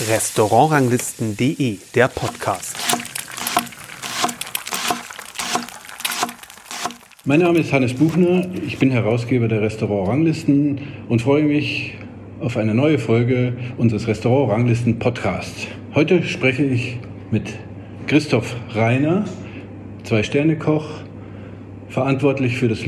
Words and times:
Restaurantranglisten.de, 0.00 1.78
der 1.94 2.08
Podcast. 2.08 2.76
Mein 7.24 7.38
Name 7.38 7.60
ist 7.60 7.72
Hannes 7.72 7.94
Buchner, 7.94 8.44
ich 8.66 8.78
bin 8.78 8.90
Herausgeber 8.90 9.46
der 9.46 9.62
Restaurantranglisten 9.62 10.80
und 11.08 11.22
freue 11.22 11.44
mich 11.44 11.94
auf 12.40 12.56
eine 12.56 12.74
neue 12.74 12.98
Folge 12.98 13.56
unseres 13.76 14.08
Restaurantranglisten 14.08 14.98
Podcasts. 14.98 15.68
Heute 15.94 16.24
spreche 16.24 16.64
ich 16.64 16.98
mit 17.30 17.54
Christoph 18.08 18.56
Reiner, 18.70 19.26
Zwei-Sterne-Koch, 20.02 20.88
verantwortlich 21.88 22.56
für 22.56 22.66
das 22.66 22.84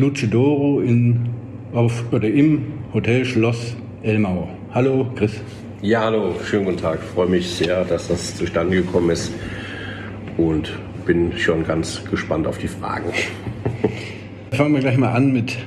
auf, 1.73 2.03
oder 2.11 2.27
im 2.27 2.65
Hotel 2.93 3.25
Schloss 3.25 3.77
Elmau. 4.03 4.49
Hallo, 4.75 5.07
Chris. 5.15 5.41
Ja, 5.83 6.01
hallo, 6.05 6.35
schönen 6.43 6.65
guten 6.65 6.79
Tag. 6.79 7.01
Ich 7.03 7.11
freue 7.11 7.27
mich 7.27 7.51
sehr, 7.51 7.85
dass 7.85 8.09
das 8.09 8.35
zustande 8.35 8.77
gekommen 8.77 9.11
ist 9.11 9.31
und 10.39 10.73
bin 11.05 11.37
schon 11.37 11.67
ganz 11.67 12.03
gespannt 12.11 12.47
auf 12.47 12.57
die 12.57 12.67
Fragen. 12.67 13.13
Fangen 14.53 14.73
wir 14.73 14.81
gleich 14.81 14.97
mal 14.97 15.13
an 15.13 15.35
mit 15.35 15.59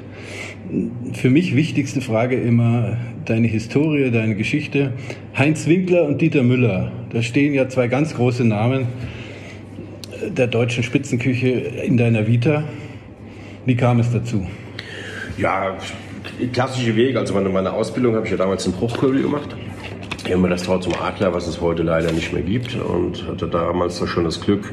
für 1.13 1.29
mich 1.29 1.55
wichtigste 1.55 2.01
Frage 2.01 2.41
immer 2.41 2.97
deine 3.25 3.47
Historie, 3.47 4.09
deine 4.09 4.33
Geschichte. 4.33 4.93
Heinz 5.37 5.67
Winkler 5.67 6.05
und 6.05 6.19
Dieter 6.19 6.41
Müller, 6.41 6.91
da 7.13 7.21
stehen 7.21 7.53
ja 7.53 7.69
zwei 7.69 7.87
ganz 7.87 8.15
große 8.15 8.43
Namen 8.43 8.87
der 10.27 10.47
deutschen 10.47 10.83
Spitzenküche 10.83 11.49
in 11.49 11.97
deiner 11.97 12.25
Vita. 12.25 12.63
Wie 13.67 13.75
kam 13.75 13.99
es 13.99 14.11
dazu? 14.11 14.47
Ja, 15.37 15.77
klassische 16.51 16.95
Weg. 16.95 17.15
Also 17.15 17.35
meine, 17.35 17.49
meine 17.49 17.71
Ausbildung 17.71 18.15
habe 18.15 18.25
ich 18.25 18.31
ja 18.31 18.37
damals 18.37 18.65
in 18.65 18.71
Bruchköbel 18.71 19.21
gemacht. 19.21 19.55
Immer 20.29 20.47
das 20.49 20.61
Tor 20.61 20.79
zum 20.79 20.93
Adler, 20.93 21.33
was 21.33 21.47
es 21.47 21.59
heute 21.59 21.81
leider 21.81 22.11
nicht 22.11 22.33
mehr 22.33 22.43
gibt. 22.43 22.75
Und 22.75 23.27
hatte 23.27 23.47
damals 23.47 24.07
schon 24.07 24.25
das 24.25 24.39
Glück, 24.39 24.71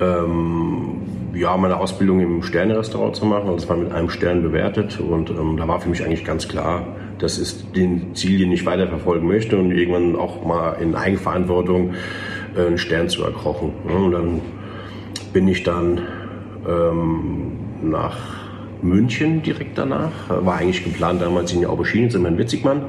ähm, 0.00 1.02
ja, 1.34 1.54
meine 1.58 1.76
Ausbildung 1.76 2.20
im 2.20 2.42
Sterne-Restaurant 2.42 3.14
zu 3.14 3.26
machen. 3.26 3.50
Das 3.54 3.68
war 3.68 3.76
mit 3.76 3.92
einem 3.92 4.08
Stern 4.08 4.42
bewertet. 4.42 4.98
Und 4.98 5.28
ähm, 5.28 5.58
da 5.58 5.68
war 5.68 5.78
für 5.80 5.90
mich 5.90 6.02
eigentlich 6.02 6.24
ganz 6.24 6.48
klar, 6.48 6.86
das 7.18 7.38
ist 7.38 7.76
den 7.76 8.14
Ziel, 8.14 8.38
den 8.38 8.50
ich 8.50 8.64
weiterverfolgen 8.64 9.28
möchte 9.28 9.58
und 9.58 9.72
irgendwann 9.72 10.16
auch 10.16 10.42
mal 10.42 10.76
in 10.80 10.94
Eigenverantwortung 10.94 11.92
äh, 12.56 12.66
einen 12.66 12.78
Stern 12.78 13.10
zu 13.10 13.24
erkochen. 13.24 13.72
Und 13.84 14.12
dann 14.12 14.40
bin 15.34 15.48
ich 15.48 15.64
dann 15.64 16.00
ähm, 16.66 17.58
nach 17.82 18.16
München 18.80 19.42
direkt 19.42 19.76
danach. 19.76 20.12
War 20.28 20.56
eigentlich 20.56 20.82
geplant 20.82 21.20
damals 21.20 21.52
in 21.52 21.60
die 21.60 21.66
Aubergine 21.66 22.08
zu 22.08 22.22
Herrn 22.22 22.38
Witzigmann 22.38 22.86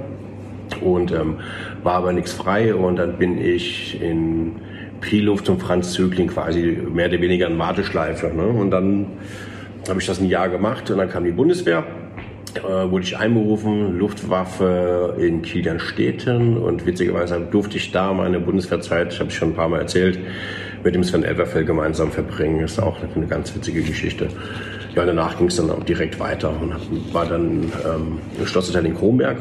und 0.81 1.11
ähm, 1.11 1.37
war 1.83 1.95
aber 1.95 2.13
nichts 2.13 2.33
frei 2.33 2.73
und 2.73 2.97
dann 2.97 3.17
bin 3.17 3.39
ich 3.39 4.01
in 4.01 4.53
Priluft 5.01 5.45
zum 5.45 5.59
Franz 5.59 5.93
Zögling 5.93 6.27
quasi 6.27 6.77
mehr 6.91 7.07
oder 7.07 7.21
weniger 7.21 7.47
in 7.47 7.59
Warteschleife. 7.59 8.27
Ne? 8.27 8.47
Und 8.47 8.71
dann 8.71 9.07
habe 9.89 9.99
ich 9.99 10.05
das 10.05 10.19
ein 10.19 10.27
Jahr 10.27 10.49
gemacht 10.49 10.89
und 10.89 10.97
dann 10.97 11.09
kam 11.09 11.25
die 11.25 11.31
Bundeswehr. 11.31 11.83
Äh, 12.55 12.91
wurde 12.91 13.03
ich 13.03 13.17
einberufen, 13.17 13.97
Luftwaffe 13.97 15.15
in 15.19 15.41
Kilianstädten 15.41 16.57
und 16.57 16.85
witzigerweise 16.85 17.41
durfte 17.49 17.77
ich 17.77 17.91
da 17.91 18.13
meine 18.13 18.39
Bundeswehrzeit, 18.39 19.11
ich 19.11 19.19
habe 19.19 19.29
es 19.29 19.35
schon 19.35 19.49
ein 19.49 19.55
paar 19.55 19.69
Mal 19.69 19.79
erzählt, 19.79 20.19
mit 20.83 20.93
dem 20.93 21.03
Sven 21.03 21.23
Elverfeld 21.23 21.65
gemeinsam 21.65 22.11
verbringen. 22.11 22.61
Das 22.61 22.73
ist 22.73 22.79
auch 22.79 22.97
eine 23.15 23.25
ganz 23.25 23.55
witzige 23.55 23.81
Geschichte. 23.81 24.27
Ja, 24.95 25.03
danach 25.03 25.37
ging 25.37 25.47
es 25.47 25.55
dann 25.55 25.71
auch 25.71 25.83
direkt 25.83 26.19
weiter 26.19 26.53
und 26.61 27.13
war 27.13 27.25
dann 27.25 27.71
ähm, 27.85 28.19
im 28.37 28.45
Schlosshotel 28.45 28.85
in 28.85 28.95
Kronberg, 28.95 29.37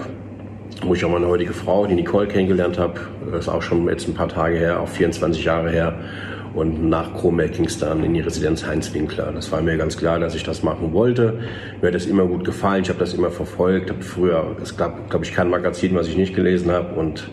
wo 0.85 0.95
ich 0.95 1.05
auch 1.05 1.11
meine 1.11 1.29
heutige 1.29 1.53
Frau, 1.53 1.87
die 1.87 1.95
Nicole, 1.95 2.27
kennengelernt 2.27 2.79
habe. 2.79 3.01
Das 3.31 3.47
ist 3.47 3.49
auch 3.49 3.63
schon 3.63 3.89
jetzt 3.89 4.09
ein 4.09 4.15
paar 4.15 4.29
Tage 4.29 4.57
her, 4.57 4.81
auch 4.81 4.89
24 4.89 5.45
Jahre 5.45 5.71
her. 5.71 5.95
Und 6.55 6.87
nach 6.87 7.15
Kronberg 7.15 7.53
ging 7.53 7.65
es 7.65 7.79
dann 7.79 8.05
in 8.05 8.13
die 8.13 8.21
Residenz 8.21 8.67
Heinz 8.67 8.93
Winkler. 8.93 9.33
Das 9.33 9.51
war 9.51 9.63
mir 9.63 9.79
ganz 9.79 9.97
klar, 9.97 10.19
dass 10.19 10.35
ich 10.35 10.45
das 10.45 10.63
machen 10.63 10.93
wollte. 10.93 11.41
Mir 11.81 11.89
hat 11.89 11.95
das 11.95 12.05
immer 12.05 12.27
gut 12.27 12.45
gefallen. 12.45 12.83
Ich 12.83 12.91
habe 12.91 12.99
das 12.99 13.15
immer 13.15 13.31
verfolgt. 13.31 13.91
Hab 13.91 14.05
früher, 14.05 14.55
es 14.61 14.77
gab, 14.77 15.09
glaube 15.09 15.25
ich, 15.25 15.33
kein 15.33 15.49
Magazin, 15.49 15.95
was 15.95 16.09
ich 16.09 16.17
nicht 16.17 16.35
gelesen 16.35 16.71
habe. 16.71 16.95
Und 16.95 17.31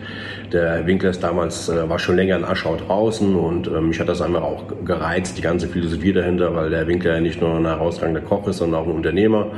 der 0.52 0.70
Herr 0.70 0.86
Winkler 0.86 1.10
ist 1.10 1.22
damals, 1.22 1.68
äh, 1.68 1.88
war 1.88 1.98
schon 1.98 2.16
länger 2.16 2.36
in 2.36 2.44
Aschau 2.44 2.76
draußen. 2.76 3.36
Und 3.36 3.66
äh, 3.68 3.80
mich 3.82 4.00
hat 4.00 4.08
das 4.08 4.22
einfach 4.22 4.42
auch 4.42 4.64
gereizt, 4.86 5.36
die 5.36 5.42
ganze 5.42 5.68
Philosophie 5.68 6.14
dahinter, 6.14 6.54
weil 6.54 6.70
der 6.70 6.86
Winkler 6.86 7.14
ja 7.14 7.20
nicht 7.20 7.42
nur 7.42 7.56
ein 7.56 7.66
herausragender 7.66 8.22
Koch 8.22 8.48
ist, 8.48 8.56
sondern 8.56 8.80
auch 8.80 8.86
ein 8.86 8.92
Unternehmer. 8.92 9.48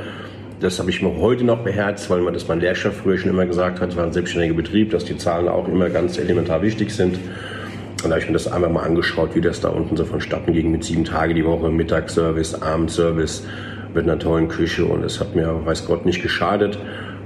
Das 0.63 0.79
habe 0.79 0.89
ich 0.89 1.01
mir 1.01 1.13
heute 1.17 1.43
noch 1.43 1.57
beherzt, 1.57 2.09
weil 2.09 2.21
man 2.21 2.33
das 2.33 2.47
mein 2.47 2.61
Lehrchef 2.61 2.95
früher 2.95 3.17
schon 3.17 3.31
immer 3.31 3.45
gesagt 3.45 3.81
hat, 3.81 3.89
es 3.89 3.97
war 3.97 4.05
ein 4.05 4.13
selbstständiger 4.13 4.53
Betrieb, 4.53 4.91
dass 4.91 5.03
die 5.03 5.17
Zahlen 5.17 5.49
auch 5.49 5.67
immer 5.67 5.89
ganz 5.89 6.17
elementar 6.17 6.61
wichtig 6.61 6.89
sind. 6.95 7.17
Und 7.17 8.05
da 8.05 8.11
habe 8.11 8.19
ich 8.19 8.27
mir 8.27 8.31
das 8.31 8.47
einfach 8.47 8.69
mal 8.69 8.83
angeschaut, 8.83 9.35
wie 9.35 9.41
das 9.41 9.59
da 9.59 9.67
unten 9.67 9.97
so 9.97 10.05
vonstatten 10.05 10.53
ging 10.53 10.71
mit 10.71 10.85
sieben 10.85 11.03
Tage 11.03 11.33
die 11.33 11.43
Woche, 11.43 11.69
Mittagsservice, 11.69 12.61
Abendservice 12.61 13.45
mit 13.93 14.05
einer 14.05 14.17
tollen 14.17 14.47
Küche. 14.47 14.85
Und 14.85 15.03
es 15.03 15.19
hat 15.19 15.35
mir, 15.35 15.65
weiß 15.65 15.85
Gott, 15.85 16.05
nicht 16.05 16.21
geschadet. 16.21 16.79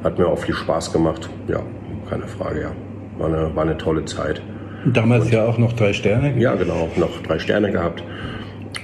Hat 0.03 0.17
mir 0.17 0.25
auch 0.25 0.39
viel 0.39 0.55
Spaß 0.55 0.91
gemacht. 0.91 1.29
Ja, 1.47 1.61
keine 2.09 2.25
Frage, 2.25 2.61
ja. 2.61 2.71
War 3.19 3.27
eine, 3.27 3.55
war 3.55 3.65
eine 3.65 3.77
tolle 3.77 4.03
Zeit. 4.05 4.41
Damals 4.83 5.25
und, 5.25 5.33
ja 5.33 5.45
auch 5.45 5.59
noch 5.59 5.73
drei 5.73 5.93
Sterne? 5.93 6.33
Ja, 6.39 6.55
genau, 6.55 6.89
noch 6.95 7.21
drei 7.21 7.37
Sterne 7.37 7.71
gehabt. 7.71 8.01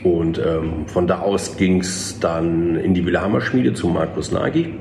Und 0.03 0.37
ähm, 0.39 0.87
von 0.87 1.07
da 1.07 1.19
aus 1.19 1.57
ging 1.57 1.79
es 1.79 2.19
dann 2.19 2.75
in 2.75 2.93
die 2.93 3.05
Villa 3.05 3.21
Hammerschmiede 3.21 3.73
zu 3.73 3.87
Markus 3.87 4.31
Nagy. 4.31 4.73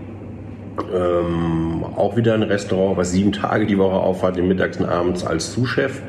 Ähm, 0.95 1.85
auch 1.97 2.17
wieder 2.17 2.35
ein 2.35 2.43
Restaurant, 2.43 2.97
was 2.97 3.13
sieben 3.13 3.33
Tage 3.33 3.67
die 3.67 3.79
Woche 3.79 3.97
aufhat, 3.97 4.37
mittags 4.37 4.79
und 4.79 4.87
abends 4.87 5.25
als 5.25 5.53
Sous-Chef. 5.53 6.01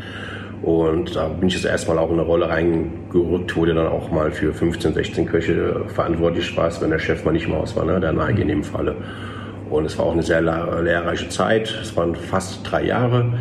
Und 0.64 1.18
da 1.18 1.28
bin 1.28 1.50
ich 1.50 1.56
das 1.56 1.66
erstmal 1.66 2.00
auch 2.00 2.08
in 2.08 2.14
eine 2.14 2.22
Rolle 2.22 2.48
reingerückt, 2.48 3.56
wurde 3.58 3.74
dann 3.74 3.88
auch 3.88 4.10
mal 4.12 4.32
für 4.32 4.54
15, 4.54 4.94
16 4.94 5.26
Köche 5.26 5.84
verantwortlich 5.88 6.56
war, 6.56 6.72
wenn 6.82 6.90
der 6.90 7.00
Chef 7.00 7.26
mal 7.26 7.34
nicht 7.34 7.48
im 7.48 7.54
Haus 7.54 7.76
war, 7.76 7.84
ne? 7.84 8.00
der 8.00 8.14
Neige 8.14 8.42
in 8.42 8.48
dem 8.48 8.64
Falle. 8.64 8.96
Und 9.70 9.86
es 9.86 9.98
war 9.98 10.06
auch 10.06 10.14
eine 10.14 10.24
sehr 10.24 10.42
lehrreiche 10.42 11.28
Zeit. 11.28 11.78
Es 11.82 11.98
waren 11.98 12.16
fast 12.16 12.60
drei 12.64 12.86
Jahre. 12.86 13.34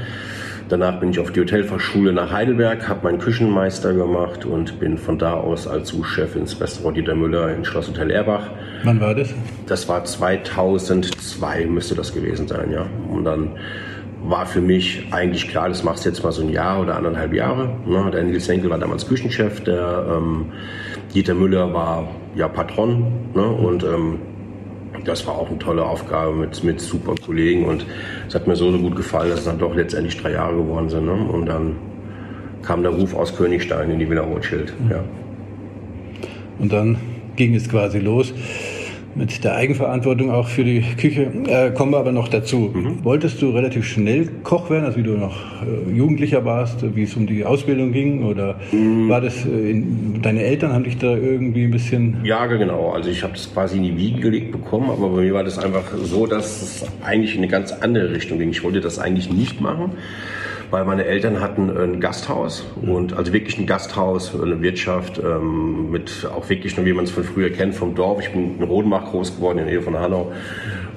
Danach 0.73 1.01
bin 1.01 1.11
ich 1.11 1.19
auf 1.19 1.31
die 1.31 1.41
Hotelfachschule 1.41 2.15
nach 2.15 2.33
Heidelberg, 2.33 2.89
habe 2.89 3.05
meinen 3.05 3.19
Küchenmeister 3.19 3.93
gemacht 3.93 4.47
und 4.47 4.81
bin 4.81 4.97
von 4.97 5.19
da 5.19 5.35
aus 5.35 5.69
als 5.69 5.91
Sous-Chef 5.91 6.35
ins 6.35 6.59
Restaurant 6.59 6.97
Dieter 6.97 7.15
Müller 7.15 7.55
in 7.55 7.63
Schloss 7.63 7.89
Hotel 7.89 8.11
Erbach. 8.11 8.49
Wann 8.83 8.99
war 8.99 9.15
das? 9.15 9.35
Das 9.67 9.87
war 9.91 10.03
2002 10.03 11.67
müsste 11.67 11.95
das 11.95 12.15
gewesen 12.15 12.49
sein, 12.49 12.73
ja. 12.73 12.87
Und 13.11 13.25
dann 13.25 13.51
war 14.23 14.47
für 14.47 14.63
mich 14.63 15.09
eigentlich 15.11 15.47
klar, 15.51 15.69
das 15.69 15.85
machst 15.85 16.07
du 16.07 16.09
jetzt 16.09 16.25
mal 16.25 16.33
so 16.33 16.41
ein 16.41 16.49
Jahr 16.49 16.81
oder 16.81 16.97
anderthalb 16.97 17.35
Jahre. 17.35 17.77
Ne? 17.85 18.11
Der 18.11 18.23
Nils 18.23 18.49
Henkel 18.49 18.71
war 18.71 18.79
damals 18.79 19.07
Küchenchef, 19.07 19.63
der 19.65 20.07
ähm, 20.09 20.47
Dieter 21.15 21.35
Müller 21.35 21.75
war 21.75 22.09
ja 22.35 22.49
Patron 22.49 23.13
ne? 23.35 23.47
und 23.47 23.85
ähm, 23.85 24.21
das 25.05 25.27
war 25.27 25.35
auch 25.35 25.49
eine 25.49 25.59
tolle 25.59 25.85
Aufgabe 25.85 26.35
mit, 26.35 26.63
mit 26.65 26.81
super 26.81 27.15
Kollegen 27.25 27.65
und 27.65 27.87
es 28.29 28.35
hat 28.35 28.47
mir 28.47 28.57
so, 28.57 28.71
so 28.71 28.79
gut 28.79 28.97
gefallen, 28.97 29.31
dass 29.31 29.41
es 29.41 29.45
dann 29.47 29.59
doch 29.59 29.75
letztendlich 29.75 30.21
drei 30.21 30.33
Jahre 30.33 30.57
geworden 30.57 30.89
sind. 30.89 31.07
Ne? 31.07 31.13
Und 31.13 31.47
dann 31.47 31.77
kam 32.63 32.83
der 32.83 32.93
Ruf 32.93 33.15
aus 33.15 33.37
Königstein 33.37 33.91
in 33.91 33.99
die 33.99 34.09
Villa 34.09 34.23
Rothschild. 34.23 34.73
Mhm. 34.81 34.91
Ja. 34.91 35.05
Und 36.59 36.73
dann 36.73 36.99
ging 37.37 37.55
es 37.55 37.69
quasi 37.69 37.99
los 37.99 38.33
mit 39.15 39.45
der 39.45 39.55
Eigenverantwortung 39.55 40.31
auch 40.31 40.49
für 40.49 40.65
die 40.65 40.83
Küche. 40.97 41.31
Äh, 41.47 41.71
kommen 41.73 41.93
wir 41.93 41.99
aber 41.99 42.13
noch 42.13 42.29
dazu. 42.29 42.71
Mhm. 42.73 43.05
Wolltest 43.05 43.43
du 43.43 43.51
relativ 43.51 43.87
schnell 43.87 44.29
Koch 44.43 44.71
werden, 44.71 44.85
also 44.85 44.99
wie 44.99 45.03
du 45.03 45.13
noch 45.13 45.37
äh, 45.63 45.91
Jugendlicher 45.91 46.45
warst, 46.45 46.95
wie 46.95 47.03
es 47.03 47.15
um 47.15 47.27
die 47.27 47.45
Ausbildung 47.45 47.93
ging? 47.93 48.25
Oder 48.25 48.57
mhm. 48.73 49.09
war 49.09 49.21
das, 49.21 49.45
äh, 49.45 49.71
in, 49.71 50.21
deine 50.23 50.43
Eltern 50.43 50.73
haben 50.73 50.85
dich 50.85 50.99
da 50.99 51.17
irgendwie 51.17 51.65
ein 51.65 51.71
bisschen... 51.71 52.19
Ja, 52.25 52.47
genau. 52.47 52.91
Also 52.91 53.11
ich 53.11 53.23
habe 53.23 53.35
das 53.35 53.53
quasi 53.53 53.77
in 53.77 53.83
die 53.83 53.97
Wiege 53.97 54.21
gelegt 54.21 54.53
bekommen, 54.53 54.91
aber 54.91 55.09
bei 55.11 55.23
mir 55.23 55.35
war 55.35 55.45
das 55.45 55.59
einfach 55.59 55.85
so, 56.03 56.27
dass 56.27 56.63
es 56.63 56.85
eigentlich 57.03 57.35
in 57.35 57.39
eine 57.39 57.49
ganz 57.49 57.73
andere 57.73 58.13
Richtung 58.13 58.39
ging. 58.39 58.51
Ich 58.51 58.65
wollte 58.65 58.81
das 58.81 58.99
eigentlich 58.99 59.31
nicht 59.31 59.61
machen 59.61 59.93
weil 60.73 60.87
meine 60.87 61.05
Eltern 61.05 61.41
hatten 61.41 61.71
ein 61.71 62.01
Gasthaus 62.01 62.65
und 62.81 63.13
also 63.13 63.35
wirklich 63.35 63.59
ein 63.59 63.67
Gasthaus, 63.67 64.35
eine 64.35 64.63
Wirtschaft 64.63 65.19
ähm, 65.19 65.91
mit 65.91 66.27
auch 66.35 66.49
wirklich 66.49 66.79
nur 66.79 66.87
wie 66.87 66.95
man 66.95 67.05
es 67.05 67.11
von 67.11 67.25
früher 67.25 67.51
kennt 67.51 67.75
vom 67.75 67.95
Dorf. 67.95 68.23
Ich 68.23 68.31
bin 68.33 68.57
in 68.59 68.65
Rodenbach 68.65 69.11
groß 69.11 69.37
geworden 69.37 69.59
in 69.59 69.67
der 69.67 69.75
Nähe 69.75 69.83
von 69.83 69.99
Hanau 69.99 70.33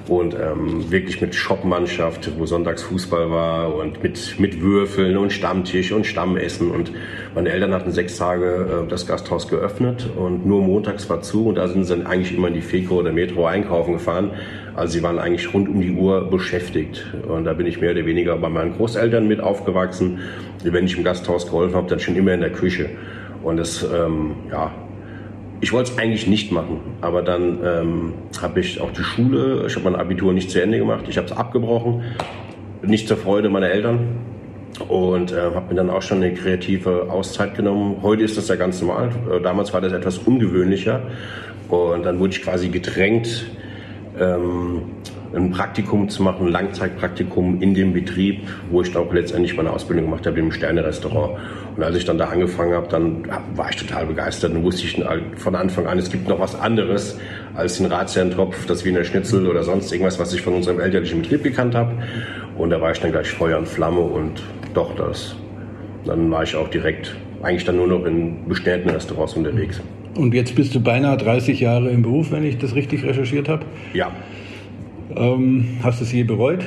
und 0.08 0.34
ähm, 0.34 0.90
wirklich 0.90 1.20
mit 1.20 1.34
Shopmannschaft, 1.34 2.38
wo 2.38 2.46
sonntags 2.46 2.82
Fußball 2.84 3.30
war 3.30 3.74
und 3.74 4.02
mit, 4.02 4.38
mit 4.38 4.60
Würfeln 4.60 5.16
und 5.16 5.32
Stammtisch 5.32 5.92
und 5.92 6.06
Stammessen 6.06 6.70
und 6.70 6.92
meine 7.34 7.50
Eltern 7.50 7.72
hatten 7.72 7.92
sechs 7.92 8.16
Tage 8.16 8.84
äh, 8.84 8.88
das 8.88 9.06
Gasthaus 9.06 9.48
geöffnet 9.48 10.08
und 10.16 10.46
nur 10.46 10.62
montags 10.62 11.08
war 11.10 11.22
zu 11.22 11.46
und 11.46 11.56
da 11.56 11.68
sind 11.68 11.84
sie 11.84 11.96
dann 11.96 12.06
eigentlich 12.06 12.36
immer 12.36 12.48
in 12.48 12.54
die 12.54 12.60
Feko 12.60 12.96
oder 12.96 13.12
Metro 13.12 13.46
einkaufen 13.46 13.94
gefahren. 13.94 14.30
Also 14.74 14.94
sie 14.94 15.02
waren 15.02 15.18
eigentlich 15.18 15.52
rund 15.54 15.68
um 15.68 15.80
die 15.80 15.92
Uhr 15.92 16.30
beschäftigt 16.30 17.06
und 17.26 17.44
da 17.44 17.54
bin 17.54 17.66
ich 17.66 17.80
mehr 17.80 17.92
oder 17.92 18.04
weniger 18.06 18.36
bei 18.36 18.48
meinen 18.48 18.74
Großeltern 18.74 19.26
mit 19.26 19.40
aufgewachsen. 19.40 20.20
Wenn 20.62 20.84
ich 20.84 20.96
im 20.96 21.04
Gasthaus 21.04 21.46
geholfen 21.46 21.74
habe, 21.74 21.88
dann 21.88 21.98
schon 21.98 22.16
immer 22.16 22.34
in 22.34 22.40
der 22.40 22.52
Küche 22.52 22.90
und 23.42 23.56
das 23.56 23.82
ähm, 23.82 24.36
ja 24.50 24.72
ich 25.60 25.72
wollte 25.72 25.92
es 25.92 25.98
eigentlich 25.98 26.26
nicht 26.26 26.52
machen, 26.52 26.80
aber 27.00 27.22
dann 27.22 27.58
ähm, 27.64 28.14
habe 28.40 28.60
ich 28.60 28.80
auch 28.80 28.90
die 28.90 29.02
Schule, 29.02 29.64
ich 29.66 29.74
habe 29.74 29.90
mein 29.90 29.96
Abitur 29.98 30.32
nicht 30.32 30.50
zu 30.50 30.62
Ende 30.62 30.78
gemacht, 30.78 31.06
ich 31.08 31.16
habe 31.16 31.26
es 31.26 31.32
abgebrochen, 31.32 32.02
nicht 32.82 33.08
zur 33.08 33.16
Freude 33.16 33.48
meiner 33.48 33.70
Eltern. 33.70 34.00
und 34.88 35.32
äh, 35.32 35.36
habe 35.54 35.70
mir 35.70 35.74
dann 35.74 35.88
auch 35.88 36.02
schon 36.02 36.18
eine 36.18 36.34
kreative 36.34 37.10
Auszeit 37.10 37.54
genommen. 37.54 37.96
Heute 38.02 38.24
ist 38.24 38.36
das 38.36 38.48
ja 38.48 38.56
ganz 38.56 38.80
normal. 38.82 39.10
Äh, 39.32 39.40
damals 39.40 39.72
war 39.72 39.80
das 39.80 39.92
etwas 39.92 40.18
ungewöhnlicher 40.18 41.00
und 41.68 42.04
dann 42.04 42.18
wurde 42.18 42.34
ich 42.34 42.42
quasi 42.42 42.68
gedrängt, 42.68 43.46
ähm, 44.18 44.82
ein 45.36 45.50
Praktikum 45.50 46.08
zu 46.08 46.22
machen, 46.22 46.46
ein 46.46 46.52
Langzeitpraktikum 46.52 47.60
in 47.60 47.74
dem 47.74 47.92
Betrieb, 47.92 48.48
wo 48.70 48.82
ich 48.82 48.92
dann 48.92 49.02
auch 49.02 49.12
letztendlich 49.12 49.56
meine 49.56 49.70
Ausbildung 49.70 50.06
gemacht 50.06 50.26
habe 50.26 50.38
im 50.38 50.50
Sterne-Restaurant. 50.50 51.38
Und 51.76 51.82
als 51.82 51.96
ich 51.96 52.04
dann 52.04 52.16
da 52.18 52.26
angefangen 52.26 52.72
habe, 52.72 52.88
dann 52.88 53.28
war 53.54 53.68
ich 53.68 53.76
total 53.76 54.06
begeistert 54.06 54.52
und 54.52 54.62
wusste 54.62 54.84
ich 54.86 55.04
von 55.36 55.54
Anfang 55.54 55.86
an, 55.86 55.98
es 55.98 56.10
gibt 56.10 56.26
noch 56.28 56.40
was 56.40 56.58
anderes 56.58 57.18
als 57.54 57.76
den 57.76 57.86
Ratsherrentropf, 57.86 58.66
das 58.66 58.84
Wiener 58.84 59.04
Schnitzel 59.04 59.46
oder 59.46 59.62
sonst 59.62 59.92
irgendwas, 59.92 60.18
was 60.18 60.32
ich 60.32 60.40
von 60.40 60.54
unserem 60.54 60.80
elterlichen 60.80 61.22
Betrieb 61.22 61.42
gekannt 61.42 61.74
habe. 61.74 61.92
Und 62.56 62.70
da 62.70 62.80
war 62.80 62.92
ich 62.92 63.00
dann 63.00 63.12
gleich 63.12 63.28
Feuer 63.28 63.58
und 63.58 63.68
Flamme 63.68 64.00
und 64.00 64.42
doch 64.72 64.94
das. 64.96 65.36
Dann 66.06 66.30
war 66.30 66.44
ich 66.44 66.56
auch 66.56 66.68
direkt 66.68 67.14
eigentlich 67.42 67.64
dann 67.64 67.76
nur 67.76 67.86
noch 67.86 68.06
in 68.06 68.48
bestellten 68.48 68.88
Restaurants 68.88 69.34
unterwegs. 69.34 69.82
Und 70.14 70.32
jetzt 70.32 70.54
bist 70.54 70.74
du 70.74 70.80
beinahe 70.80 71.18
30 71.18 71.60
Jahre 71.60 71.90
im 71.90 72.00
Beruf, 72.00 72.30
wenn 72.30 72.42
ich 72.42 72.56
das 72.56 72.74
richtig 72.74 73.04
recherchiert 73.04 73.50
habe. 73.50 73.66
Ja. 73.92 74.10
Ähm, 75.14 75.78
hast 75.82 76.00
du 76.00 76.04
es 76.04 76.12
je 76.12 76.24
bereut? 76.24 76.64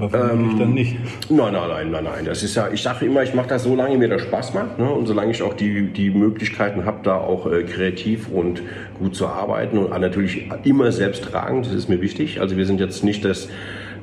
Ähm, 0.00 0.56
dann 0.58 0.72
nicht. 0.72 0.96
Nein, 1.28 1.52
nein, 1.52 1.68
nein, 1.68 1.90
nein, 1.90 2.04
nein. 2.04 2.24
Das 2.24 2.42
ist 2.42 2.54
ja, 2.54 2.68
ich 2.72 2.82
sage 2.82 3.06
immer, 3.06 3.22
ich 3.22 3.34
mache 3.34 3.48
das 3.48 3.64
so 3.64 3.74
lange, 3.74 3.98
mir 3.98 4.08
das 4.08 4.22
Spaß 4.22 4.54
macht. 4.54 4.78
Ne? 4.78 4.88
Und 4.90 5.06
solange 5.06 5.30
ich 5.32 5.42
auch 5.42 5.54
die, 5.54 5.88
die 5.88 6.10
Möglichkeiten 6.10 6.84
habe, 6.84 7.00
da 7.02 7.16
auch 7.16 7.50
äh, 7.50 7.64
kreativ 7.64 8.28
und 8.28 8.62
gut 8.98 9.14
zu 9.14 9.26
arbeiten 9.26 9.78
und 9.78 9.90
natürlich 10.00 10.48
immer 10.64 10.92
selbst 10.92 11.24
tragen, 11.24 11.62
das 11.62 11.72
ist 11.72 11.88
mir 11.88 12.00
wichtig. 12.00 12.40
Also 12.40 12.56
wir 12.56 12.66
sind 12.66 12.80
jetzt 12.80 13.04
nicht 13.04 13.24
das 13.24 13.48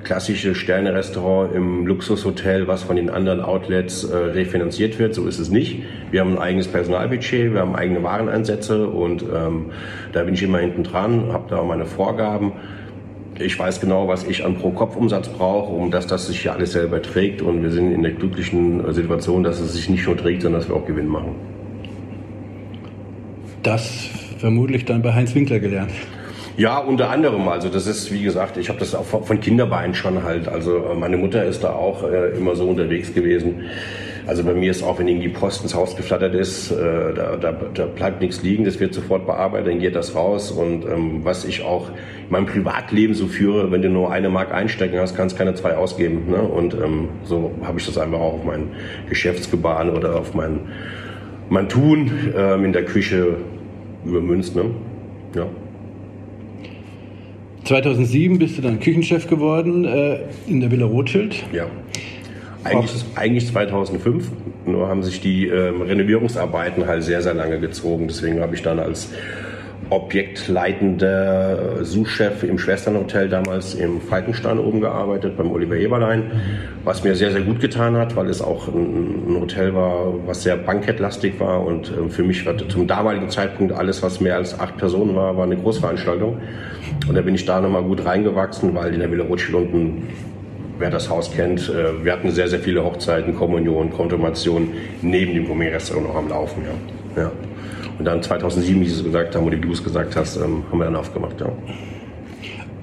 klassische 0.03 0.55
Sterne-Restaurant 0.55 1.53
im 1.55 1.85
Luxushotel, 1.87 2.67
was 2.67 2.83
von 2.83 2.95
den 2.95 3.09
anderen 3.09 3.41
Outlets 3.41 4.03
äh, 4.03 4.15
refinanziert 4.15 4.99
wird. 4.99 5.15
So 5.15 5.25
ist 5.25 5.39
es 5.39 5.49
nicht. 5.49 5.83
Wir 6.11 6.21
haben 6.21 6.33
ein 6.33 6.39
eigenes 6.39 6.67
Personalbudget, 6.67 7.53
wir 7.53 7.61
haben 7.61 7.75
eigene 7.75 8.03
Wareneinsätze 8.03 8.87
und 8.87 9.23
ähm, 9.23 9.71
da 10.13 10.23
bin 10.23 10.35
ich 10.35 10.43
immer 10.43 10.59
hinten 10.59 10.83
dran, 10.83 11.33
habe 11.33 11.45
da 11.49 11.63
meine 11.63 11.85
Vorgaben. 11.85 12.53
Ich 13.39 13.57
weiß 13.57 13.79
genau, 13.81 14.07
was 14.07 14.23
ich 14.23 14.43
an 14.43 14.55
Pro-Kopf-Umsatz 14.55 15.29
brauche, 15.29 15.71
um 15.71 15.91
dass 15.91 16.07
das 16.07 16.27
sich 16.27 16.41
hier 16.41 16.53
alles 16.53 16.71
selber 16.71 17.01
trägt. 17.01 17.41
Und 17.41 17.61
wir 17.61 17.69
sind 17.69 17.91
in 17.91 18.01
der 18.01 18.13
glücklichen 18.13 18.93
Situation, 18.93 19.43
dass 19.43 19.59
es 19.59 19.73
sich 19.73 19.89
nicht 19.89 20.05
nur 20.07 20.17
trägt, 20.17 20.41
sondern 20.41 20.61
dass 20.61 20.69
wir 20.69 20.75
auch 20.75 20.85
Gewinn 20.85 21.07
machen. 21.07 21.35
Das 23.61 24.09
vermutlich 24.39 24.85
dann 24.85 25.01
bei 25.01 25.13
Heinz 25.13 25.35
Winkler 25.35 25.59
gelernt. 25.59 25.91
Ja, 26.57 26.79
unter 26.79 27.11
anderem. 27.11 27.47
Also 27.49 27.69
das 27.69 27.85
ist, 27.85 28.11
wie 28.11 28.23
gesagt, 28.23 28.57
ich 28.57 28.69
habe 28.69 28.79
das 28.79 28.95
auch 28.95 29.05
von 29.05 29.39
Kinderbeinen 29.39 29.93
schon 29.93 30.23
halt. 30.23 30.47
Also 30.47 30.77
äh, 30.77 30.95
meine 30.95 31.15
Mutter 31.15 31.45
ist 31.45 31.63
da 31.63 31.73
auch 31.73 32.03
äh, 32.03 32.31
immer 32.35 32.55
so 32.55 32.67
unterwegs 32.67 33.13
gewesen. 33.13 33.65
Also 34.25 34.43
bei 34.43 34.55
mir 34.55 34.71
ist 34.71 34.81
auch, 34.81 34.97
wenn 34.97 35.07
irgendwie 35.07 35.29
Post 35.29 35.61
ins 35.61 35.75
Haus 35.75 35.95
geflattert 35.95 36.33
ist, 36.33 36.71
äh, 36.71 37.13
da, 37.13 37.35
da, 37.35 37.51
da 37.51 37.85
bleibt 37.85 38.21
nichts 38.21 38.41
liegen, 38.41 38.65
das 38.65 38.79
wird 38.79 38.95
sofort 38.95 39.27
bearbeitet, 39.27 39.67
dann 39.67 39.79
geht 39.79 39.95
das 39.95 40.15
raus. 40.15 40.49
Und 40.49 40.83
ähm, 40.85 41.23
was 41.23 41.45
ich 41.45 41.61
auch 41.61 41.89
in 41.89 42.31
meinem 42.31 42.47
Privatleben 42.47 43.13
so 43.13 43.27
führe, 43.27 43.71
wenn 43.71 43.83
du 43.83 43.89
nur 43.89 44.11
eine 44.11 44.29
Mark 44.29 44.51
einstecken 44.51 44.97
hast, 44.97 45.15
kannst 45.15 45.37
keine 45.37 45.53
zwei 45.53 45.77
ausgeben. 45.77 46.31
Ne? 46.31 46.41
Und 46.41 46.73
ähm, 46.73 47.09
so 47.23 47.51
habe 47.61 47.77
ich 47.77 47.85
das 47.85 47.99
einfach 47.99 48.19
auch 48.19 48.33
auf 48.33 48.43
mein 48.43 48.71
Geschäftsgebaren 49.09 49.91
oder 49.91 50.15
auf 50.15 50.33
mein, 50.33 50.61
mein 51.49 51.69
Tun 51.69 52.33
ähm, 52.35 52.65
in 52.65 52.73
der 52.73 52.83
Küche 52.83 53.37
übermünzt. 54.03 54.55
Ne? 54.55 54.71
Ja. 55.35 55.45
2007 57.67 58.39
bist 58.39 58.57
du 58.57 58.61
dann 58.61 58.79
Küchenchef 58.79 59.27
geworden 59.27 59.85
äh, 59.85 60.19
in 60.47 60.61
der 60.61 60.71
Villa 60.71 60.85
Rothschild. 60.85 61.43
Ja. 61.51 61.67
Eigentlich, 62.63 63.05
eigentlich 63.15 63.47
2005, 63.47 64.29
nur 64.65 64.87
haben 64.87 65.03
sich 65.03 65.21
die 65.21 65.47
ähm, 65.47 65.81
Renovierungsarbeiten 65.81 66.85
halt 66.85 67.03
sehr, 67.03 67.21
sehr 67.21 67.33
lange 67.33 67.59
gezogen. 67.59 68.07
Deswegen 68.07 68.41
habe 68.41 68.55
ich 68.55 68.61
dann 68.61 68.79
als 68.79 69.09
objektleitender 69.89 71.83
Suchchef 71.83 72.43
im 72.43 72.59
Schwesternhotel 72.59 73.29
damals 73.29 73.73
im 73.73 74.01
Falkenstein 74.01 74.59
oben 74.59 74.81
gearbeitet, 74.81 75.37
beim 75.37 75.49
Oliver 75.51 75.75
Eberlein, 75.75 76.23
was 76.83 77.03
mir 77.03 77.15
sehr, 77.15 77.31
sehr 77.31 77.41
gut 77.41 77.61
getan 77.61 77.95
hat, 77.95 78.15
weil 78.15 78.29
es 78.29 78.41
auch 78.41 78.67
ein, 78.67 79.37
Hotel 79.39 79.73
war, 79.73 80.13
was 80.25 80.43
sehr 80.43 80.57
bankettlastig 80.57 81.39
war 81.39 81.65
und 81.65 81.91
ähm, 81.97 82.09
für 82.09 82.23
mich 82.23 82.45
war 82.45 82.57
zum 82.57 82.87
damaligen 82.87 83.29
Zeitpunkt 83.29 83.71
alles, 83.71 84.03
was 84.03 84.19
mehr 84.19 84.35
als 84.35 84.59
acht 84.59 84.77
Personen 84.77 85.15
war, 85.15 85.37
war 85.37 85.45
eine 85.45 85.55
Großveranstaltung. 85.55 86.41
Und 87.07 87.15
da 87.15 87.21
bin 87.21 87.35
ich 87.35 87.45
da 87.45 87.61
nochmal 87.61 87.83
gut 87.83 88.03
reingewachsen, 88.03 88.75
weil 88.75 88.93
in 88.93 88.99
der 88.99 89.11
Villa 89.11 89.23
Rothschild 89.23 89.55
unten 89.55 90.07
wer 90.79 90.89
das 90.89 91.09
Haus 91.09 91.31
kennt, 91.31 91.69
äh, 91.69 92.03
wir 92.03 92.13
hatten 92.13 92.31
sehr, 92.31 92.47
sehr 92.47 92.59
viele 92.59 92.83
Hochzeiten, 92.83 93.35
Kommunionen, 93.35 93.91
Konfirmationen 93.91 94.73
neben 95.01 95.33
dem 95.33 95.47
Gourmet-Restaurant 95.47 96.07
noch 96.07 96.15
am 96.15 96.29
Laufen. 96.29 96.63
Ja. 97.15 97.23
ja. 97.23 97.31
Und 97.99 98.05
dann 98.05 98.21
2007, 98.21 98.79
wie 98.81 98.85
Sie 98.85 98.95
es 98.95 99.03
gesagt 99.03 99.35
haben, 99.35 99.45
oder 99.45 99.57
wie 99.57 99.61
du 99.61 99.71
es 99.71 99.83
gesagt 99.83 100.15
hast, 100.15 100.37
ähm, 100.37 100.63
haben 100.71 100.79
wir 100.79 100.85
dann 100.85 100.95
aufgemacht. 100.95 101.39
Ja. 101.39 101.51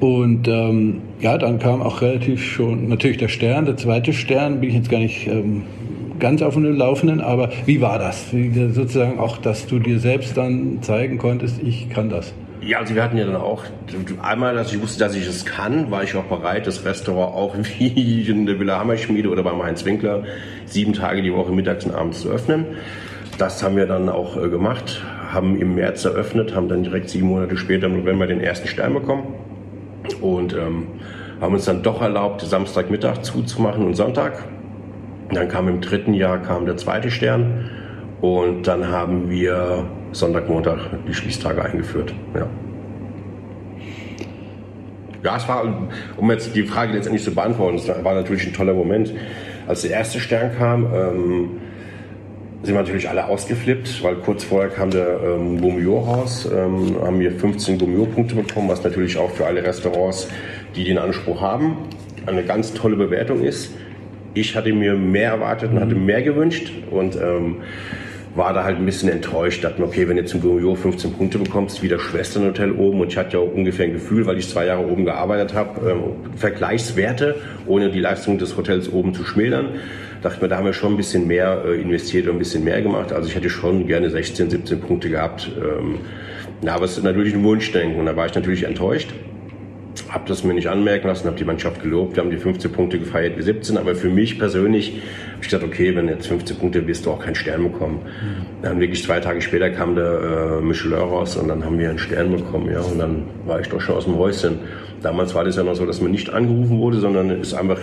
Und 0.01 0.49
ähm, 0.49 1.03
ja, 1.21 1.39
dann 1.39 1.59
kam 1.59 1.81
auch 1.81 2.03
relativ 2.03 2.43
schon 2.45 2.89
natürlich 2.89 3.19
der 3.19 3.29
Stern, 3.29 3.65
der 3.65 3.77
zweite 3.77 4.13
Stern, 4.13 4.61
bin 4.61 4.71
ich 4.71 4.77
jetzt 4.77 4.91
gar 4.91 4.99
nicht 4.99 5.27
ähm, 5.27 5.63
ganz 6.19 6.43
auf 6.43 6.55
dem 6.55 6.65
Laufenden, 6.77 7.21
aber 7.21 7.51
wie 7.67 7.81
war 7.81 7.99
das? 7.99 8.27
Wie, 8.33 8.51
sozusagen 8.73 9.19
auch, 9.19 9.39
dass 9.39 9.67
du 9.67 9.79
dir 9.79 9.99
selbst 9.99 10.37
dann 10.37 10.83
zeigen 10.83 11.19
konntest, 11.19 11.63
ich 11.63 11.89
kann 11.91 12.11
das. 12.11 12.35
Ja, 12.61 12.79
also 12.79 12.95
wir 12.95 13.03
hatten 13.03 13.19
ja 13.19 13.27
dann 13.27 13.37
auch, 13.37 13.65
einmal, 14.23 14.55
dass 14.55 14.73
ich 14.73 14.81
wusste, 14.81 14.99
dass 15.01 15.15
ich 15.15 15.27
es 15.27 15.45
kann, 15.45 15.91
war 15.91 16.03
ich 16.03 16.15
auch 16.15 16.25
bereit, 16.25 16.67
das 16.67 16.85
Restaurant 16.85 17.35
auch 17.35 17.55
wie 17.79 18.23
in 18.23 18.47
der 18.47 18.59
Villa 18.59 18.79
Hammerschmiede 18.79 19.29
oder 19.29 19.43
beim 19.43 19.63
Heinz 19.63 19.85
Winkler 19.85 20.25
sieben 20.67 20.93
Tage 20.93 21.23
die 21.23 21.33
Woche 21.33 21.53
mittags 21.53 21.85
und 21.85 21.95
abends 21.95 22.23
zu 22.23 22.31
öffnen. 22.31 22.65
Das 23.39 23.63
haben 23.63 23.77
wir 23.77 23.87
dann 23.87 24.09
auch 24.09 24.37
äh, 24.37 24.49
gemacht, 24.49 25.03
haben 25.33 25.61
im 25.61 25.75
März 25.75 26.05
eröffnet, 26.05 26.55
haben 26.55 26.69
dann 26.69 26.85
direkt 26.85 27.11
sieben 27.11 27.29
Monate 27.29 27.57
später 27.57 27.87
im 27.87 27.99
November 27.99 28.27
den 28.27 28.41
ersten 28.41 28.69
Stern 28.69 28.95
bekommen 28.95 29.35
und 30.21 30.53
ähm, 30.53 30.87
haben 31.41 31.55
uns 31.55 31.65
dann 31.65 31.83
doch 31.83 32.01
erlaubt, 32.01 32.43
Samstagmittag 32.43 33.23
zuzumachen 33.23 33.85
und 33.87 33.95
Sonntag. 33.95 34.45
Dann 35.33 35.49
kam 35.49 35.69
im 35.69 35.81
dritten 35.81 36.15
Jahr 36.15 36.39
kam 36.43 36.65
der 36.65 36.77
zweite 36.77 37.11
Stern 37.11 37.71
und 38.21 38.69
dann 38.69 38.89
haben 38.89 39.29
wir 39.31 39.85
Sonntag, 40.13 40.49
Montag 40.49 40.79
die 41.09 41.15
Schließtage 41.15 41.65
eingeführt. 41.65 42.15
Ja. 42.35 42.47
Ja, 45.25 45.37
es 45.39 45.49
war, 45.49 45.89
um 46.19 46.31
jetzt 46.31 46.55
die 46.55 46.65
Frage 46.65 46.93
letztendlich 46.93 47.25
zu 47.25 47.35
beantworten, 47.35 47.77
es 47.77 47.89
war 47.89 48.15
natürlich 48.15 48.47
ein 48.47 48.53
toller 48.53 48.75
Moment. 48.75 49.13
Als 49.67 49.81
der 49.81 49.93
erste 49.93 50.21
Stern 50.21 50.55
kam, 50.57 50.87
ähm, 50.95 51.51
sind 52.65 52.75
wir 52.75 52.81
natürlich 52.81 53.09
alle 53.09 53.27
ausgeflippt, 53.27 54.03
weil 54.03 54.17
kurz 54.17 54.45
vorher 54.45 54.71
kam 54.71 54.91
der 54.91 55.21
ähm, 55.23 55.61
Gomio 55.61 55.99
raus, 55.99 56.49
ähm, 56.51 56.97
haben 57.03 57.21
wir 57.21 57.33
15 57.33 57.79
Gomio-Punkte 57.79 58.35
bekommen, 58.35 58.69
was 58.69 58.83
natürlich 58.83 59.19
auch 59.19 59.31
für 59.31 59.47
alle 59.47 59.63
Restaurants, 59.63 60.29
die 60.75 60.85
den 60.85 60.97
Anspruch 60.97 61.43
haben, 61.43 61.77
eine 62.25 62.43
ganz 62.43 62.73
tolle 62.73 62.97
Bewertung 62.97 63.43
ist. 63.43 63.75
Ich 64.33 64.57
hatte 64.57 64.73
mir 64.73 64.95
mehr 64.95 65.33
erwartet 65.33 65.73
und 65.73 65.81
hatte 65.81 65.95
mehr 65.95 66.23
gewünscht 66.23 66.73
und 66.91 67.17
ähm, 67.17 67.57
war 68.35 68.53
da 68.53 68.65
halt 68.65 68.79
ein 68.79 68.87
bisschen 68.87 69.11
enttäuscht, 69.11 69.63
dachte 69.63 69.81
mir, 69.81 69.87
okay, 69.87 70.09
wenn 70.09 70.17
du 70.17 70.25
zum 70.25 70.41
Gomio 70.41 70.75
15 70.75 71.13
Punkte 71.13 71.39
bekommst, 71.39 71.83
wie 71.83 71.89
das 71.89 72.01
Schwesternhotel 72.01 72.73
oben 72.73 73.01
und 73.01 73.09
ich 73.09 73.17
hatte 73.17 73.37
ja 73.37 73.43
auch 73.43 73.53
ungefähr 73.53 73.87
ein 73.87 73.93
Gefühl, 73.93 74.27
weil 74.27 74.39
ich 74.39 74.49
zwei 74.49 74.67
Jahre 74.67 74.87
oben 74.87 75.05
gearbeitet 75.05 75.55
habe, 75.55 75.91
ähm, 75.91 76.37
Vergleichswerte, 76.37 77.37
ohne 77.67 77.91
die 77.91 78.01
Leistung 78.01 78.39
des 78.39 78.57
Hotels 78.57 78.91
oben 78.91 79.15
zu 79.15 79.23
schmälern, 79.25 79.75
dachte 80.25 80.43
mir, 80.43 80.49
da 80.49 80.57
haben 80.57 80.67
wir 80.67 80.73
schon 80.73 80.95
ein 80.95 80.97
bisschen 80.97 81.27
mehr 81.27 81.65
äh, 81.67 81.81
investiert 81.81 82.27
und 82.27 82.37
ein 82.37 82.39
bisschen 82.39 82.65
mehr 82.65 82.81
gemacht, 82.83 83.13
also 83.13 83.29
ich 83.29 83.35
hätte 83.35 83.51
schon 83.51 83.87
gerne 83.87 84.11
16, 84.11 84.51
17 84.51 84.81
Punkte 84.81 85.11
gehabt, 85.11 85.51
ähm, 85.59 85.99
aber 86.67 86.85
es 86.87 86.97
ist 86.97 87.05
natürlich 87.05 87.35
ein 87.35 87.45
Wunschdenken 87.45 88.01
und 88.01 88.07
da 88.07 88.17
war 88.17 88.27
ich 88.27 88.35
natürlich 88.35 88.65
enttäuscht 88.65 89.13
habe 90.15 90.29
das 90.29 90.45
mir 90.45 90.55
nicht 90.55 90.69
anmerken 90.69 91.09
lassen, 91.09 91.27
habe 91.27 91.37
die 91.37 91.45
Mannschaft 91.45 91.83
gelobt. 91.83 92.17
Wir 92.17 92.23
haben 92.23 92.31
die 92.31 92.37
15 92.37 92.71
Punkte 92.73 92.99
gefeiert 92.99 93.37
wie 93.37 93.43
17, 93.43 93.77
aber 93.77 93.95
für 93.95 94.09
mich 94.09 94.39
persönlich 94.39 94.91
habe 94.91 95.43
ich 95.43 95.49
gesagt, 95.49 95.65
okay, 95.65 95.95
wenn 95.97 96.09
jetzt 96.09 96.27
15 96.29 96.57
Punkte 96.57 96.87
wirst 96.87 97.07
du 97.07 97.11
auch 97.11 97.21
keinen 97.21 97.35
Stern 97.35 97.65
bekommen. 97.65 98.01
Dann 98.63 98.81
wirklich 98.81 99.03
zwei 99.03 99.21
Tage 99.21 99.41
später 99.41 99.71
kam 99.71 99.95
der 99.97 100.61
äh, 100.61 100.61
Michelin 100.63 100.99
raus 100.99 101.37
und 101.37 101.49
dann 101.49 101.65
haben 101.65 101.79
wir 101.79 101.91
einen 101.91 101.99
Stern 101.99 102.31
bekommen, 102.31 102.71
ja, 102.71 102.81
und 102.81 102.99
dann 102.99 103.25
war 103.45 103.61
ich 103.61 103.69
doch 103.69 103.81
schon 103.81 103.97
aus 103.97 104.05
dem 104.05 104.17
Häuschen. 104.17 104.59
Damals 105.03 105.35
war 105.35 105.45
das 105.45 105.57
ja 105.57 105.65
noch 105.65 105.75
so, 105.75 105.85
dass 105.85 106.01
man 106.01 106.13
nicht 106.13 106.31
angerufen 106.31 106.79
wurde, 106.79 106.99
sondern 106.99 107.31
es 107.31 107.49
ist 107.49 107.55
einfach 107.55 107.81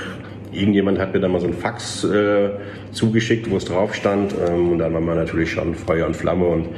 Irgendjemand 0.51 0.99
hat 0.99 1.13
mir 1.13 1.19
dann 1.19 1.31
mal 1.31 1.39
so 1.39 1.47
ein 1.47 1.53
Fax 1.53 2.03
äh, 2.03 2.49
zugeschickt, 2.91 3.49
wo 3.49 3.57
es 3.57 3.65
drauf 3.65 3.95
stand. 3.95 4.35
Ähm, 4.47 4.73
und 4.73 4.79
dann 4.79 4.93
war 4.93 5.01
man 5.01 5.17
natürlich 5.17 5.51
schon 5.51 5.75
Feuer 5.75 6.05
und 6.05 6.15
Flamme. 6.15 6.45
Und 6.45 6.69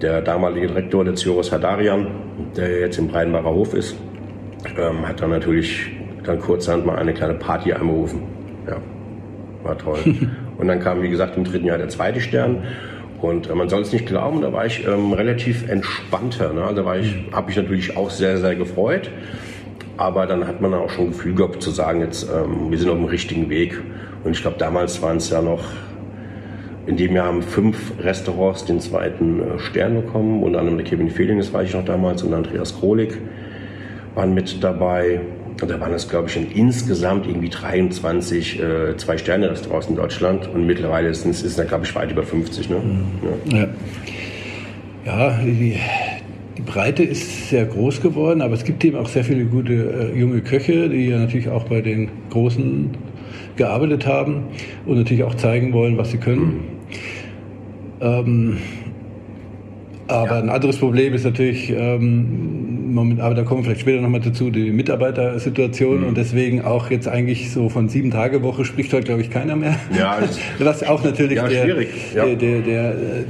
der 0.00 0.20
damalige 0.20 0.66
Direktor, 0.66 1.04
der 1.04 1.14
Cioros 1.14 1.52
Hadarian, 1.52 2.08
der 2.56 2.80
jetzt 2.80 2.98
im 2.98 3.08
Breinbacher 3.08 3.50
Hof 3.50 3.74
ist, 3.74 3.96
ähm, 4.78 5.06
hat 5.06 5.20
dann 5.20 5.30
natürlich 5.30 5.90
dann 6.24 6.38
kurzerhand 6.38 6.86
mal 6.86 6.96
eine 6.96 7.14
kleine 7.14 7.34
Party 7.34 7.72
angerufen. 7.72 8.22
Ja, 8.68 8.76
war 9.62 9.78
toll. 9.78 9.98
und 10.58 10.68
dann 10.68 10.80
kam, 10.80 11.02
wie 11.02 11.08
gesagt, 11.08 11.36
im 11.36 11.44
dritten 11.44 11.66
Jahr 11.66 11.78
der 11.78 11.88
zweite 11.88 12.20
Stern. 12.20 12.64
Und 13.20 13.48
äh, 13.48 13.54
man 13.54 13.68
soll 13.68 13.82
es 13.82 13.92
nicht 13.92 14.06
glauben, 14.06 14.42
da 14.42 14.52
war 14.52 14.66
ich 14.66 14.86
ähm, 14.86 15.12
relativ 15.12 15.68
entspannter. 15.68 16.52
Ne? 16.52 16.72
Da 16.74 16.84
war 16.84 16.98
ich, 16.98 17.14
mhm. 17.14 17.32
habe 17.32 17.50
ich 17.50 17.56
natürlich 17.56 17.96
auch 17.96 18.10
sehr, 18.10 18.36
sehr 18.38 18.56
gefreut. 18.56 19.10
Aber 19.96 20.26
dann 20.26 20.46
hat 20.46 20.60
man 20.60 20.72
auch 20.74 20.90
schon 20.90 21.06
ein 21.06 21.10
Gefühl 21.10 21.34
gehabt 21.34 21.62
zu 21.62 21.70
sagen, 21.70 22.00
jetzt 22.00 22.24
ähm, 22.24 22.70
wir 22.70 22.78
sind 22.78 22.88
auf 22.88 22.96
dem 22.96 23.04
richtigen 23.04 23.50
Weg. 23.50 23.80
Und 24.24 24.32
ich 24.32 24.42
glaube, 24.42 24.56
damals 24.58 25.02
waren 25.02 25.18
es 25.18 25.30
ja 25.30 25.42
noch, 25.42 25.62
in 26.86 26.96
dem 26.96 27.14
Jahr 27.14 27.26
haben 27.26 27.42
fünf 27.42 27.92
Restaurants 28.00 28.64
den 28.64 28.80
zweiten 28.80 29.40
äh, 29.40 29.58
Stern 29.58 29.94
bekommen. 29.94 30.42
Unter 30.42 30.60
anderem 30.60 30.78
der 30.78 30.86
Kevin 30.86 31.10
Fehling, 31.10 31.38
das 31.38 31.52
war 31.52 31.62
ich 31.62 31.74
noch 31.74 31.84
damals, 31.84 32.22
und 32.22 32.32
Andreas 32.32 32.78
Krolik 32.78 33.18
waren 34.14 34.34
mit 34.34 34.62
dabei. 34.62 35.20
Und 35.60 35.70
da 35.70 35.78
waren 35.78 35.92
es, 35.92 36.08
glaube 36.08 36.28
ich, 36.28 36.36
in 36.36 36.50
insgesamt 36.50 37.26
irgendwie 37.26 37.50
23 37.50 38.60
äh, 38.60 38.96
Zwei-Sterne-Restaurants 38.96 39.88
in 39.88 39.96
Deutschland. 39.96 40.48
Und 40.52 40.66
mittlerweile 40.66 41.08
ist 41.08 41.24
es, 41.26 41.56
glaube 41.68 41.84
ich, 41.84 41.94
weit 41.94 42.10
über 42.10 42.22
50. 42.22 42.70
Ne? 42.70 42.76
Ja. 43.50 43.58
ja. 43.58 43.68
ja 45.04 45.38
die, 45.44 45.78
die, 46.56 46.62
Breite 46.62 47.02
ist 47.02 47.50
sehr 47.50 47.66
groß 47.66 48.00
geworden, 48.00 48.40
aber 48.42 48.54
es 48.54 48.64
gibt 48.64 48.84
eben 48.84 48.96
auch 48.96 49.08
sehr 49.08 49.24
viele 49.24 49.44
gute 49.44 50.12
äh, 50.14 50.18
junge 50.18 50.40
Köche, 50.40 50.88
die 50.88 51.06
ja 51.06 51.18
natürlich 51.18 51.48
auch 51.48 51.64
bei 51.64 51.80
den 51.80 52.08
Großen 52.30 52.90
gearbeitet 53.56 54.06
haben 54.06 54.44
und 54.86 54.96
natürlich 54.96 55.24
auch 55.24 55.34
zeigen 55.34 55.72
wollen, 55.72 55.98
was 55.98 56.10
sie 56.10 56.18
können. 56.18 56.60
Ähm, 58.00 58.58
aber 60.08 60.36
ja. 60.36 60.42
ein 60.42 60.50
anderes 60.50 60.78
Problem 60.78 61.14
ist 61.14 61.24
natürlich, 61.24 61.70
ähm, 61.70 62.92
Moment, 62.92 63.20
aber 63.20 63.34
da 63.34 63.42
kommen 63.42 63.60
wir 63.60 63.64
vielleicht 63.64 63.80
später 63.80 64.02
nochmal 64.02 64.20
dazu, 64.20 64.50
die 64.50 64.70
Mitarbeitersituation 64.70 66.00
mhm. 66.00 66.08
und 66.08 66.18
deswegen 66.18 66.62
auch 66.62 66.90
jetzt 66.90 67.08
eigentlich 67.08 67.50
so 67.50 67.68
von 67.68 67.88
sieben 67.88 68.10
Tage 68.10 68.42
Woche 68.42 68.64
spricht 68.64 68.92
heute, 68.92 69.04
glaube 69.04 69.22
ich, 69.22 69.30
keiner 69.30 69.56
mehr. 69.56 69.76
Ja, 69.96 70.18
was 70.58 70.82
auch 70.82 71.02
natürlich 71.02 71.36
ja, 71.36 71.48
der, 71.48 71.66
ja. 71.66 72.24
der, 72.26 72.36
der, 72.36 72.60
der, 72.60 72.90
äh, 72.90 73.24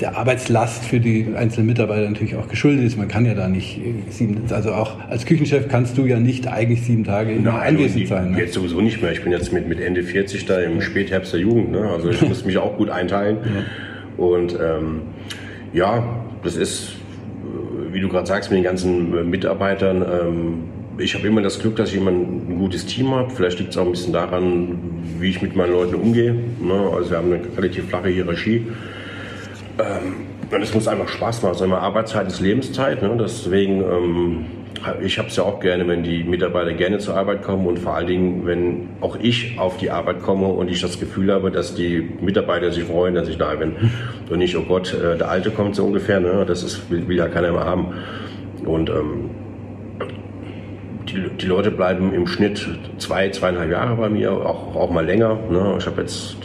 der 0.00 0.16
Arbeitslast 0.16 0.84
für 0.84 1.00
die 1.00 1.28
einzelnen 1.36 1.66
Mitarbeiter 1.66 2.08
natürlich 2.08 2.36
auch 2.36 2.48
geschuldet 2.48 2.84
ist. 2.84 2.98
Man 2.98 3.08
kann 3.08 3.24
ja 3.24 3.34
da 3.34 3.48
nicht 3.48 3.80
sieben, 4.10 4.42
also 4.50 4.72
auch 4.72 4.98
als 5.08 5.24
Küchenchef 5.24 5.68
kannst 5.68 5.96
du 5.96 6.04
ja 6.04 6.20
nicht 6.20 6.46
eigentlich 6.48 6.82
sieben 6.82 7.04
Tage 7.04 7.32
Nein, 7.40 7.54
anwesend 7.54 8.02
die, 8.02 8.06
sein. 8.06 8.32
Ne? 8.32 8.40
Jetzt 8.40 8.54
sowieso 8.54 8.80
nicht 8.80 9.00
mehr. 9.00 9.12
Ich 9.12 9.22
bin 9.22 9.32
jetzt 9.32 9.52
mit, 9.52 9.68
mit 9.68 9.80
Ende 9.80 10.02
40 10.02 10.44
da 10.46 10.60
im 10.60 10.82
Spätherbst 10.82 11.32
der 11.32 11.40
Jugend. 11.40 11.72
Ne? 11.72 11.88
Also 11.88 12.10
ich 12.10 12.20
muss 12.22 12.44
mich 12.44 12.58
auch 12.58 12.76
gut 12.76 12.90
einteilen. 12.90 13.38
Ja. 13.42 14.24
Und 14.24 14.54
ähm, 14.54 15.02
ja, 15.72 16.04
das 16.42 16.56
ist, 16.56 16.92
wie 17.90 18.00
du 18.00 18.08
gerade 18.08 18.26
sagst, 18.26 18.50
mit 18.50 18.58
den 18.58 18.64
ganzen 18.64 19.30
Mitarbeitern. 19.30 20.02
Ähm, 20.02 20.54
ich 20.98 21.14
habe 21.14 21.26
immer 21.26 21.42
das 21.42 21.58
Glück, 21.58 21.76
dass 21.76 21.90
ich 21.90 21.96
immer 21.96 22.10
ein 22.10 22.58
gutes 22.58 22.86
Team 22.86 23.10
habe. 23.14 23.30
Vielleicht 23.30 23.58
liegt 23.58 23.72
es 23.72 23.76
auch 23.76 23.84
ein 23.84 23.90
bisschen 23.90 24.12
daran, 24.12 24.78
wie 25.18 25.30
ich 25.30 25.42
mit 25.42 25.56
meinen 25.56 25.72
Leuten 25.72 25.94
umgehe. 25.94 26.32
Ne? 26.32 26.90
Also 26.94 27.10
wir 27.10 27.18
haben 27.18 27.32
eine 27.32 27.42
relativ 27.56 27.88
flache 27.88 28.08
Hierarchie. 28.08 28.66
Ähm, 29.78 30.26
und 30.50 30.62
es 30.62 30.72
muss 30.74 30.88
einfach 30.88 31.08
Spaß 31.08 31.42
machen. 31.42 31.52
Also 31.52 31.74
Arbeitszeit 31.74 32.28
ist 32.28 32.40
Lebenszeit. 32.40 33.02
Ne? 33.02 33.16
Deswegen 33.18 33.82
ähm, 33.82 34.44
ich 35.02 35.18
habe 35.18 35.28
es 35.28 35.36
ja 35.36 35.42
auch 35.42 35.60
gerne, 35.60 35.86
wenn 35.88 36.02
die 36.02 36.24
Mitarbeiter 36.24 36.72
gerne 36.72 36.98
zur 36.98 37.16
Arbeit 37.16 37.42
kommen 37.42 37.66
und 37.66 37.78
vor 37.78 37.94
allen 37.94 38.06
Dingen, 38.06 38.46
wenn 38.46 38.88
auch 39.00 39.16
ich 39.20 39.58
auf 39.58 39.76
die 39.78 39.90
Arbeit 39.90 40.22
komme 40.22 40.46
und 40.46 40.68
ich 40.70 40.80
das 40.80 40.98
Gefühl 40.98 41.32
habe, 41.32 41.50
dass 41.50 41.74
die 41.74 42.08
Mitarbeiter 42.20 42.72
sich 42.72 42.84
freuen, 42.84 43.14
dass 43.14 43.28
ich 43.28 43.38
da 43.38 43.54
bin. 43.54 43.74
Und 44.30 44.38
nicht, 44.38 44.56
oh 44.56 44.62
Gott, 44.62 44.92
äh, 44.92 45.16
der 45.16 45.30
Alte 45.30 45.50
kommt 45.50 45.76
so 45.76 45.84
ungefähr, 45.84 46.20
ne? 46.20 46.44
das 46.46 46.62
ist, 46.62 46.90
will, 46.90 47.06
will 47.06 47.16
ja 47.16 47.28
keiner 47.28 47.52
mehr 47.52 47.64
haben. 47.64 47.94
Und 48.64 48.90
ähm, 48.90 49.30
die, 51.08 51.28
die, 51.40 51.46
Leute 51.46 51.70
bleiben 51.70 52.12
im 52.12 52.26
Schnitt 52.26 52.66
zwei, 52.98 53.30
zweieinhalb 53.30 53.70
Jahre 53.70 53.94
bei 53.96 54.08
mir, 54.08 54.32
auch, 54.32 54.74
auch 54.74 54.90
mal 54.90 55.06
länger. 55.06 55.38
Ne? 55.48 55.76
Ich 55.78 55.86
habe 55.86 56.00
jetzt, 56.00 56.36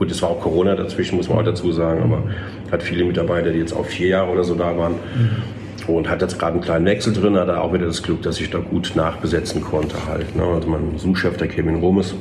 gut, 0.00 0.10
es 0.10 0.20
war 0.22 0.30
auch 0.30 0.40
Corona 0.40 0.74
dazwischen, 0.74 1.16
muss 1.16 1.28
man 1.28 1.38
auch 1.38 1.44
dazu 1.44 1.70
sagen, 1.70 2.02
aber 2.02 2.24
hat 2.72 2.82
viele 2.82 3.04
Mitarbeiter, 3.04 3.52
die 3.52 3.58
jetzt 3.58 3.74
auch 3.74 3.84
vier 3.86 4.08
Jahre 4.08 4.32
oder 4.32 4.42
so 4.42 4.56
da 4.56 4.76
waren. 4.76 4.94
Mhm 4.94 5.60
und 5.86 6.08
hat 6.08 6.22
jetzt 6.22 6.38
gerade 6.38 6.52
einen 6.52 6.60
kleinen 6.60 6.86
Wechsel 6.86 7.12
drin, 7.12 7.36
hat 7.36 7.48
er 7.48 7.62
auch 7.62 7.72
wieder 7.72 7.86
das 7.86 8.02
Glück, 8.02 8.22
dass 8.22 8.40
ich 8.40 8.50
da 8.50 8.58
gut 8.58 8.92
nachbesetzen 8.94 9.60
konnte 9.60 10.06
halt. 10.06 10.36
Ne? 10.36 10.44
Also 10.44 10.68
mein 10.68 10.98
Zoom-Chef, 10.98 11.36
der 11.36 11.48
Kevin 11.48 11.76
Romes, 11.76 12.14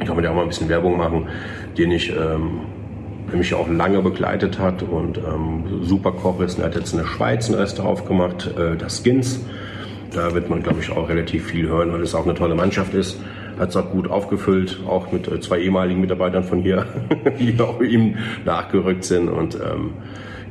kann 0.00 0.14
man 0.14 0.24
ja 0.24 0.30
auch 0.30 0.34
mal 0.34 0.42
ein 0.42 0.48
bisschen 0.48 0.68
Werbung 0.68 0.96
machen, 0.96 1.26
den 1.76 1.90
ich, 1.90 2.10
ähm, 2.10 2.60
der 3.30 3.38
mich 3.38 3.54
auch 3.54 3.68
lange 3.68 4.00
begleitet 4.02 4.58
hat 4.58 4.82
und 4.82 5.18
ähm, 5.18 5.82
super 5.82 6.12
Koch 6.12 6.40
ist. 6.40 6.58
Er 6.58 6.66
hat 6.66 6.76
jetzt 6.76 6.92
in 6.92 6.98
der 6.98 7.06
Schweiz 7.06 7.48
ein 7.48 7.54
Restaurant 7.54 8.00
aufgemacht, 8.00 8.50
äh, 8.56 8.76
das 8.76 9.02
Skins. 9.02 9.44
Da 10.12 10.34
wird 10.34 10.48
man, 10.48 10.62
glaube 10.62 10.80
ich, 10.80 10.90
auch 10.90 11.08
relativ 11.08 11.46
viel 11.46 11.68
hören, 11.68 11.92
weil 11.92 12.02
es 12.02 12.14
auch 12.14 12.24
eine 12.24 12.34
tolle 12.34 12.54
Mannschaft 12.54 12.94
ist. 12.94 13.18
Hat 13.58 13.70
es 13.70 13.76
auch 13.76 13.90
gut 13.90 14.10
aufgefüllt, 14.10 14.80
auch 14.86 15.12
mit 15.12 15.28
äh, 15.28 15.40
zwei 15.40 15.60
ehemaligen 15.60 16.00
Mitarbeitern 16.00 16.44
von 16.44 16.60
hier, 16.60 16.86
die 17.38 17.58
auch 17.60 17.80
ihm 17.80 18.16
nachgerückt 18.44 19.04
sind. 19.04 19.28
Und 19.28 19.54
ähm, 19.54 19.94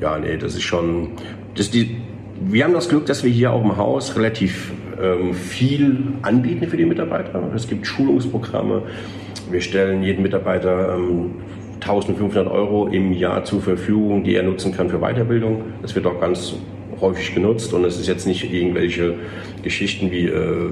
ja, 0.02 0.18
nee, 0.18 0.38
das 0.38 0.56
ist 0.56 0.64
schon, 0.64 1.10
das 1.56 1.70
die, 1.70 1.98
wir 2.40 2.64
haben 2.64 2.74
das 2.74 2.90
Glück, 2.90 3.06
dass 3.06 3.24
wir 3.24 3.32
hier 3.32 3.52
auch 3.52 3.64
im 3.64 3.78
Haus 3.78 4.16
relativ 4.16 4.72
ähm, 5.02 5.34
viel 5.34 5.98
anbieten 6.22 6.68
für 6.68 6.78
die 6.78 6.86
Mitarbeiter. 6.86 7.42
Es 7.56 7.68
gibt 7.68 7.88
Schulungsprogramme. 7.88 8.84
Wir 9.52 9.62
stellen 9.62 10.04
jedem 10.04 10.24
Mitarbeiter 10.24 10.96
ähm, 10.96 11.32
1500 11.82 12.48
Euro 12.48 12.88
im 12.88 13.12
Jahr 13.12 13.44
zur 13.44 13.62
Verfügung, 13.62 14.24
die 14.24 14.36
er 14.36 14.44
nutzen 14.44 14.74
kann 14.74 14.90
für 14.90 15.00
Weiterbildung. 15.00 15.64
Das 15.82 15.96
wird 15.96 16.06
auch 16.06 16.20
ganz 16.20 16.56
häufig 17.02 17.34
genutzt 17.34 17.74
und 17.74 17.84
es 17.84 18.00
ist 18.00 18.08
jetzt 18.08 18.26
nicht 18.26 18.52
irgendwelche 18.52 19.16
Geschichten 19.62 20.12
wie 20.12 20.28
äh, 20.28 20.70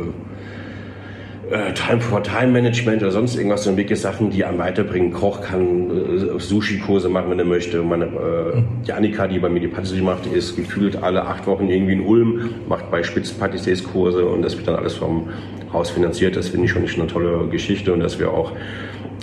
äh, 1.51 1.73
Time 1.73 1.99
for 1.99 2.23
Time 2.23 2.47
Management 2.47 3.01
oder 3.01 3.11
sonst 3.11 3.35
irgendwas, 3.35 3.63
sondern 3.63 3.77
wirklich 3.77 3.99
Sachen, 3.99 4.29
die 4.29 4.45
einem 4.45 4.57
weiterbringen. 4.57 5.11
Koch 5.11 5.41
kann 5.41 5.89
äh, 5.89 6.39
Sushi-Kurse 6.39 7.09
machen, 7.09 7.29
wenn 7.29 7.39
er 7.39 7.45
möchte. 7.45 7.81
Meine, 7.81 8.05
äh, 8.05 8.61
die 8.87 8.93
Annika, 8.93 9.27
die 9.27 9.39
bei 9.39 9.49
mir 9.49 9.59
die 9.59 9.67
Patisserie 9.67 10.03
macht, 10.03 10.25
ist 10.27 10.55
gefühlt 10.55 11.03
alle 11.03 11.25
acht 11.25 11.45
Wochen 11.47 11.67
irgendwie 11.67 11.93
in 11.93 12.01
Ulm, 12.01 12.49
macht 12.69 12.89
bei 12.89 13.03
Spitzenpatissiers 13.03 13.83
Kurse 13.83 14.25
und 14.25 14.41
das 14.41 14.55
wird 14.55 14.67
dann 14.67 14.75
alles 14.75 14.95
vom 14.95 15.27
Haus 15.73 15.89
finanziert. 15.89 16.35
Das 16.35 16.49
finde 16.49 16.65
ich 16.65 16.71
schon 16.71 16.83
eine 16.83 17.07
tolle 17.07 17.47
Geschichte 17.49 17.91
und 17.93 17.99
dass 17.99 18.17
wir 18.17 18.31
auch 18.31 18.53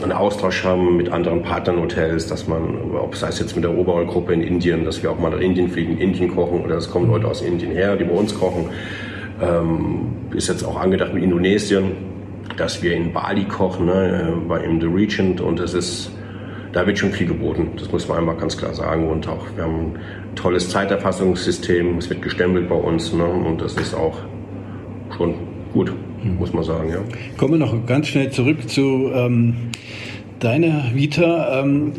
einen 0.03 0.13
Austausch 0.13 0.65
haben 0.65 0.97
mit 0.97 1.11
anderen 1.11 1.43
Partnernhotels, 1.43 2.27
dass 2.29 2.47
man, 2.47 2.93
ob 2.95 3.17
sei 3.17 3.29
es 3.29 3.41
jetzt 3.41 3.57
mit 3.57 3.65
der 3.65 3.77
Oberrollgruppe 3.77 4.33
in 4.33 4.43
Indien, 4.43 4.85
dass 4.85 5.03
wir 5.03 5.11
auch 5.11 5.19
mal 5.19 5.31
nach 5.31 5.41
Indien 5.41 5.69
fliegen, 5.69 5.99
Indien 5.99 6.35
kochen 6.35 6.61
oder 6.65 6.77
es 6.77 6.91
kommen 6.91 7.11
Leute 7.11 7.27
aus 7.27 7.43
Indien 7.43 7.73
her, 7.73 7.97
die 7.97 8.05
bei 8.05 8.15
uns 8.15 8.39
kochen. 8.39 8.67
Ähm, 9.41 10.09
ist 10.35 10.49
jetzt 10.49 10.65
auch 10.65 10.79
angedacht 10.79 11.15
mit 11.15 11.23
Indonesien 11.23 12.08
dass 12.57 12.83
wir 12.83 12.95
in 12.95 13.13
Bali 13.13 13.45
kochen, 13.45 13.87
ne, 13.87 14.33
äh, 14.33 14.49
bei 14.49 14.63
im 14.65 14.81
The 14.81 14.87
Regent 14.87 15.41
und 15.41 15.61
es 15.61 15.75
ist, 15.75 16.11
da 16.73 16.87
wird 16.87 16.99
schon 16.99 17.13
viel 17.13 17.27
geboten. 17.27 17.71
Das 17.77 17.91
muss 17.93 18.09
man 18.09 18.19
einfach 18.19 18.39
ganz 18.39 18.57
klar 18.57 18.75
sagen. 18.75 19.09
Und 19.09 19.29
auch, 19.29 19.47
wir 19.55 19.65
haben 19.65 19.95
ein 19.95 20.35
tolles 20.35 20.69
Zeiterfassungssystem, 20.71 21.99
es 21.99 22.11
wird 22.11 22.23
gestempelt 22.23 22.69
bei 22.69 22.75
uns 22.75 23.13
ne, 23.13 23.25
und 23.25 23.61
das 23.61 23.75
ist 23.75 23.95
auch 23.95 24.19
schon 25.17 25.35
gut, 25.73 25.93
muss 26.39 26.53
man 26.53 26.65
sagen. 26.65 26.91
Ja. 26.91 26.99
Kommen 27.37 27.55
wir 27.55 27.67
noch 27.67 27.87
ganz 27.87 28.09
schnell 28.09 28.31
zurück 28.31 28.69
zu 28.69 29.11
ähm, 29.15 29.55
deiner 30.41 30.95
Vita. 30.95 31.61
Ähm, 31.61 31.93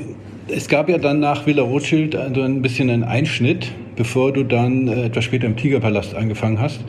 es 0.47 0.67
gab 0.67 0.89
ja 0.89 0.97
dann 0.97 1.19
nach 1.19 1.45
Villa 1.45 1.61
Rothschild 1.61 2.15
also 2.15 2.41
ein 2.41 2.61
bisschen 2.61 2.89
einen 2.89 3.03
Einschnitt, 3.03 3.71
bevor 3.95 4.33
du 4.33 4.43
dann 4.43 4.87
äh, 4.87 5.05
etwas 5.05 5.25
später 5.25 5.45
im 5.45 5.55
Tigerpalast 5.55 6.15
angefangen 6.15 6.59
hast. 6.59 6.79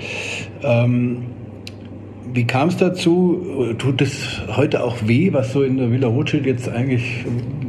Ähm, 0.62 1.26
wie 2.32 2.44
kam 2.44 2.68
es 2.68 2.76
dazu? 2.76 3.75
Tut 3.78 4.02
es 4.02 4.40
heute 4.49 4.82
auch 4.82 4.96
weh, 5.04 5.32
was 5.32 5.52
so 5.52 5.62
in 5.62 5.78
der 5.78 5.90
Villa 5.90 6.08
Rothschild 6.08 6.46
jetzt 6.46 6.68
eigentlich, 6.68 7.25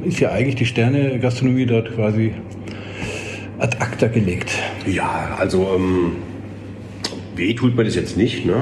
ist 0.06 0.20
ja 0.20 0.32
eigentlich 0.32 0.56
die 0.56 0.66
Sterne-Gastronomie 0.66 1.66
dort 1.66 1.94
quasi 1.96 2.34
ad 3.60 3.78
acta 3.80 4.08
gelegt? 4.08 4.52
Ja, 4.86 5.36
also 5.40 5.68
ähm, 5.76 6.14
weh 7.36 7.54
tut 7.54 7.76
mir 7.76 7.84
das 7.84 7.96
jetzt 7.96 8.18
nicht. 8.18 8.46
Ne? 8.46 8.54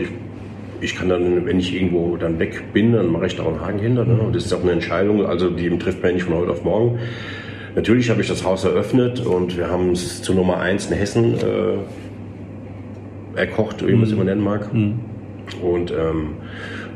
Ich, 0.00 0.08
ich 0.80 0.94
kann 0.96 1.08
dann, 1.08 1.46
wenn 1.46 1.58
ich 1.58 1.74
irgendwo 1.74 2.16
dann 2.16 2.38
weg 2.38 2.62
bin, 2.72 2.92
dann 2.92 3.10
mache 3.10 3.26
ich 3.26 3.36
da 3.36 3.46
einen 3.46 3.60
Haken 3.60 3.78
hinter. 3.78 4.04
Ne? 4.04 4.18
Und 4.20 4.36
das 4.36 4.44
ist 4.46 4.52
auch 4.52 4.62
eine 4.62 4.72
Entscheidung, 4.72 5.24
also 5.24 5.50
die 5.50 5.68
trifft 5.78 6.02
man 6.02 6.10
ja 6.10 6.14
nicht 6.16 6.24
von 6.24 6.34
heute 6.34 6.52
auf 6.52 6.64
morgen. 6.64 6.98
Natürlich 7.74 8.10
habe 8.10 8.20
ich 8.20 8.28
das 8.28 8.44
Haus 8.44 8.64
eröffnet 8.64 9.24
und 9.24 9.56
wir 9.56 9.68
haben 9.68 9.92
es 9.92 10.22
zu 10.22 10.34
Nummer 10.34 10.58
1 10.58 10.90
in 10.90 10.96
Hessen 10.96 11.34
äh, 11.34 11.76
erkocht, 13.38 13.86
wie 13.86 13.92
man 13.92 14.02
es 14.02 14.08
mhm. 14.10 14.14
immer 14.16 14.24
nennen 14.24 14.42
mag. 14.42 14.74
Mhm. 14.74 15.00
Und 15.56 15.90
ähm, 15.90 16.36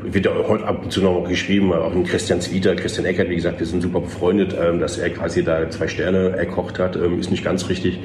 wird 0.04 0.26
ja 0.26 0.32
heute 0.48 0.66
ab 0.66 0.82
und 0.84 0.92
zu 0.92 1.00
noch 1.00 1.24
geschrieben, 1.28 1.72
auch 1.72 1.94
in 1.94 2.04
Christian 2.04 2.40
Zwieter, 2.40 2.74
Christian 2.74 3.06
Eckert, 3.06 3.28
wie 3.28 3.36
gesagt, 3.36 3.60
wir 3.60 3.66
sind 3.66 3.82
super 3.82 4.00
befreundet, 4.00 4.54
ähm, 4.60 4.80
dass 4.80 4.98
er 4.98 5.10
quasi 5.10 5.44
da 5.44 5.68
zwei 5.70 5.88
Sterne 5.88 6.30
erkocht 6.30 6.78
hat, 6.78 6.96
ähm, 6.96 7.20
ist 7.20 7.30
nicht 7.30 7.44
ganz 7.44 7.68
richtig. 7.68 8.00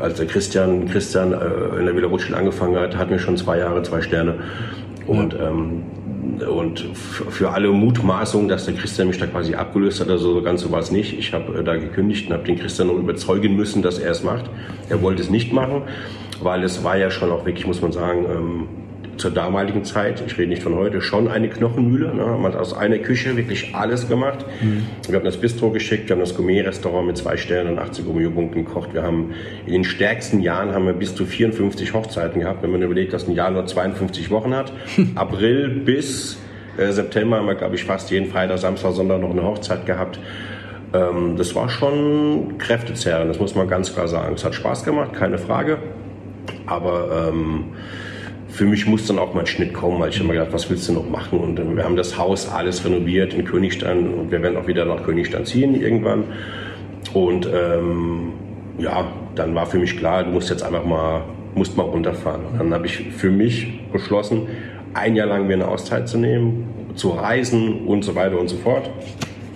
Als 0.00 0.18
der 0.18 0.26
Christian, 0.26 0.88
Christian 0.88 1.32
äh, 1.32 1.78
in 1.78 1.86
der 1.86 1.96
Villa 1.96 2.08
Rutschel 2.08 2.34
angefangen 2.34 2.76
hat, 2.76 2.96
hatten 2.96 3.10
wir 3.10 3.18
schon 3.18 3.36
zwei 3.36 3.58
Jahre 3.58 3.82
zwei 3.82 4.00
Sterne. 4.00 4.34
Und, 5.06 5.32
ja. 5.32 5.48
ähm, 5.48 5.82
und 6.48 6.80
für 6.94 7.50
alle 7.50 7.70
Mutmaßungen, 7.70 8.48
dass 8.48 8.66
der 8.66 8.74
Christian 8.74 9.08
mich 9.08 9.18
da 9.18 9.26
quasi 9.26 9.54
abgelöst 9.54 10.00
hat, 10.00 10.08
also 10.10 10.34
so 10.34 10.42
ganz 10.42 10.60
so 10.60 10.70
war 10.70 10.80
es 10.80 10.90
nicht. 10.90 11.18
Ich 11.18 11.32
habe 11.32 11.58
äh, 11.58 11.64
da 11.64 11.76
gekündigt 11.76 12.28
und 12.28 12.34
habe 12.34 12.44
den 12.44 12.58
Christian 12.58 12.88
noch 12.88 12.96
überzeugen 12.96 13.56
müssen, 13.56 13.82
dass 13.82 13.98
er 13.98 14.10
es 14.10 14.22
macht. 14.22 14.50
Er 14.88 15.02
wollte 15.02 15.22
es 15.22 15.30
nicht 15.30 15.52
machen, 15.52 15.82
weil 16.42 16.62
es 16.64 16.84
war 16.84 16.96
ja 16.96 17.10
schon 17.10 17.30
auch 17.30 17.44
wirklich, 17.46 17.66
muss 17.66 17.80
man 17.80 17.92
sagen, 17.92 18.26
ähm, 18.30 18.68
zur 19.18 19.30
damaligen 19.30 19.84
Zeit, 19.84 20.22
ich 20.26 20.38
rede 20.38 20.48
nicht 20.48 20.62
von 20.62 20.74
heute, 20.74 21.00
schon 21.00 21.28
eine 21.28 21.48
Knochenmühle. 21.48 22.14
Ne? 22.14 22.24
Man 22.24 22.52
hat 22.52 22.56
aus 22.56 22.72
einer 22.72 22.98
Küche 22.98 23.36
wirklich 23.36 23.74
alles 23.74 24.08
gemacht. 24.08 24.44
Mhm. 24.60 24.86
Wir 25.08 25.16
haben 25.16 25.24
das 25.24 25.36
Bistro 25.36 25.70
geschickt, 25.70 26.08
wir 26.08 26.14
haben 26.14 26.20
das 26.20 26.34
Gourmet-Restaurant 26.34 27.06
mit 27.06 27.16
zwei 27.16 27.36
Sternen 27.36 27.72
und 27.72 27.78
80 27.78 28.06
Gourmet-Punkten 28.06 28.64
gekocht. 28.64 28.94
Wir 28.94 29.02
haben 29.02 29.34
in 29.66 29.72
den 29.72 29.84
stärksten 29.84 30.40
Jahren 30.40 30.72
haben 30.72 30.86
wir 30.86 30.92
bis 30.92 31.14
zu 31.14 31.26
54 31.26 31.92
Hochzeiten 31.92 32.40
gehabt, 32.40 32.62
wenn 32.62 32.70
man 32.70 32.82
überlegt, 32.82 33.12
dass 33.12 33.28
ein 33.28 33.34
Jahr 33.34 33.50
nur 33.50 33.66
52 33.66 34.30
Wochen 34.30 34.54
hat. 34.54 34.72
April 35.14 35.68
bis 35.68 36.38
äh, 36.78 36.92
September 36.92 37.38
haben 37.38 37.46
wir, 37.46 37.56
glaube 37.56 37.74
ich, 37.74 37.84
fast 37.84 38.10
jeden 38.10 38.30
Freitag, 38.30 38.58
Samstag, 38.58 38.92
Sonntag 38.92 39.20
noch 39.20 39.30
eine 39.30 39.42
Hochzeit 39.42 39.84
gehabt. 39.84 40.18
Ähm, 40.94 41.36
das 41.36 41.54
war 41.54 41.68
schon 41.68 42.56
kräftezehrend, 42.58 43.28
das 43.28 43.38
muss 43.38 43.54
man 43.54 43.68
ganz 43.68 43.92
klar 43.92 44.08
sagen. 44.08 44.34
Es 44.34 44.44
hat 44.44 44.54
Spaß 44.54 44.84
gemacht, 44.84 45.12
keine 45.12 45.38
Frage. 45.38 45.78
Aber 46.66 47.30
ähm, 47.30 47.64
für 48.58 48.64
mich 48.64 48.86
muss 48.86 49.06
dann 49.06 49.20
auch 49.20 49.34
mal 49.34 49.42
ein 49.42 49.46
Schnitt 49.46 49.72
kommen, 49.72 50.00
weil 50.00 50.10
ich 50.10 50.20
immer 50.20 50.32
gedacht, 50.32 50.52
was 50.52 50.68
willst 50.68 50.88
du 50.88 50.92
noch 50.92 51.08
machen? 51.08 51.38
Und 51.38 51.76
wir 51.76 51.84
haben 51.84 51.94
das 51.94 52.18
Haus 52.18 52.48
alles 52.48 52.84
renoviert 52.84 53.32
in 53.32 53.44
Königstein 53.44 54.12
und 54.12 54.32
wir 54.32 54.42
werden 54.42 54.56
auch 54.56 54.66
wieder 54.66 54.84
nach 54.84 55.04
Königstein 55.04 55.46
ziehen 55.46 55.80
irgendwann. 55.80 56.24
Und 57.14 57.46
ähm, 57.46 58.32
ja, 58.78 59.12
dann 59.36 59.54
war 59.54 59.66
für 59.66 59.78
mich 59.78 59.96
klar, 59.96 60.24
du 60.24 60.30
musst 60.30 60.50
jetzt 60.50 60.64
einfach 60.64 60.84
mal, 60.84 61.22
musst 61.54 61.76
mal 61.76 61.84
runterfahren. 61.84 62.46
Und 62.46 62.58
dann 62.58 62.74
habe 62.74 62.86
ich 62.86 62.98
für 63.12 63.30
mich 63.30 63.78
beschlossen, 63.92 64.48
ein 64.92 65.14
Jahr 65.14 65.28
lang 65.28 65.46
mir 65.46 65.54
eine 65.54 65.68
Auszeit 65.68 66.08
zu 66.08 66.18
nehmen, 66.18 66.66
zu 66.96 67.10
reisen 67.10 67.86
und 67.86 68.02
so 68.02 68.16
weiter 68.16 68.40
und 68.40 68.48
so 68.48 68.56
fort. 68.56 68.90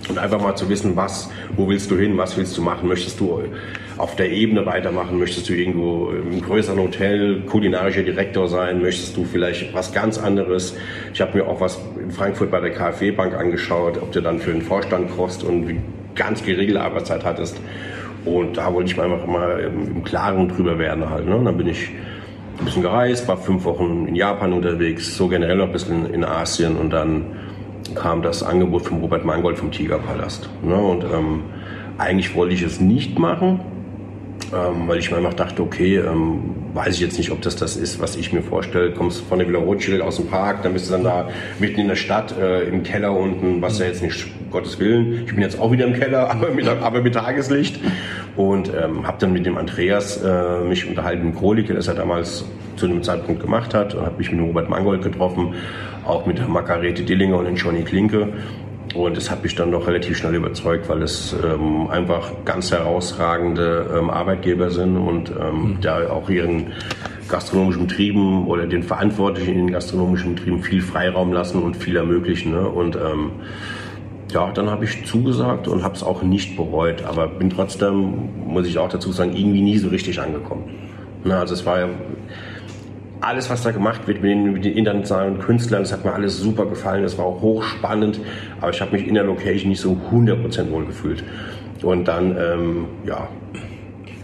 Und 0.09 0.17
einfach 0.17 0.41
mal 0.41 0.55
zu 0.55 0.67
wissen, 0.67 0.97
was, 0.97 1.29
wo 1.55 1.69
willst 1.69 1.89
du 1.89 1.97
hin, 1.97 2.17
was 2.17 2.35
willst 2.35 2.57
du 2.57 2.61
machen, 2.61 2.89
möchtest 2.89 3.19
du 3.21 3.41
auf 3.97 4.15
der 4.17 4.31
Ebene 4.31 4.65
weitermachen, 4.65 5.17
möchtest 5.17 5.47
du 5.47 5.53
irgendwo 5.53 6.09
im 6.09 6.41
größeren 6.41 6.77
Hotel 6.79 7.41
kulinarischer 7.41 8.03
Direktor 8.03 8.49
sein, 8.49 8.81
möchtest 8.81 9.15
du 9.15 9.23
vielleicht 9.23 9.73
was 9.73 9.93
ganz 9.93 10.17
anderes. 10.17 10.75
Ich 11.13 11.21
habe 11.21 11.37
mir 11.37 11.47
auch 11.47 11.61
was 11.61 11.79
in 11.97 12.11
Frankfurt 12.11 12.51
bei 12.51 12.59
der 12.59 12.71
KfW 12.71 13.11
Bank 13.11 13.33
angeschaut, 13.33 13.97
ob 14.01 14.11
du 14.11 14.21
dann 14.21 14.39
für 14.39 14.51
den 14.51 14.61
Vorstand 14.61 15.09
kost 15.15 15.43
und 15.43 15.81
ganz 16.15 16.43
geregelte 16.43 16.81
Arbeitszeit 16.81 17.23
hattest. 17.23 17.61
Und 18.25 18.57
da 18.57 18.73
wollte 18.73 18.91
ich 18.91 18.97
mir 18.97 19.03
einfach 19.03 19.25
mal 19.25 19.59
im, 19.59 19.97
im 19.97 20.03
Klaren 20.03 20.49
drüber 20.49 20.79
werden 20.79 21.09
halt. 21.09 21.27
Ne? 21.27 21.35
Und 21.35 21.45
dann 21.45 21.57
bin 21.57 21.67
ich 21.67 21.89
ein 22.59 22.65
bisschen 22.65 22.83
gereist, 22.83 23.27
war 23.27 23.37
fünf 23.37 23.63
Wochen 23.65 24.05
in 24.07 24.15
Japan 24.15 24.53
unterwegs, 24.53 25.15
so 25.15 25.27
generell 25.27 25.57
noch 25.57 25.67
ein 25.67 25.71
bisschen 25.71 26.13
in 26.13 26.23
Asien 26.23 26.77
und 26.77 26.91
dann 26.91 27.25
kam 27.95 28.21
das 28.21 28.43
Angebot 28.43 28.83
von 28.83 28.99
Robert 28.99 29.25
Mangold 29.25 29.57
vom 29.57 29.71
Tigerpalast. 29.71 30.49
Ne? 30.63 30.75
Und 30.75 31.03
ähm, 31.03 31.43
eigentlich 31.97 32.33
wollte 32.35 32.53
ich 32.55 32.61
es 32.61 32.79
nicht 32.79 33.19
machen, 33.19 33.59
ähm, 34.53 34.87
weil 34.87 34.99
ich 34.99 35.11
mir 35.11 35.17
einfach 35.17 35.33
dachte, 35.33 35.61
okay, 35.61 35.97
ähm, 35.97 36.55
weiß 36.73 36.95
ich 36.95 37.01
jetzt 37.01 37.17
nicht, 37.17 37.31
ob 37.31 37.41
das 37.41 37.55
das 37.55 37.75
ist, 37.75 37.99
was 37.99 38.15
ich 38.15 38.33
mir 38.33 38.41
vorstelle. 38.41 38.91
Kommst 38.91 39.21
von 39.21 39.39
der 39.39 39.47
Villa 39.47 39.59
Rothschild 39.59 40.01
aus 40.01 40.17
dem 40.17 40.27
Park, 40.27 40.63
dann 40.63 40.73
bist 40.73 40.87
du 40.87 40.93
dann 40.93 41.03
da 41.03 41.29
mitten 41.59 41.81
in 41.81 41.87
der 41.87 41.95
Stadt, 41.95 42.35
äh, 42.37 42.63
im 42.63 42.83
Keller 42.83 43.15
unten, 43.15 43.61
was 43.61 43.79
ja 43.79 43.85
jetzt 43.85 44.01
nicht, 44.01 44.27
Gottes 44.51 44.79
Willen. 44.79 45.23
Ich 45.25 45.33
bin 45.33 45.41
jetzt 45.41 45.59
auch 45.59 45.71
wieder 45.71 45.85
im 45.85 45.93
Keller, 45.93 46.29
aber 46.31 46.51
mit, 46.51 46.67
aber 46.67 47.01
mit 47.01 47.15
Tageslicht. 47.15 47.79
Und 48.35 48.69
ähm, 48.69 49.05
habe 49.05 49.17
dann 49.19 49.33
mit 49.33 49.45
dem 49.45 49.57
Andreas 49.57 50.23
äh, 50.23 50.61
mich 50.61 50.87
unterhalten, 50.87 51.25
mit 51.27 51.35
Krolik, 51.37 51.67
der 51.67 51.75
das 51.75 51.87
er 51.87 51.95
damals 51.95 52.45
zu 52.75 52.87
dem 52.87 53.03
Zeitpunkt 53.03 53.41
gemacht 53.41 53.73
hat, 53.73 53.93
und 53.95 54.05
habe 54.05 54.17
mich 54.17 54.31
mit 54.31 54.41
Robert 54.41 54.69
Mangold 54.69 55.01
getroffen, 55.01 55.55
auch 56.05 56.25
mit 56.25 56.39
der 56.39 56.47
Margarete 56.47 57.03
Dillinger 57.03 57.37
und 57.37 57.45
den 57.45 57.55
Johnny 57.55 57.83
Klinke. 57.83 58.33
Und 58.95 59.17
es 59.17 59.31
hat 59.31 59.41
mich 59.41 59.55
dann 59.55 59.71
doch 59.71 59.87
relativ 59.87 60.17
schnell 60.17 60.35
überzeugt, 60.35 60.87
weil 60.87 61.01
es 61.01 61.35
ähm, 61.43 61.87
einfach 61.87 62.31
ganz 62.45 62.71
herausragende 62.71 63.89
ähm, 63.97 64.09
Arbeitgeber 64.11 64.69
sind 64.69 64.97
und 64.97 65.31
ähm, 65.31 65.35
mhm. 65.61 65.77
da 65.81 66.09
auch 66.11 66.29
ihren 66.29 66.73
gastronomischen 67.27 67.87
Betrieben 67.87 68.45
oder 68.47 68.67
den 68.67 68.83
Verantwortlichen 68.83 69.53
in 69.53 69.57
den 69.67 69.71
gastronomischen 69.71 70.35
Betrieben 70.35 70.61
viel 70.61 70.81
Freiraum 70.81 71.33
lassen 71.33 71.63
und 71.63 71.75
viel 71.75 71.95
ermöglichen. 71.95 72.51
Ne? 72.51 72.67
Und 72.67 72.95
ähm, 72.95 73.31
ja, 74.31 74.51
dann 74.51 74.69
habe 74.69 74.85
ich 74.85 75.05
zugesagt 75.05 75.67
und 75.67 75.83
habe 75.83 75.95
es 75.95 76.03
auch 76.03 76.21
nicht 76.21 76.55
bereut, 76.55 77.03
aber 77.03 77.27
bin 77.27 77.49
trotzdem, 77.49 78.29
muss 78.45 78.67
ich 78.67 78.77
auch 78.77 78.89
dazu 78.89 79.11
sagen, 79.11 79.35
irgendwie 79.35 79.61
nie 79.61 79.77
so 79.77 79.89
richtig 79.89 80.19
angekommen. 80.19 80.65
Na, 81.23 81.39
also 81.39 81.53
es 81.53 81.65
war 81.65 81.79
ja 81.79 81.89
alles, 83.23 83.49
was 83.49 83.63
da 83.63 83.71
gemacht 83.71 84.07
wird 84.07 84.21
mit 84.21 84.31
den, 84.31 84.53
mit 84.53 84.65
den, 84.65 84.73
internationalen 84.73 85.39
Künstlern, 85.39 85.83
das 85.83 85.91
hat 85.91 86.05
mir 86.05 86.13
alles 86.13 86.37
super 86.37 86.65
gefallen. 86.65 87.03
Das 87.03 87.17
war 87.17 87.25
auch 87.25 87.41
hochspannend, 87.41 88.19
aber 88.61 88.71
ich 88.71 88.81
habe 88.81 88.95
mich 88.95 89.07
in 89.07 89.13
der 89.15 89.23
Location 89.23 89.69
nicht 89.69 89.81
so 89.81 89.97
100% 90.11 90.71
wohl 90.71 90.85
gefühlt. 90.85 91.23
Und 91.81 92.07
dann, 92.07 92.35
ähm, 92.37 92.85
ja. 93.05 93.27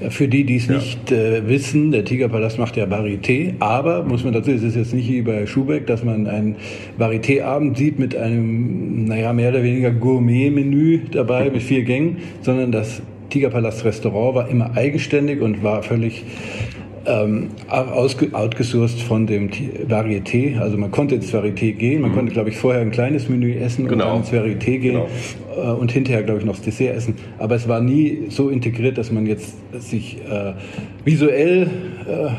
Für 0.10 0.30
die, 0.30 0.46
die 0.46 0.56
es 0.56 0.68
ja. 0.68 0.76
nicht 0.76 1.12
äh, 1.12 1.46
wissen, 1.48 1.92
der 1.92 2.06
Tigerpalast 2.06 2.58
macht 2.58 2.78
ja 2.78 2.86
Varieté, 2.86 3.56
aber 3.60 4.04
muss 4.04 4.24
man 4.24 4.32
dazu, 4.32 4.52
es 4.52 4.64
ist 4.64 4.78
jetzt 4.78 4.94
nicht 4.94 5.10
wie 5.10 5.22
bei 5.22 5.46
Schubeck, 5.46 5.88
dass 5.88 6.06
man 6.06 6.28
einen 6.28 6.56
Varieté-Abend 6.98 7.78
sieht 7.78 8.00
mit 8.00 8.16
einem, 8.16 9.06
naja, 9.06 9.34
mehr 9.34 9.50
oder 9.50 9.62
weniger 9.62 9.92
Gourmet-Menü 9.92 11.02
dabei 11.12 11.50
mit 11.50 11.64
vier 11.64 11.84
Gängen, 11.84 12.18
sondern 12.42 12.72
das 12.72 13.02
Tigerpalast 13.30 13.84
Restaurant 13.84 14.36
war 14.36 14.50
immer 14.50 14.76
eigenständig 14.76 15.42
und 15.42 15.64
war 15.64 15.84
völlig 15.84 16.24
ähm, 17.10 17.50
outgesourced 17.70 19.02
von 19.02 19.26
dem 19.26 19.50
Varieté. 19.50 20.60
Also 20.60 20.78
man 20.78 20.92
konnte 20.92 21.16
ins 21.16 21.34
Varieté 21.34 21.74
gehen, 21.74 22.02
man 22.02 22.12
mhm. 22.12 22.16
konnte, 22.16 22.34
glaube 22.34 22.50
ich, 22.50 22.58
vorher 22.58 22.82
ein 22.82 22.92
kleines 22.92 23.28
Menü 23.28 23.54
essen 23.56 23.88
genau. 23.88 24.16
und 24.16 24.32
dann 24.32 24.42
ins 24.42 24.60
Varieté 24.60 24.78
gehen 24.78 24.94
genau. 24.94 25.08
äh, 25.58 25.72
und 25.72 25.92
hinterher, 25.92 26.24
glaube 26.24 26.40
ich, 26.40 26.46
noch 26.46 26.56
das 26.56 26.66
Dessert 26.66 26.96
essen. 26.96 27.16
Aber 27.38 27.56
es 27.56 27.68
war 27.68 27.82
nie 27.82 28.26
so 28.30 28.50
integriert, 28.50 28.98
dass 28.98 29.12
man 29.12 29.26
jetzt 29.26 29.56
sich 29.82 30.18
äh, 30.30 30.54
visuell 31.04 31.70
äh, 32.08 32.30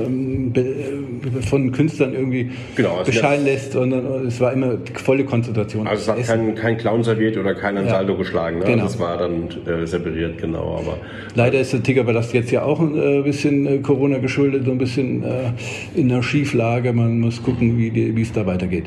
ähm, 0.00 0.52
äh, 0.54 1.42
von 1.42 1.72
Künstlern 1.72 2.14
irgendwie 2.14 2.50
genau, 2.74 2.96
also 2.96 3.10
bescheiden 3.10 3.44
lässt, 3.44 3.72
sondern 3.72 4.26
es 4.26 4.40
war 4.40 4.52
immer 4.52 4.78
volle 4.94 5.24
Konzentration. 5.24 5.86
Also 5.86 6.12
es 6.12 6.28
hat 6.28 6.36
kein, 6.36 6.54
kein 6.54 6.76
Clown 6.76 7.04
serviert 7.04 7.36
oder 7.36 7.54
kein 7.54 7.76
Ansaldo 7.76 8.12
ja. 8.12 8.18
geschlagen. 8.18 8.58
Ne? 8.58 8.64
Genau. 8.64 8.84
Das 8.84 8.98
war 8.98 9.18
dann 9.18 9.48
äh, 9.66 9.86
separiert, 9.86 10.38
genau. 10.38 10.78
Aber 10.78 10.98
Leider 11.34 11.60
ist 11.60 11.72
der 11.72 11.82
Tickerballast 11.82 12.32
jetzt 12.34 12.50
ja 12.50 12.62
auch 12.62 12.80
ein 12.80 12.96
äh, 12.96 13.22
bisschen 13.22 13.66
äh, 13.66 13.78
Corona 13.78 14.18
geschuldet, 14.18 14.64
so 14.64 14.70
ein 14.70 14.78
bisschen 14.78 15.22
äh, 15.22 15.52
in 15.94 16.10
einer 16.10 16.22
Schieflage. 16.22 16.92
Man 16.92 17.20
muss 17.20 17.42
gucken, 17.42 17.78
wie 17.78 18.20
es 18.20 18.32
da 18.32 18.46
weitergeht. 18.46 18.84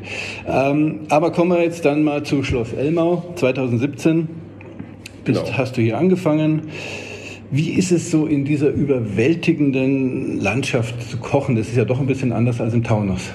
Ähm, 0.48 1.02
aber 1.10 1.32
kommen 1.32 1.52
wir 1.52 1.64
jetzt 1.64 1.86
dann 1.86 2.04
mal 2.04 2.24
zu 2.24 2.44
Schloss 2.44 2.74
Elmau 2.74 3.34
2017. 3.36 4.28
Bist, 5.26 5.46
genau. 5.46 5.58
Hast 5.58 5.78
du 5.78 5.82
hier 5.82 5.98
angefangen. 5.98 6.64
Wie 7.52 7.72
ist 7.72 7.92
es 7.92 8.12
so 8.12 8.28
in 8.28 8.46
dieser 8.46 8.70
überwältigenden 8.70 10.40
Landschaft 10.40 11.10
zu 11.10 11.18
kochen? 11.18 11.56
Das 11.56 11.68
ist 11.68 11.78
ja 11.78 11.86
doch 11.86 12.00
ein 12.00 12.06
bisschen 12.06 12.32
anders 12.32 12.62
als 12.62 12.76
im 12.76 12.84
Taunus. 12.84 13.32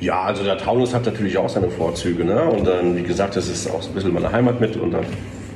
Ja, 0.00 0.22
also 0.22 0.42
der 0.42 0.58
Taunus 0.58 0.92
hat 0.92 1.06
natürlich 1.06 1.38
auch 1.38 1.48
seine 1.48 1.68
Vorzüge. 1.70 2.24
Ne? 2.24 2.42
Und 2.42 2.66
dann, 2.66 2.96
wie 2.96 3.02
gesagt, 3.02 3.36
das 3.36 3.48
ist 3.48 3.70
auch 3.70 3.86
ein 3.86 3.94
bisschen 3.94 4.12
meine 4.12 4.32
Heimat 4.32 4.60
mit 4.60 4.76
und 4.76 4.90
da 4.90 5.00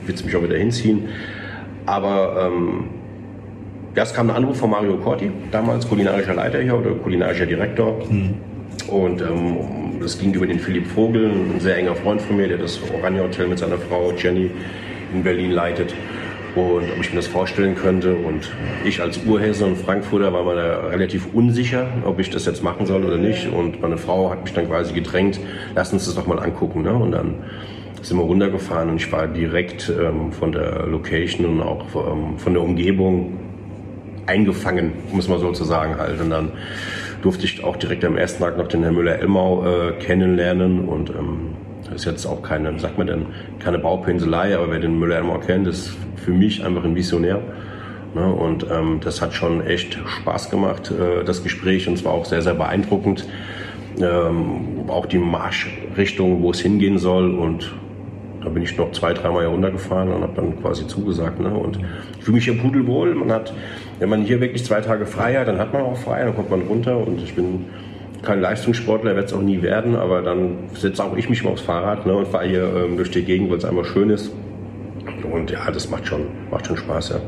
wird 0.07 0.17
es 0.17 0.25
mich 0.25 0.37
auch 0.37 0.43
wieder 0.43 0.57
hinziehen. 0.57 1.09
Aber 1.85 2.49
ähm, 2.49 2.85
es 3.97 4.15
kam 4.15 4.31
ein 4.31 4.37
Anruf 4.37 4.59
von 4.59 4.71
Mario 4.71 4.97
Corti, 4.99 5.31
damals 5.51 5.89
kulinarischer 5.89 6.35
Leiter 6.35 6.61
hier 6.61 6.79
oder 6.79 6.93
kulinarischer 6.93 7.47
Direktor. 7.47 7.99
Mhm. 8.09 8.35
Und 8.87 9.21
ähm, 9.21 9.57
das 10.01 10.17
ging 10.17 10.33
über 10.33 10.47
den 10.47 10.61
Philipp 10.61 10.87
Vogel, 10.87 11.29
ein 11.29 11.59
sehr 11.59 11.77
enger 11.77 11.97
Freund 11.97 12.23
von 12.23 12.37
mir, 12.37 12.47
der 12.47 12.59
das 12.59 12.79
Oranje 12.95 13.23
Hotel 13.25 13.49
mit 13.49 13.59
seiner 13.59 13.79
Frau 13.79 14.13
Jenny 14.17 14.51
in 15.13 15.25
Berlin 15.25 15.51
leitet 15.51 15.93
und 16.55 16.91
ob 16.91 17.01
ich 17.01 17.11
mir 17.11 17.17
das 17.17 17.27
vorstellen 17.27 17.75
könnte. 17.75 18.15
Und 18.15 18.51
ich 18.85 19.01
als 19.01 19.25
Urhesse 19.25 19.67
und 19.67 19.77
Frankfurter 19.77 20.33
war 20.33 20.45
mir 20.45 20.55
da 20.55 20.89
relativ 20.89 21.29
unsicher, 21.33 21.89
ob 22.05 22.19
ich 22.19 22.31
das 22.31 22.47
jetzt 22.47 22.63
machen 22.63 22.87
soll 22.87 23.05
oder 23.05 23.19
nicht. 23.19 23.49
Und 23.53 23.81
meine 23.81 23.99
Frau 23.99 24.31
hat 24.31 24.45
mich 24.45 24.53
dann 24.53 24.69
quasi 24.69 24.93
gedrängt, 24.93 25.41
lass 25.75 25.93
uns 25.93 26.07
das 26.07 26.15
doch 26.15 26.27
mal 26.27 26.39
angucken. 26.39 26.83
Ne? 26.83 26.93
Und 26.93 27.13
dann 27.13 27.35
sind 28.03 28.17
wir 28.17 28.25
runtergefahren 28.25 28.91
und 28.91 28.97
ich 28.97 29.13
war 29.13 29.27
direkt 29.27 29.91
ähm, 29.91 30.33
von 30.33 30.53
der 30.53 30.87
Location 30.87 31.47
und 31.47 31.63
auch 31.63 31.85
ähm, 31.95 32.39
von 32.39 32.55
der 32.55 32.63
Umgebung 32.63 33.39
eingefangen, 34.27 34.93
muss 35.13 35.29
man 35.29 35.39
sozusagen 35.39 35.99
halt. 35.99 36.21
Und 36.21 36.31
dann 36.31 36.53
durfte 37.23 37.45
ich 37.45 37.63
auch 37.65 37.77
direkt 37.77 38.05
am 38.05 38.17
ersten 38.17 38.43
Tag 38.43 38.57
noch 38.57 38.69
den 38.69 38.83
Herrn 38.83 38.95
Müller-Elmau 38.95 39.67
äh, 39.67 39.93
kennenlernen 39.93 40.89
und 40.89 41.11
ähm, 41.11 41.50
ist 41.95 42.05
jetzt 42.05 42.27
auch 42.27 42.43
keine, 42.43 42.79
sagt 42.79 42.99
man 42.99 43.07
denn, 43.07 43.27
keine 43.59 43.79
Baupinselei, 43.79 44.57
aber 44.57 44.71
wer 44.71 44.79
den 44.79 44.99
Müller-Elmau 44.99 45.39
kennt, 45.39 45.67
ist 45.67 45.97
für 46.17 46.33
mich 46.33 46.65
einfach 46.65 46.85
ein 46.85 46.95
Visionär. 46.95 47.41
Ne? 48.15 48.33
Und 48.33 48.67
ähm, 48.71 49.01
das 49.03 49.21
hat 49.23 49.35
schon 49.35 49.65
echt 49.67 49.99
Spaß 50.07 50.51
gemacht, 50.51 50.91
äh, 50.91 51.25
das 51.25 51.43
Gespräch, 51.43 51.89
und 51.89 51.97
zwar 51.97 52.13
auch 52.13 52.25
sehr, 52.25 52.43
sehr 52.43 52.55
beeindruckend. 52.55 53.27
Ähm, 54.01 54.89
auch 54.89 55.07
die 55.07 55.19
Marschrichtung, 55.19 56.43
wo 56.43 56.51
es 56.51 56.61
hingehen 56.61 56.99
soll 56.99 57.35
und 57.35 57.73
da 58.43 58.49
bin 58.49 58.63
ich 58.63 58.77
noch 58.79 58.91
zwei, 58.93 59.13
dreimal 59.13 59.43
heruntergefahren 59.43 60.13
und 60.13 60.23
habe 60.23 60.33
dann 60.35 60.61
quasi 60.61 60.87
zugesagt. 60.87 61.41
Ne? 61.41 61.53
Und 61.53 61.79
ich 62.19 62.25
fühle 62.25 62.37
mich 62.37 62.45
hier 62.45 62.57
pudelwohl. 62.57 63.15
Man 63.15 63.31
hat, 63.31 63.53
wenn 63.99 64.09
man 64.09 64.23
hier 64.23 64.41
wirklich 64.41 64.65
zwei 64.65 64.81
Tage 64.81 65.05
frei 65.07 65.35
hat, 65.35 65.49
dann 65.49 65.59
hat 65.59 65.73
man 65.73 65.83
auch 65.83 65.97
frei, 65.97 66.25
dann 66.25 66.35
kommt 66.35 66.51
man 66.51 66.63
runter 66.63 66.97
und 66.97 67.23
ich 67.23 67.35
bin 67.35 67.67
kein 68.23 68.41
Leistungssportler, 68.41 69.15
werde 69.15 69.27
es 69.27 69.33
auch 69.33 69.43
nie 69.43 69.63
werden, 69.63 69.97
aber 69.97 70.23
dann 70.23 70.59
setze 70.75 71.05
auch 71.05 71.17
ich 71.17 71.29
mich 71.29 71.43
mal 71.45 71.51
aufs 71.51 71.63
Fahrrad 71.63 72.07
ne, 72.07 72.15
und 72.15 72.29
fahre 72.29 72.47
hier 72.47 72.65
ähm, 72.65 72.97
durch 72.97 73.11
die 73.11 73.23
Gegend, 73.23 73.51
weil 73.51 73.59
es 73.59 73.65
einfach 73.65 73.85
schön 73.85 74.11
ist. 74.11 74.31
Und 75.31 75.51
ja, 75.51 75.71
das 75.71 75.91
macht 75.91 76.07
schon, 76.07 76.23
macht 76.51 76.67
schon 76.67 76.77
Spaß, 76.77 77.11
ja. 77.11 77.21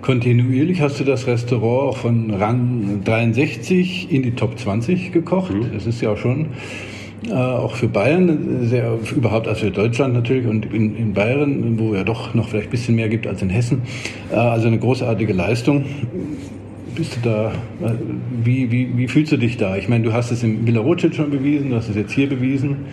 kontinuierlich 0.00 0.80
hast 0.80 1.00
du 1.00 1.04
das 1.04 1.26
Restaurant 1.26 1.90
auch 1.90 1.96
von 1.96 2.30
Rang 2.30 3.02
63 3.04 4.10
in 4.10 4.22
die 4.22 4.32
Top 4.32 4.58
20 4.58 5.12
gekocht. 5.12 5.52
Mhm. 5.52 5.72
Das 5.74 5.86
ist 5.86 6.00
ja 6.00 6.10
auch 6.10 6.16
schon 6.16 6.50
äh, 7.28 7.32
auch 7.32 7.74
für 7.74 7.88
Bayern, 7.88 8.66
sehr, 8.66 8.98
überhaupt 9.14 9.48
als 9.48 9.60
für 9.60 9.70
Deutschland 9.70 10.14
natürlich 10.14 10.46
und 10.46 10.72
in, 10.72 10.96
in 10.96 11.12
Bayern, 11.12 11.78
wo 11.78 11.94
ja 11.94 12.04
doch 12.04 12.34
noch 12.34 12.48
vielleicht 12.48 12.68
ein 12.68 12.70
bisschen 12.70 12.94
mehr 12.94 13.08
gibt 13.08 13.26
als 13.26 13.42
in 13.42 13.50
Hessen. 13.50 13.82
Äh, 14.30 14.36
also 14.36 14.68
eine 14.68 14.78
großartige 14.78 15.32
Leistung. 15.32 15.84
Bist 16.96 17.16
du 17.16 17.20
da, 17.22 17.52
äh, 17.52 17.92
wie, 18.42 18.70
wie, 18.70 18.96
wie 18.96 19.06
fühlst 19.06 19.30
du 19.30 19.36
dich 19.36 19.56
da? 19.56 19.76
Ich 19.76 19.88
meine, 19.88 20.02
du 20.02 20.12
hast 20.12 20.30
es 20.30 20.42
im 20.42 20.66
Villa 20.66 20.80
Rothschild 20.80 21.14
schon 21.14 21.30
bewiesen, 21.30 21.70
du 21.70 21.76
hast 21.76 21.88
es 21.88 21.96
jetzt 21.96 22.12
hier 22.12 22.28
bewiesen. 22.28 22.86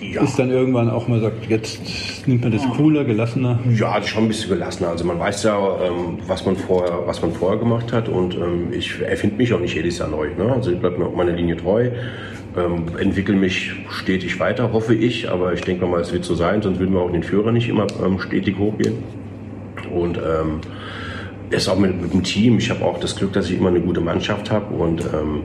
Ja. 0.00 0.22
Ist 0.22 0.38
dann 0.38 0.50
irgendwann 0.50 0.88
auch 0.88 1.08
mal 1.08 1.20
sagt, 1.20 1.48
jetzt 1.48 2.28
nimmt 2.28 2.42
man 2.42 2.52
das 2.52 2.62
cooler, 2.76 3.04
gelassener? 3.04 3.58
Ja, 3.74 4.00
schon 4.02 4.24
ein 4.24 4.28
bisschen 4.28 4.50
gelassener. 4.50 4.90
Also 4.90 5.04
man 5.04 5.18
weiß 5.18 5.42
ja, 5.42 5.58
ähm, 5.58 6.18
was, 6.26 6.46
man 6.46 6.56
vorher, 6.56 7.00
was 7.06 7.22
man 7.22 7.32
vorher 7.32 7.58
gemacht 7.58 7.92
hat 7.92 8.08
und 8.08 8.34
ähm, 8.34 8.68
ich 8.72 9.00
erfinde 9.00 9.36
mich 9.36 9.52
auch 9.52 9.60
nicht 9.60 9.74
jedes 9.74 9.98
Jahr 9.98 10.08
neu. 10.08 10.28
Ne? 10.36 10.52
Also 10.52 10.70
ich 10.70 10.78
bleibe 10.78 10.98
mir 10.98 11.10
meiner 11.10 11.32
Linie 11.32 11.56
treu 11.56 11.90
ähm, 12.56 12.86
entwickle 12.98 13.36
mich 13.36 13.72
stetig 13.90 14.40
weiter, 14.40 14.72
hoffe 14.72 14.94
ich, 14.94 15.30
aber 15.30 15.52
ich 15.52 15.60
denke 15.60 15.86
mal, 15.86 16.00
es 16.00 16.12
wird 16.12 16.24
so 16.24 16.34
sein, 16.34 16.62
sonst 16.62 16.78
würden 16.78 16.94
wir 16.94 17.00
auch 17.00 17.10
den 17.10 17.22
Führer 17.22 17.52
nicht 17.52 17.68
immer 17.68 17.86
stetig 18.18 18.58
hochgehen. 18.58 18.94
Und 19.94 20.18
ähm, 20.18 20.60
ist 21.50 21.68
auch 21.68 21.78
mit, 21.78 22.00
mit 22.00 22.12
dem 22.12 22.22
Team. 22.22 22.58
Ich 22.58 22.70
habe 22.70 22.84
auch 22.84 22.98
das 22.98 23.16
Glück, 23.16 23.32
dass 23.32 23.48
ich 23.50 23.58
immer 23.58 23.68
eine 23.68 23.80
gute 23.80 24.00
Mannschaft 24.00 24.50
habe 24.50 24.74
und 24.74 25.02
ähm, 25.02 25.42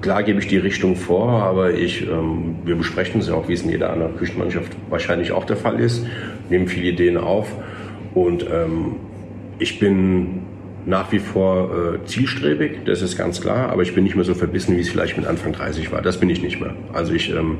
klar 0.00 0.22
gebe 0.22 0.40
ich 0.40 0.48
die 0.48 0.58
Richtung 0.58 0.96
vor, 0.96 1.42
aber 1.42 1.72
ich, 1.74 2.08
ähm, 2.08 2.56
wir 2.64 2.76
besprechen 2.76 3.20
es 3.20 3.28
ja 3.28 3.34
auch, 3.34 3.48
wie 3.48 3.52
es 3.52 3.62
in 3.62 3.70
jeder 3.70 3.92
anderen 3.92 4.16
Küchenmannschaft 4.16 4.72
wahrscheinlich 4.88 5.32
auch 5.32 5.44
der 5.44 5.56
Fall 5.56 5.78
ist, 5.78 6.06
nehmen 6.48 6.68
viele 6.68 6.90
Ideen 6.90 7.16
auf 7.16 7.48
und 8.14 8.44
ähm, 8.50 8.96
ich 9.58 9.78
bin 9.78 10.42
nach 10.86 11.12
wie 11.12 11.18
vor 11.18 11.70
äh, 11.70 12.04
zielstrebig, 12.06 12.84
das 12.86 13.02
ist 13.02 13.16
ganz 13.16 13.40
klar, 13.40 13.70
aber 13.70 13.82
ich 13.82 13.94
bin 13.94 14.04
nicht 14.04 14.16
mehr 14.16 14.24
so 14.24 14.34
verbissen, 14.34 14.76
wie 14.76 14.80
es 14.80 14.88
vielleicht 14.88 15.16
mit 15.16 15.26
Anfang 15.26 15.52
30 15.52 15.92
war. 15.92 16.00
Das 16.00 16.18
bin 16.18 16.30
ich 16.30 16.42
nicht 16.42 16.58
mehr. 16.60 16.74
Also 16.92 17.12
ich 17.12 17.30
ähm, 17.30 17.58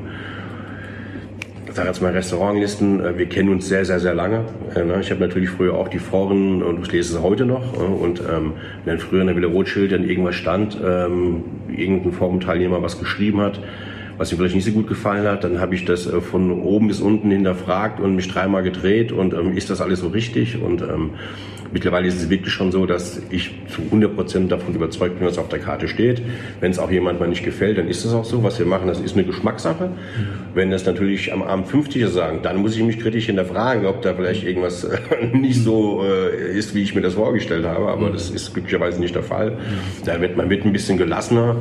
sage 1.75 1.87
jetzt 1.87 2.01
mal 2.01 2.11
Restaurantlisten, 2.11 3.03
äh, 3.03 3.17
wir 3.17 3.27
kennen 3.27 3.49
uns 3.49 3.67
sehr, 3.67 3.85
sehr, 3.85 3.99
sehr 3.99 4.13
lange. 4.13 4.45
Äh, 4.75 4.83
ne? 4.83 4.99
Ich 4.99 5.09
habe 5.11 5.21
natürlich 5.21 5.49
früher 5.49 5.75
auch 5.75 5.87
die 5.87 5.99
Foren 5.99 6.61
und 6.63 6.85
ich 6.85 6.91
lese 6.91 7.17
es 7.17 7.23
heute 7.23 7.45
noch. 7.45 7.73
Äh, 7.73 7.77
und 7.77 8.19
ähm, 8.19 8.53
wenn 8.85 8.99
früher 8.99 9.21
in 9.21 9.27
der 9.27 9.35
Villa 9.35 9.47
Rothschild 9.47 9.91
dann 9.91 10.03
irgendwas 10.03 10.35
stand, 10.35 10.77
ähm, 10.83 11.43
irgendein 11.75 12.11
Forum-Teilnehmer 12.11 12.81
was 12.81 12.99
geschrieben 12.99 13.41
hat, 13.41 13.59
was 14.17 14.31
mir 14.31 14.37
vielleicht 14.37 14.55
nicht 14.55 14.65
so 14.65 14.71
gut 14.71 14.87
gefallen 14.87 15.25
hat, 15.25 15.43
dann 15.43 15.59
habe 15.59 15.73
ich 15.73 15.85
das 15.85 16.05
von 16.05 16.51
oben 16.51 16.89
bis 16.89 16.99
unten 16.99 17.31
hinterfragt 17.31 17.99
und 17.99 18.15
mich 18.15 18.27
dreimal 18.27 18.61
gedreht 18.61 19.11
und 19.11 19.33
ähm, 19.33 19.57
ist 19.57 19.69
das 19.69 19.81
alles 19.81 20.01
so 20.01 20.09
richtig? 20.09 20.61
Und 20.61 20.83
Mittlerweile 21.73 22.07
ist 22.07 22.21
es 22.21 22.29
wirklich 22.29 22.53
schon 22.53 22.71
so, 22.71 22.85
dass 22.85 23.21
ich 23.29 23.51
zu 23.67 23.81
100 23.83 24.15
Prozent 24.15 24.51
davon 24.51 24.75
überzeugt 24.75 25.19
bin, 25.19 25.27
was 25.27 25.37
auf 25.37 25.49
der 25.49 25.59
Karte 25.59 25.87
steht. 25.87 26.21
Wenn 26.59 26.71
es 26.71 26.79
auch 26.79 26.91
jemand 26.91 27.19
mal 27.19 27.29
nicht 27.29 27.43
gefällt, 27.43 27.77
dann 27.77 27.87
ist 27.87 28.03
es 28.03 28.13
auch 28.13 28.25
so. 28.25 28.43
Was 28.43 28.59
wir 28.59 28.65
machen, 28.65 28.87
das 28.87 28.99
ist 28.99 29.15
eine 29.15 29.23
Geschmackssache. 29.23 29.89
Wenn 30.53 30.71
das 30.71 30.85
natürlich 30.85 31.31
am 31.31 31.41
Abend 31.41 31.67
50 31.67 32.07
sagen, 32.07 32.39
dann 32.43 32.57
muss 32.57 32.75
ich 32.75 32.83
mich 32.83 32.99
kritisch 32.99 33.27
hinterfragen, 33.27 33.85
ob 33.85 34.01
da 34.01 34.13
vielleicht 34.13 34.43
irgendwas 34.43 34.83
äh, 34.83 34.97
nicht 35.33 35.63
so 35.63 36.03
äh, 36.03 36.57
ist, 36.57 36.75
wie 36.75 36.81
ich 36.81 36.93
mir 36.95 37.01
das 37.01 37.13
vorgestellt 37.13 37.65
habe. 37.65 37.87
Aber 37.87 38.09
das 38.09 38.29
ist 38.29 38.53
glücklicherweise 38.53 38.99
nicht 38.99 39.15
der 39.15 39.23
Fall. 39.23 39.57
Da 40.05 40.19
wird 40.19 40.37
man 40.37 40.49
wird 40.49 40.65
ein 40.65 40.73
bisschen 40.73 40.97
gelassener. 40.97 41.55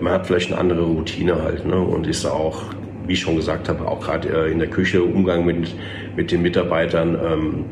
Man 0.00 0.12
hat 0.12 0.26
vielleicht 0.26 0.52
eine 0.52 0.60
andere 0.60 0.82
Routine 0.82 1.42
halt 1.42 1.66
ne? 1.66 1.78
und 1.78 2.06
ist 2.06 2.26
auch 2.26 2.64
wie 3.06 3.12
ich 3.12 3.20
schon 3.20 3.36
gesagt 3.36 3.68
habe, 3.68 3.86
auch 3.86 4.00
gerade 4.00 4.28
äh, 4.28 4.52
in 4.52 4.58
der 4.58 4.68
Küche, 4.68 5.02
Umgang 5.02 5.44
mit, 5.44 5.74
mit 6.16 6.32
den 6.32 6.42
Mitarbeitern, 6.42 7.14
ähm, 7.14 7.64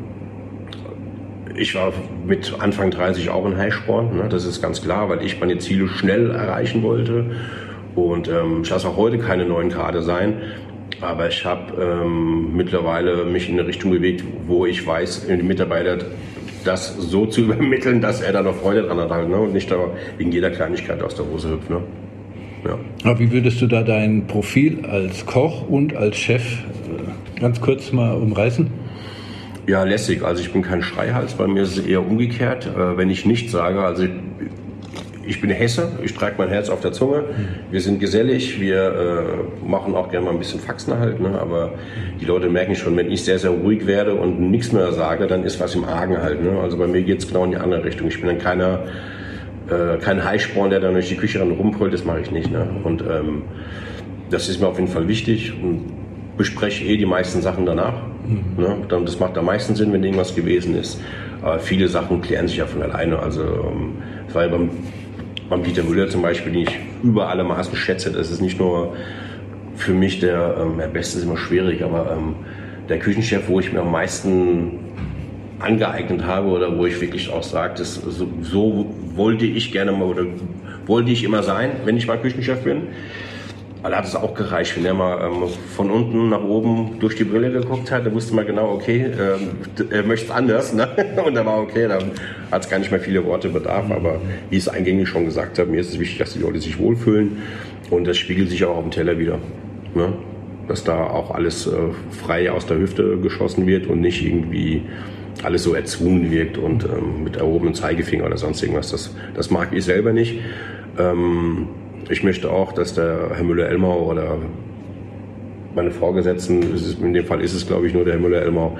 ich 1.57 1.75
war 1.75 1.93
mit 2.25 2.53
Anfang 2.59 2.91
30 2.91 3.29
auch 3.29 3.45
in 3.45 3.57
Highsport, 3.57 4.13
ne? 4.13 4.27
das 4.29 4.45
ist 4.45 4.61
ganz 4.61 4.81
klar, 4.81 5.09
weil 5.09 5.23
ich 5.23 5.39
meine 5.39 5.57
Ziele 5.57 5.87
schnell 5.87 6.31
erreichen 6.31 6.83
wollte. 6.83 7.25
Und 7.95 8.27
ähm, 8.27 8.61
ich 8.63 8.69
lasse 8.69 8.89
auch 8.89 8.97
heute 8.97 9.17
keine 9.17 9.45
neuen 9.45 9.69
Karte 9.69 10.01
sein. 10.01 10.41
Aber 11.01 11.27
ich 11.27 11.45
habe 11.45 11.81
ähm, 11.81 12.55
mittlerweile 12.55 13.25
mich 13.25 13.49
in 13.49 13.59
eine 13.59 13.67
Richtung 13.67 13.91
bewegt, 13.91 14.23
wo 14.47 14.65
ich 14.65 14.85
weiß, 14.85 15.27
den 15.27 15.47
Mitarbeiter 15.47 15.97
das 16.63 16.95
so 16.95 17.25
zu 17.25 17.41
übermitteln, 17.45 18.01
dass 18.01 18.21
er 18.21 18.33
da 18.33 18.41
noch 18.41 18.55
Freude 18.55 18.83
dran 18.83 18.99
hat 18.99 19.11
halt, 19.11 19.29
ne? 19.29 19.37
und 19.37 19.53
nicht 19.53 19.71
da 19.71 19.77
wegen 20.17 20.31
jeder 20.31 20.51
Kleinigkeit 20.51 21.01
aus 21.01 21.15
der 21.15 21.25
Hose 21.25 21.51
hüpft. 21.51 21.69
Ne? 21.69 21.81
Ja. 22.65 22.79
Aber 23.03 23.19
wie 23.19 23.31
würdest 23.31 23.61
du 23.61 23.67
da 23.67 23.83
dein 23.83 24.27
Profil 24.27 24.85
als 24.85 25.25
Koch 25.25 25.67
und 25.67 25.95
als 25.95 26.17
Chef 26.17 26.43
äh, 26.43 27.39
ganz 27.39 27.61
kurz 27.61 27.91
mal 27.91 28.15
umreißen? 28.15 28.84
Ja, 29.67 29.83
lässig. 29.83 30.23
Also 30.23 30.41
ich 30.41 30.53
bin 30.53 30.61
kein 30.61 30.83
Schreihals. 30.83 31.33
Bei 31.33 31.47
mir 31.47 31.63
ist 31.63 31.77
es 31.77 31.85
eher 31.85 32.05
umgekehrt. 32.05 32.67
Äh, 32.67 32.97
wenn 32.97 33.09
ich 33.09 33.25
nichts 33.25 33.51
sage, 33.51 33.81
also 33.81 34.05
ich, 35.25 35.41
bin 35.41 35.49
Hesse, 35.49 35.93
ich 36.03 36.13
trage 36.13 36.35
mein 36.37 36.49
Herz 36.49 36.69
auf 36.69 36.81
der 36.81 36.91
Zunge. 36.91 37.23
Wir 37.71 37.81
sind 37.81 37.99
gesellig, 37.99 38.59
wir 38.61 39.47
äh, 39.63 39.67
machen 39.67 39.95
auch 39.95 40.11
gerne 40.11 40.25
mal 40.25 40.33
ein 40.33 40.37
bisschen 40.37 40.59
Faxen 40.59 40.99
halt, 40.99 41.19
ne? 41.19 41.39
aber 41.39 41.73
die 42.21 42.25
Leute 42.25 42.47
merken 42.47 42.75
schon, 42.75 42.95
wenn 42.95 43.09
ich 43.11 43.23
sehr, 43.23 43.39
sehr 43.39 43.49
ruhig 43.49 43.87
werde 43.87 44.13
und 44.13 44.39
nichts 44.39 44.71
mehr 44.71 44.91
sage, 44.91 45.25
dann 45.25 45.43
ist 45.43 45.59
was 45.59 45.73
im 45.73 45.83
Argen 45.83 46.21
halt. 46.21 46.43
Ne? 46.43 46.59
Also 46.59 46.77
bei 46.77 46.85
mir 46.85 47.01
geht 47.01 47.19
es 47.19 47.27
genau 47.27 47.45
in 47.45 47.51
die 47.51 47.57
andere 47.57 47.83
Richtung. 47.83 48.07
Ich 48.07 48.19
bin 48.19 48.27
dann 48.27 48.37
keiner, 48.37 48.83
äh, 49.67 49.97
kein 49.97 50.23
Heißsporn, 50.23 50.69
der 50.69 50.79
dann 50.79 50.93
durch 50.93 51.09
die 51.09 51.17
Küche 51.17 51.39
ran 51.39 51.49
rumbrüllt, 51.49 51.91
das 51.91 52.05
mache 52.05 52.19
ich 52.21 52.29
nicht. 52.29 52.51
Ne? 52.51 52.69
Und 52.83 53.01
ähm, 53.01 53.41
das 54.29 54.47
ist 54.47 54.61
mir 54.61 54.67
auf 54.67 54.77
jeden 54.77 54.91
Fall 54.91 55.07
wichtig 55.07 55.53
und 55.59 56.04
bespreche 56.37 56.85
eh 56.85 56.97
die 56.97 57.05
meisten 57.05 57.41
Sachen 57.41 57.65
danach. 57.65 57.93
Mhm. 58.27 58.61
Ne? 58.61 58.77
Das 59.05 59.19
macht 59.19 59.37
am 59.37 59.45
meisten 59.45 59.75
Sinn, 59.75 59.93
wenn 59.93 60.03
irgendwas 60.03 60.35
gewesen 60.35 60.75
ist. 60.75 61.01
Aber 61.41 61.59
viele 61.59 61.87
Sachen 61.87 62.21
klären 62.21 62.47
sich 62.47 62.57
ja 62.57 62.65
von 62.65 62.81
alleine. 62.81 63.19
Also 63.19 63.43
ähm, 63.43 63.97
es 64.27 64.35
war 64.35 64.43
ja 64.45 64.49
beim, 64.49 64.69
beim 65.49 65.63
Dieter 65.63 65.83
Müller 65.83 66.09
zum 66.09 66.21
Beispiel, 66.21 66.51
den 66.51 66.63
ich 66.63 66.79
über 67.03 67.29
alle 67.29 67.43
Maßen 67.43 67.75
schätze. 67.75 68.11
Das 68.11 68.31
ist 68.31 68.41
nicht 68.41 68.59
nur 68.59 68.95
für 69.75 69.93
mich 69.93 70.19
der, 70.19 70.57
ähm, 70.59 70.77
der 70.77 70.87
Beste, 70.87 71.19
ist 71.19 71.25
immer 71.25 71.37
schwierig, 71.37 71.83
aber 71.83 72.11
ähm, 72.17 72.35
der 72.89 72.99
Küchenchef, 72.99 73.47
wo 73.47 73.59
ich 73.59 73.71
mir 73.73 73.81
am 73.81 73.91
meisten 73.91 74.79
angeeignet 75.59 76.25
habe 76.25 76.47
oder 76.47 76.77
wo 76.77 76.85
ich 76.85 76.99
wirklich 76.99 77.31
auch 77.31 77.43
sage, 77.43 77.83
so, 77.83 78.27
so 78.41 78.95
wollte 79.15 79.45
ich 79.45 79.71
gerne 79.71 79.91
mal 79.91 80.03
oder 80.03 80.25
wollte 80.85 81.11
ich 81.11 81.23
immer 81.23 81.43
sein, 81.43 81.71
wenn 81.85 81.97
ich 81.97 82.07
mal 82.07 82.17
Küchenchef 82.17 82.61
bin. 82.63 82.83
Da 83.89 83.97
hat 83.97 84.05
es 84.05 84.15
auch 84.15 84.33
gereicht, 84.33 84.75
wenn 84.77 84.85
er 84.85 84.95
mal 84.95 85.27
ähm, 85.27 85.47
von 85.75 85.91
unten 85.91 86.29
nach 86.29 86.43
oben 86.43 86.97
durch 86.99 87.15
die 87.15 87.23
Brille 87.23 87.51
geguckt 87.51 87.91
hat, 87.91 88.05
da 88.05 88.11
wusste 88.11 88.33
man 88.33 88.47
genau, 88.47 88.71
okay, 88.71 89.05
ähm, 89.19 89.89
er 89.91 90.01
möchte 90.01 90.25
es 90.25 90.31
anders. 90.31 90.73
Ne? 90.73 90.87
Und 91.25 91.35
da 91.35 91.45
war 91.45 91.59
okay, 91.59 91.87
dann 91.87 92.11
hat 92.51 92.63
es 92.63 92.69
gar 92.69 92.79
nicht 92.79 92.89
mehr 92.89 92.99
viele 92.99 93.23
Worte 93.25 93.49
bedarf. 93.49 93.91
Aber 93.91 94.19
wie 94.49 94.57
ich 94.57 94.63
es 94.63 94.67
eingängig 94.67 95.07
schon 95.07 95.25
gesagt 95.25 95.59
habe, 95.59 95.69
mir 95.69 95.81
ist 95.81 95.89
es 95.89 95.99
wichtig, 95.99 96.17
dass 96.17 96.33
die 96.33 96.39
Leute 96.39 96.59
sich 96.59 96.79
wohlfühlen. 96.79 97.43
Und 97.91 98.07
das 98.07 98.17
spiegelt 98.17 98.49
sich 98.49 98.65
auch 98.65 98.77
auf 98.77 98.83
dem 98.83 98.91
Teller 98.91 99.19
wieder. 99.19 99.37
Ne? 99.93 100.13
Dass 100.67 100.83
da 100.83 101.03
auch 101.03 101.29
alles 101.29 101.67
äh, 101.67 101.71
frei 102.09 102.51
aus 102.51 102.65
der 102.65 102.79
Hüfte 102.79 103.19
geschossen 103.19 103.67
wird 103.67 103.85
und 103.85 104.01
nicht 104.01 104.25
irgendwie 104.25 104.81
alles 105.43 105.63
so 105.63 105.75
erzwungen 105.75 106.31
wirkt 106.31 106.57
und 106.57 106.85
ähm, 106.85 107.23
mit 107.23 107.35
erhobenem 107.35 107.75
Zeigefinger 107.75 108.25
oder 108.25 108.37
sonst 108.37 108.63
irgendwas. 108.63 108.89
Das, 108.89 109.15
das 109.35 109.51
mag 109.51 109.73
ich 109.73 109.83
selber 109.83 110.11
nicht. 110.11 110.39
Ähm, 110.97 111.67
ich 112.09 112.23
möchte 112.23 112.51
auch, 112.51 112.73
dass 112.73 112.93
der 112.93 113.31
Herr 113.33 113.43
Müller-Elmau 113.43 114.09
oder 114.09 114.37
meine 115.75 115.91
Vorgesetzten, 115.91 116.61
in 117.01 117.13
dem 117.13 117.25
Fall 117.25 117.41
ist 117.41 117.53
es 117.53 117.67
glaube 117.67 117.87
ich 117.87 117.93
nur 117.93 118.05
der 118.05 118.13
Herr 118.13 118.21
Müller-Elmau, 118.21 118.77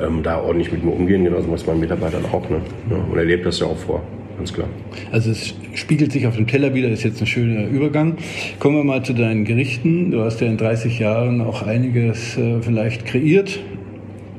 ähm, 0.00 0.22
da 0.22 0.40
ordentlich 0.40 0.72
mit 0.72 0.84
mir 0.84 0.92
umgehen, 0.92 1.24
genauso 1.24 1.50
was 1.50 1.66
meinen 1.66 1.80
Mitarbeitern 1.80 2.24
auch. 2.32 2.48
Ne? 2.48 2.60
Und 2.88 3.18
er 3.18 3.24
lebt 3.24 3.44
das 3.46 3.60
ja 3.60 3.66
auch 3.66 3.76
vor, 3.76 4.02
ganz 4.36 4.52
klar. 4.52 4.68
Also 5.12 5.30
es 5.30 5.54
spiegelt 5.74 6.12
sich 6.12 6.26
auf 6.26 6.36
dem 6.36 6.46
Teller 6.46 6.74
wieder, 6.74 6.88
ist 6.88 7.02
jetzt 7.02 7.20
ein 7.20 7.26
schöner 7.26 7.68
Übergang. 7.68 8.16
Kommen 8.58 8.76
wir 8.76 8.84
mal 8.84 9.04
zu 9.04 9.12
deinen 9.12 9.44
Gerichten. 9.44 10.10
Du 10.10 10.22
hast 10.22 10.40
ja 10.40 10.46
in 10.46 10.56
30 10.56 10.98
Jahren 10.98 11.40
auch 11.40 11.62
einiges 11.62 12.38
äh, 12.38 12.62
vielleicht 12.62 13.04
kreiert. 13.04 13.60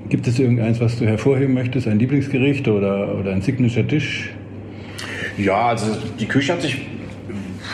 Gibt 0.10 0.26
es 0.26 0.40
irgendeins, 0.40 0.82
was 0.82 0.98
du 0.98 1.06
hervorheben 1.06 1.54
möchtest, 1.54 1.88
ein 1.88 2.00
Lieblingsgericht 2.00 2.68
oder, 2.68 3.20
oder 3.20 3.32
ein 3.32 3.42
Signature-Tisch? 3.42 4.32
Ja, 5.38 5.68
also 5.68 5.86
die 6.20 6.26
Küche 6.26 6.54
hat 6.54 6.64
sich 6.64 6.89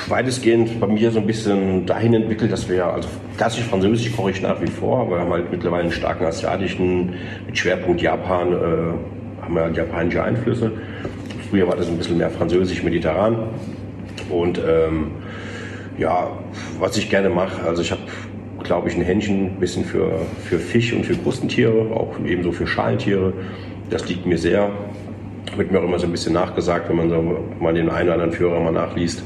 weitestgehend 0.08 0.80
bei 0.80 0.88
mir 0.88 1.12
so 1.12 1.20
ein 1.20 1.28
bisschen 1.28 1.86
dahin 1.86 2.14
entwickelt, 2.14 2.52
dass 2.52 2.70
wir, 2.70 2.86
also 2.86 3.10
klassisch 3.38 3.64
französisch 3.64 4.16
koche 4.16 4.32
ich 4.32 4.42
nach 4.42 4.62
wie 4.62 4.68
vor, 4.68 5.02
aber 5.02 5.12
wir 5.12 5.20
haben 5.20 5.32
halt 5.32 5.52
mittlerweile 5.52 5.84
einen 5.84 5.92
starken 5.92 6.26
asiatischen, 6.26 7.14
mit 7.46 7.58
Schwerpunkt 7.58 8.02
Japan, 8.02 8.54
äh, 8.54 9.44
haben 9.44 9.56
wir 9.56 9.72
japanische 9.72 10.24
Einflüsse. 10.24 10.72
Früher 11.50 11.68
war 11.68 11.76
das 11.76 11.88
ein 11.88 11.98
bisschen 11.98 12.18
mehr 12.18 12.30
französisch, 12.30 12.84
mediterran. 12.84 13.50
Und 14.30 14.60
ähm, 14.60 15.12
ja, 15.98 16.32
was 16.80 16.98
ich 16.98 17.10
gerne 17.10 17.30
mache, 17.30 17.66
also 17.68 17.82
ich 17.82 17.92
habe, 17.92 18.02
glaube 18.64 18.90
ich, 18.90 18.96
ein 18.96 19.02
Händchen 19.02 19.46
ein 19.46 19.60
bisschen 19.60 19.86
für, 19.86 20.20
für 20.44 20.58
Fisch 20.60 20.94
und 20.94 21.06
für 21.06 21.16
Krustentiere, 21.16 21.94
auch 21.94 22.16
ebenso 22.26 22.52
für 22.52 22.68
Schalentiere. 22.68 23.34
Das 23.90 24.08
liegt 24.10 24.26
mir 24.26 24.38
sehr. 24.38 24.72
Wird 25.56 25.72
mir 25.72 25.80
auch 25.80 25.84
immer 25.84 26.00
so 26.00 26.08
ein 26.08 26.12
bisschen 26.12 26.34
nachgesagt, 26.34 26.90
wenn 26.90 26.98
man 26.98 27.10
so 27.10 27.46
mal 27.60 27.74
den 27.74 27.90
einen 27.90 28.10
oder 28.10 28.14
anderen 28.16 28.34
Führer 28.34 28.60
mal 28.60 28.72
nachliest. 28.72 29.24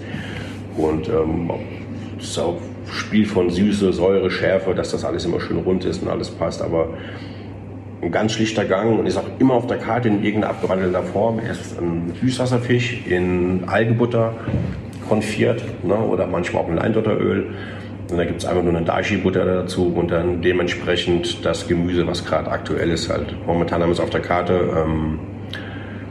Und 0.80 1.10
ähm, 1.10 1.52
das 2.18 2.30
ist 2.30 2.40
auch 2.40 2.58
Spiel 2.92 3.26
von 3.26 3.50
Süße, 3.50 3.94
Säure, 3.94 4.32
Schärfe, 4.32 4.74
dass 4.74 4.92
das 4.92 5.06
alles 5.06 5.26
immer 5.26 5.40
schön 5.40 5.58
rund 5.58 5.86
ist 5.86 6.02
und 6.02 6.10
alles 6.10 6.30
passt. 6.30 6.62
Aber 6.62 6.90
ein 8.02 8.12
ganz 8.12 8.34
schlichter 8.34 8.66
Gang 8.66 9.00
und 9.00 9.06
ist 9.06 9.18
auch 9.18 9.30
immer 9.40 9.56
auf 9.56 9.68
der 9.68 9.78
Karte 9.78 10.08
in 10.08 10.24
irgendeiner 10.24 10.54
abgewandelter 10.54 11.04
Form. 11.04 11.40
Er 11.40 11.52
ist 11.52 11.78
ein 11.80 12.14
Süßwasserfisch 12.22 13.06
in 13.08 13.66
Algenbutter 13.68 14.34
konfiert 15.08 15.64
ne, 15.84 15.96
oder 15.96 16.28
manchmal 16.28 16.64
auch 16.64 16.70
in 16.70 16.76
Leindotteröl. 16.76 17.48
Und 18.10 18.18
da 18.18 18.26
gibt 18.26 18.40
es 18.40 18.46
einfach 18.46 18.64
nur 18.64 18.76
eine 18.76 18.86
Dashi-Butter 18.86 19.46
dazu 19.46 19.94
und 19.94 20.10
dann 20.10 20.42
dementsprechend 20.42 21.46
das 21.46 21.68
Gemüse, 21.68 22.08
was 22.08 22.26
gerade 22.26 22.50
aktuell 22.50 22.90
ist. 22.90 23.10
Halt. 23.10 23.36
Momentan 23.46 23.82
haben 23.82 23.90
wir 23.90 23.94
es 23.94 24.00
auf 24.00 24.10
der 24.10 24.22
Karte, 24.22 24.54
ähm, 24.76 25.20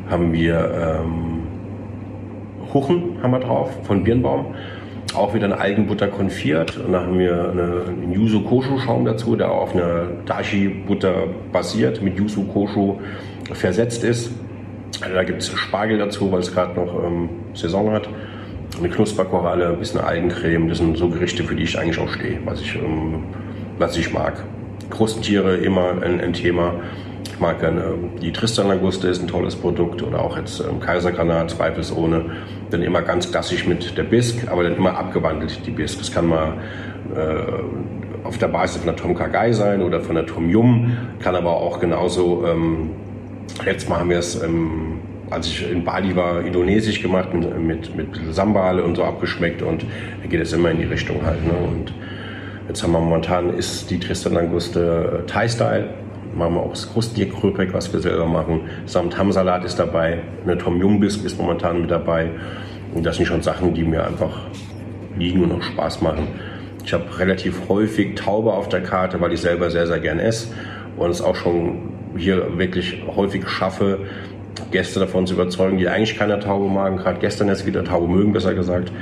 haben 0.08 0.32
wir 0.32 1.00
ähm, 1.04 1.37
Huchen 2.78 3.18
haben 3.22 3.32
wir 3.32 3.40
drauf 3.40 3.70
von 3.84 4.04
Birnbaum 4.04 4.54
auch 5.14 5.34
wieder 5.34 5.46
eine 5.46 5.58
Algenbutter 5.58 6.08
konfiert. 6.08 6.76
Und 6.76 6.92
dann 6.92 7.06
haben 7.06 7.18
wir 7.18 7.50
eine, 7.50 7.84
einen 7.88 8.12
Yuzu 8.12 8.42
Koshu 8.42 8.78
Schaum 8.78 9.04
dazu, 9.04 9.36
der 9.36 9.50
auf 9.50 9.74
einer 9.74 10.06
Dashi 10.26 10.68
Butter 10.68 11.24
basiert, 11.52 12.02
mit 12.02 12.18
Yuzu 12.18 12.44
Koshu 12.44 12.96
versetzt 13.52 14.04
ist. 14.04 14.30
Also 15.00 15.14
da 15.14 15.24
gibt 15.24 15.42
es 15.42 15.48
Spargel 15.48 15.98
dazu, 15.98 16.30
weil 16.32 16.40
es 16.40 16.52
gerade 16.52 16.74
noch 16.74 17.04
ähm, 17.04 17.28
Saison 17.54 17.90
hat. 17.92 18.08
Eine 18.78 18.90
Knusperkoralle, 18.90 19.68
ein 19.68 19.78
bisschen 19.78 20.00
Algencreme. 20.00 20.68
Das 20.68 20.78
sind 20.78 20.96
so 20.96 21.08
Gerichte, 21.08 21.42
für 21.42 21.56
die 21.56 21.64
ich 21.64 21.78
eigentlich 21.78 21.98
auch 21.98 22.10
stehe, 22.10 22.38
was 22.44 22.60
ich, 22.60 22.76
ähm, 22.76 23.24
was 23.78 23.96
ich 23.96 24.12
mag. 24.12 24.44
Krustentiere 24.90 25.56
immer 25.56 26.02
ein, 26.02 26.20
ein 26.20 26.32
Thema. 26.32 26.74
Ich 27.24 27.40
mag 27.40 27.60
gerne 27.60 27.82
ähm, 27.82 28.10
die 28.20 28.32
Tristan-Languste, 28.32 29.08
ist 29.08 29.22
ein 29.22 29.28
tolles 29.28 29.56
Produkt. 29.56 30.02
Oder 30.02 30.20
auch 30.20 30.36
jetzt 30.36 30.60
ähm, 30.60 30.80
Kaisergranat, 30.80 31.50
zweifelsohne 31.50 32.24
dann 32.70 32.82
immer 32.82 33.02
ganz 33.02 33.30
klassisch 33.30 33.66
mit 33.66 33.96
der 33.96 34.04
Bisk, 34.04 34.48
aber 34.50 34.62
dann 34.62 34.76
immer 34.76 34.96
abgewandelt 34.96 35.64
die 35.66 35.70
Bisk. 35.70 35.98
Das 35.98 36.12
kann 36.12 36.26
mal 36.26 36.54
äh, 37.14 38.26
auf 38.28 38.38
der 38.38 38.48
Basis 38.48 38.78
von 38.78 38.86
der 38.86 38.96
Tom 38.96 39.14
Kagai 39.14 39.52
sein 39.52 39.82
oder 39.82 40.00
von 40.00 40.14
der 40.14 40.26
Tom 40.26 40.50
Yum, 40.50 40.96
kann 41.20 41.34
aber 41.34 41.56
auch 41.56 41.80
genauso, 41.80 42.44
ähm, 42.46 42.90
letztes 43.64 43.88
Mal 43.88 44.00
haben 44.00 44.10
wir 44.10 44.18
es, 44.18 44.42
ähm, 44.42 45.00
als 45.30 45.46
ich 45.46 45.70
in 45.70 45.84
Bali 45.84 46.14
war, 46.16 46.42
indonesisch 46.42 47.02
gemacht 47.02 47.32
mit, 47.32 47.58
mit, 47.58 47.96
mit 47.96 48.08
Sambal 48.34 48.80
und 48.80 48.96
so 48.96 49.04
abgeschmeckt 49.04 49.62
und 49.62 49.84
da 50.22 50.28
geht 50.28 50.40
es 50.40 50.52
immer 50.52 50.70
in 50.70 50.78
die 50.78 50.84
Richtung 50.84 51.24
halt. 51.24 51.44
Ne? 51.44 51.52
Und 51.52 51.92
jetzt 52.68 52.82
haben 52.82 52.92
wir 52.92 53.00
momentan 53.00 53.54
ist 53.54 53.90
die 53.90 53.98
Tristan 53.98 54.34
Languste 54.34 55.22
äh, 55.22 55.26
Thai-Style 55.26 55.88
machen 56.38 56.54
wir 56.54 56.60
auch 56.60 56.70
das 56.70 56.90
Krustierkröpek, 56.90 57.74
was 57.74 57.92
wir 57.92 58.00
selber 58.00 58.26
machen. 58.26 58.62
Samt 58.86 59.18
Hamsalat 59.18 59.64
ist 59.64 59.78
dabei, 59.78 60.20
eine 60.44 60.56
Tom 60.56 60.80
Yum 60.80 61.00
Bisque 61.00 61.26
ist 61.26 61.38
momentan 61.38 61.82
mit 61.82 61.90
dabei. 61.90 62.30
Und 62.94 63.04
das 63.04 63.16
sind 63.16 63.26
schon 63.26 63.42
Sachen, 63.42 63.74
die 63.74 63.82
mir 63.82 64.06
einfach 64.06 64.40
liegen 65.18 65.42
und 65.42 65.52
auch 65.52 65.62
Spaß 65.62 66.00
machen. 66.00 66.28
Ich 66.84 66.92
habe 66.94 67.04
relativ 67.18 67.68
häufig 67.68 68.14
Taube 68.14 68.52
auf 68.52 68.68
der 68.68 68.82
Karte, 68.82 69.20
weil 69.20 69.32
ich 69.32 69.40
selber 69.40 69.70
sehr, 69.70 69.86
sehr 69.86 69.98
gern 69.98 70.20
esse 70.20 70.48
und 70.96 71.10
es 71.10 71.20
auch 71.20 71.34
schon 71.34 71.92
hier 72.16 72.56
wirklich 72.56 73.02
häufig 73.14 73.46
schaffe, 73.48 73.98
Gäste 74.70 75.00
davon 75.00 75.26
zu 75.26 75.34
überzeugen, 75.34 75.78
die 75.78 75.88
eigentlich 75.88 76.16
keine 76.18 76.38
Taube 76.38 76.68
magen. 76.68 76.96
Gerade 76.96 77.18
gestern 77.20 77.48
jetzt 77.48 77.66
wieder 77.66 77.84
Taube 77.84 78.08
mögen, 78.08 78.32
besser 78.32 78.54
gesagt. 78.54 78.92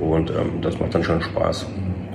Und 0.00 0.30
ähm, 0.30 0.60
das 0.60 0.78
macht 0.78 0.94
dann 0.94 1.02
schon 1.02 1.22
Spaß 1.22 1.66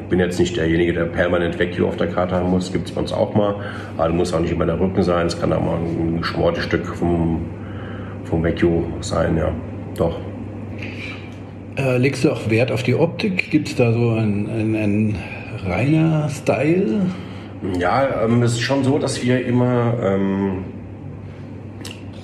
bin 0.09 0.19
jetzt 0.19 0.39
nicht 0.39 0.57
derjenige, 0.57 0.93
der 0.93 1.05
permanent 1.05 1.59
Vacuum 1.59 1.89
auf 1.89 1.97
der 1.97 2.07
Karte 2.07 2.35
haben 2.35 2.49
muss. 2.49 2.71
Gibt 2.71 2.87
es 2.87 2.93
bei 2.93 3.01
uns 3.01 3.11
auch 3.11 3.33
mal. 3.35 3.55
Aber 3.97 4.09
muss 4.09 4.33
auch 4.33 4.39
nicht 4.39 4.51
immer 4.51 4.65
der 4.65 4.79
Rücken 4.79 5.03
sein. 5.03 5.27
Es 5.27 5.39
kann 5.39 5.51
auch 5.53 5.61
mal 5.61 5.77
ein 5.77 6.17
geschmortes 6.19 6.63
Stück 6.63 6.85
vom, 6.87 7.45
vom 8.25 8.43
Vacuum 8.43 8.93
sein, 9.01 9.37
ja. 9.37 9.51
Doch. 9.97 10.19
Äh, 11.77 11.97
legst 11.97 12.23
du 12.23 12.31
auch 12.31 12.49
Wert 12.49 12.71
auf 12.71 12.83
die 12.83 12.95
Optik? 12.95 13.51
Gibt 13.51 13.67
es 13.67 13.75
da 13.75 13.91
so 13.91 14.11
einen, 14.11 14.49
einen, 14.49 14.75
einen 14.75 15.15
reiner 15.65 16.29
Style? 16.29 17.01
Ja, 17.79 18.23
ähm, 18.23 18.43
es 18.43 18.53
ist 18.53 18.61
schon 18.61 18.83
so, 18.83 18.97
dass 18.97 19.23
wir 19.23 19.45
immer 19.45 19.93
ähm, 20.01 20.65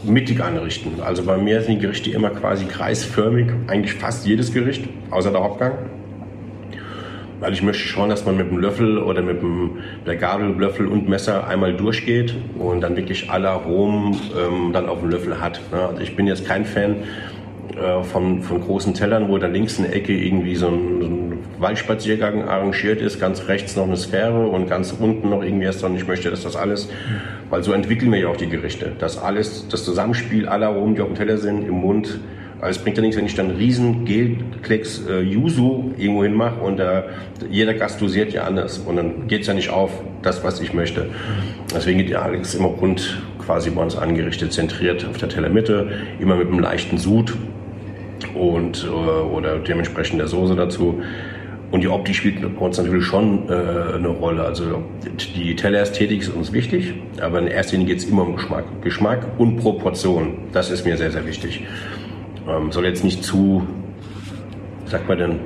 mittig 0.04 0.42
anrichten. 0.42 1.02
Also 1.02 1.24
bei 1.24 1.38
mir 1.38 1.62
sind 1.62 1.76
die 1.76 1.82
Gerichte 1.82 2.12
immer 2.12 2.30
quasi 2.30 2.66
kreisförmig, 2.66 3.48
eigentlich 3.68 3.94
fast 3.94 4.26
jedes 4.26 4.54
Gericht, 4.54 4.88
außer 5.10 5.32
der 5.32 5.44
Hauptgang. 5.44 5.74
Weil 7.42 7.54
ich 7.54 7.64
möchte 7.64 7.88
schon, 7.88 8.10
dass 8.10 8.24
man 8.24 8.38
mit 8.38 8.52
dem 8.52 8.60
Löffel 8.60 9.00
oder 9.00 9.24
mit 9.24 9.42
dem, 9.42 9.80
der 10.06 10.16
Gabel, 10.16 10.56
Löffel 10.58 10.86
und 10.86 11.10
Messer 11.10 11.48
einmal 11.48 11.74
durchgeht 11.74 12.36
und 12.60 12.82
dann 12.82 12.96
wirklich 12.96 13.32
alle 13.32 13.50
Aromen 13.50 14.16
ähm, 14.38 14.72
dann 14.74 14.88
auf 14.88 15.00
dem 15.00 15.10
Löffel 15.10 15.42
hat. 15.42 15.60
Ne? 15.72 15.80
Also 15.80 16.02
ich 16.02 16.16
bin 16.16 16.28
jetzt 16.28 16.46
kein 16.46 16.66
Fan 16.66 16.98
äh, 17.76 18.04
von, 18.04 18.44
von 18.44 18.62
großen 18.62 18.94
Tellern, 18.94 19.28
wo 19.28 19.40
da 19.40 19.48
links 19.48 19.80
in 19.80 19.86
der 19.86 19.96
Ecke 19.96 20.14
irgendwie 20.14 20.56
so 20.56 20.68
ein, 20.68 21.02
so 21.02 21.08
ein 21.08 21.40
Waldspaziergang 21.58 22.44
arrangiert 22.48 23.02
ist, 23.02 23.20
ganz 23.20 23.48
rechts 23.48 23.76
noch 23.76 23.86
eine 23.86 23.98
Sphäre 23.98 24.48
und 24.48 24.70
ganz 24.70 24.96
unten 25.00 25.30
noch 25.30 25.42
irgendwie 25.42 25.66
erst. 25.66 25.84
Und 25.84 25.96
ich 25.96 26.08
möchte, 26.08 26.30
dass 26.30 26.44
das 26.44 26.56
alles, 26.56 26.90
weil 27.50 27.64
so 27.64 27.74
entwickeln 27.74 28.12
wir 28.12 28.20
ja 28.20 28.28
auch 28.28 28.38
die 28.38 28.50
Gerichte, 28.50 28.92
dass 29.00 29.18
alles, 29.18 29.68
das 29.68 29.84
Zusammenspiel 29.84 30.48
aller 30.48 30.68
Aromen, 30.68 30.94
die 30.94 31.02
auf 31.02 31.08
dem 31.08 31.16
Teller 31.16 31.38
sind, 31.38 31.68
im 31.68 31.74
Mund, 31.74 32.20
also 32.62 32.78
es 32.78 32.84
bringt 32.84 32.96
ja 32.96 33.02
nichts, 33.02 33.18
wenn 33.18 33.26
ich 33.26 33.34
dann 33.34 33.50
riesen 33.50 34.06
Gelklecks 34.06 35.04
äh, 35.10 35.22
Yuzu 35.22 35.94
irgendwo 35.98 36.24
hin 36.24 36.36
mache 36.36 36.62
und 36.62 36.80
äh, 36.80 37.04
jeder 37.50 37.74
Gast 37.74 38.00
dosiert 38.00 38.34
ja 38.34 38.44
anders 38.44 38.78
und 38.78 38.98
dann 38.98 39.28
geht 39.28 39.42
es 39.42 39.48
ja 39.48 39.56
nicht 39.56 39.72
auf, 39.72 39.92
das, 40.22 40.44
was 40.44 40.62
ich 40.62 40.72
möchte. 40.72 41.08
Deswegen 41.74 41.98
geht 41.98 42.12
ja 42.12 42.22
alles 42.22 42.54
immer 42.54 42.68
rund 42.68 43.20
quasi 43.44 43.72
bei 43.72 43.82
uns 43.82 43.98
angerichtet, 43.98 44.54
zentriert 44.54 45.04
auf 45.10 45.18
der 45.18 45.30
Tellermitte, 45.30 45.90
immer 46.20 46.36
mit 46.36 46.50
einem 46.50 46.60
leichten 46.60 47.00
Sud 47.00 47.36
und, 48.36 48.86
äh, 48.86 48.88
oder 48.88 49.58
dementsprechend 49.58 50.20
der 50.20 50.28
Soße 50.28 50.56
dazu. 50.56 51.02
Und 51.72 51.82
die 51.82 51.88
Optik 51.88 52.16
spielt 52.16 52.42
bei 52.42 52.66
uns 52.66 52.78
natürlich 52.78 53.06
schon 53.06 53.50
äh, 53.50 53.96
eine 53.96 54.10
Rolle. 54.10 54.44
Also 54.44 54.84
die 55.36 55.56
Tellerästhetik 55.56 56.22
ist 56.22 56.30
uns 56.30 56.52
wichtig, 56.52 56.94
aber 57.22 57.40
in 57.40 57.48
erster 57.48 57.78
Linie 57.78 57.96
geht 57.96 58.04
es 58.04 58.10
immer 58.10 58.24
um 58.24 58.36
Geschmack. 58.36 58.66
Geschmack 58.84 59.26
und 59.40 59.56
Proportion, 59.58 60.34
das 60.52 60.70
ist 60.70 60.86
mir 60.86 60.98
sehr, 60.98 61.12
sehr 61.12 61.26
wichtig. 61.26 61.64
Ähm, 62.48 62.72
soll 62.72 62.86
jetzt 62.86 63.04
nicht 63.04 63.24
zu, 63.24 63.68
sagt 64.86 65.08
man 65.08 65.18
denn, 65.18 65.40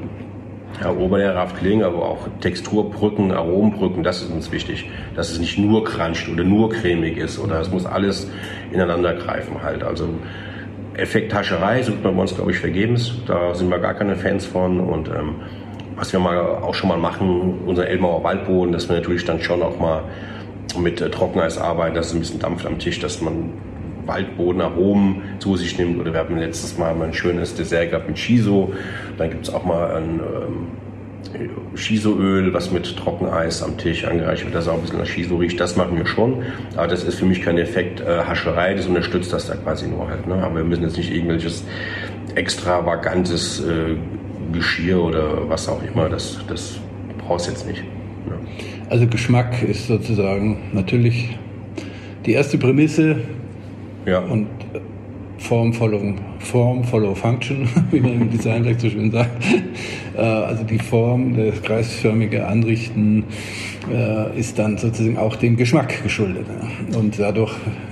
ja, 0.82 0.92
oberlehrerhaft 0.92 1.58
klingen, 1.58 1.84
aber 1.84 2.04
auch 2.04 2.28
Texturbrücken, 2.42 3.32
Aromenbrücken, 3.32 4.04
das 4.04 4.22
ist 4.22 4.32
uns 4.32 4.52
wichtig. 4.52 4.90
Dass 5.16 5.32
es 5.32 5.40
nicht 5.40 5.58
nur 5.58 5.84
cruncht 5.84 6.30
oder 6.30 6.44
nur 6.44 6.70
cremig 6.70 7.18
ist 7.18 7.40
oder 7.40 7.60
es 7.62 7.72
muss 7.72 7.86
alles 7.86 8.30
ineinander 8.72 9.14
greifen 9.14 9.62
halt. 9.64 9.84
Also 9.84 10.10
Effekthascherei 10.96 11.82
sucht 11.82 12.04
man 12.04 12.16
bei 12.16 12.22
uns, 12.22 12.36
glaube 12.36 12.52
ich, 12.52 12.60
vergebens. 12.60 13.14
Da 13.26 13.54
sind 13.54 13.70
wir 13.70 13.80
gar 13.80 13.94
keine 13.94 14.16
Fans 14.16 14.46
von 14.46 14.80
und 14.80 15.08
ähm, 15.10 15.36
was 15.96 16.12
wir 16.12 16.20
mal 16.20 16.40
auch 16.40 16.74
schon 16.74 16.90
mal 16.90 16.98
machen, 16.98 17.60
unser 17.66 17.88
Elmauer 17.88 18.24
Waldboden, 18.24 18.74
dass 18.74 18.90
wir 18.90 18.98
natürlich 18.98 19.24
dann 19.24 19.42
schon 19.42 19.62
auch 19.62 19.80
mal 19.80 20.04
mit 20.78 21.00
äh, 21.00 21.10
Trockeneis 21.10 21.58
arbeiten, 21.58 21.96
dass 21.96 22.08
es 22.08 22.14
ein 22.14 22.20
bisschen 22.20 22.40
Dampf 22.40 22.66
am 22.66 22.80
Tisch, 22.80 23.00
dass 23.00 23.22
man 23.22 23.54
Waldbodenaromen 24.06 25.22
zu 25.40 25.56
sich 25.58 25.78
nimmt. 25.78 26.00
Oder 26.00 26.14
wir 26.14 26.20
haben 26.20 26.38
letztes 26.38 26.78
Mal 26.78 27.00
ein 27.02 27.14
schönes 27.14 27.56
Dessert 27.56 27.92
gehabt 27.92 28.08
mit 28.08 28.18
Shiso. 28.18 28.74
Dann 29.18 29.30
gibt 29.30 29.48
es 29.48 29.54
auch 29.54 29.66
mal 29.66 29.96
ein 29.96 30.20
ähm, 30.20 30.68
Shisoöl, 31.76 32.54
was 32.54 32.72
mit 32.72 32.96
Trockeneis 32.98 33.62
am 33.62 33.78
Tisch 33.78 34.06
angereicht 34.06 34.46
wird, 34.46 34.56
dass 34.56 34.68
auch 34.68 34.76
ein 34.76 34.82
bisschen 34.82 35.00
nach 35.00 35.06
Shiso 35.06 35.38
riecht. 35.38 35.60
Das 35.60 35.76
machen 35.76 35.98
wir 35.98 36.06
schon. 36.06 36.44
Aber 36.76 36.88
das 36.88 37.04
ist 37.04 37.16
für 37.16 37.26
mich 37.26 37.42
kein 37.42 37.58
Effekt 37.58 38.02
äh, 38.02 38.20
Hascherei, 38.26 38.74
das 38.74 38.88
unterstützt 38.88 39.34
das 39.34 39.48
da 39.48 39.56
quasi 39.56 39.88
nur 39.88 40.08
halt. 40.08 40.28
Ne? 40.28 40.36
Aber 40.36 40.58
wir 40.58 40.64
müssen 40.64 40.84
jetzt 40.84 40.98
nicht 40.98 41.14
irgendwelches 41.14 41.66
extravagantes 42.36 43.62
äh, 43.62 43.96
Geschirr 44.54 45.04
oder 45.04 45.50
was 45.50 45.68
auch 45.68 45.82
immer, 45.84 46.10
das, 46.10 46.40
das 46.48 46.80
brauchst 47.18 47.48
jetzt 47.48 47.68
nicht. 47.68 47.84
Ne? 47.84 48.38
Also 48.90 49.08
Geschmack 49.08 49.64
ist 49.64 49.88
sozusagen 49.88 50.70
natürlich 50.74 51.38
die 52.26 52.34
erste 52.34 52.58
Prämisse, 52.58 53.18
ja. 54.06 54.20
Und 54.20 54.48
Form 55.38 55.74
follow, 55.74 56.02
Form 56.40 56.84
follow 56.84 57.14
Function, 57.14 57.68
wie 57.92 58.00
man 58.00 58.14
im 58.14 58.32
Design 58.32 58.64
vielleicht 58.64 58.82
so 58.82 58.90
schön 58.90 59.12
sagt. 59.12 59.44
Äh, 60.16 60.22
also 60.22 60.64
die 60.64 60.80
Form, 60.80 61.36
das 61.36 61.62
kreisförmige 61.62 62.48
Anrichten 62.48 63.26
äh, 63.92 64.40
ist 64.40 64.58
dann 64.58 64.78
sozusagen 64.78 65.18
auch 65.18 65.36
dem 65.36 65.58
Geschmack 65.58 66.04
geschuldet. 66.04 66.46
Und 66.98 67.20
dadurch 67.20 67.52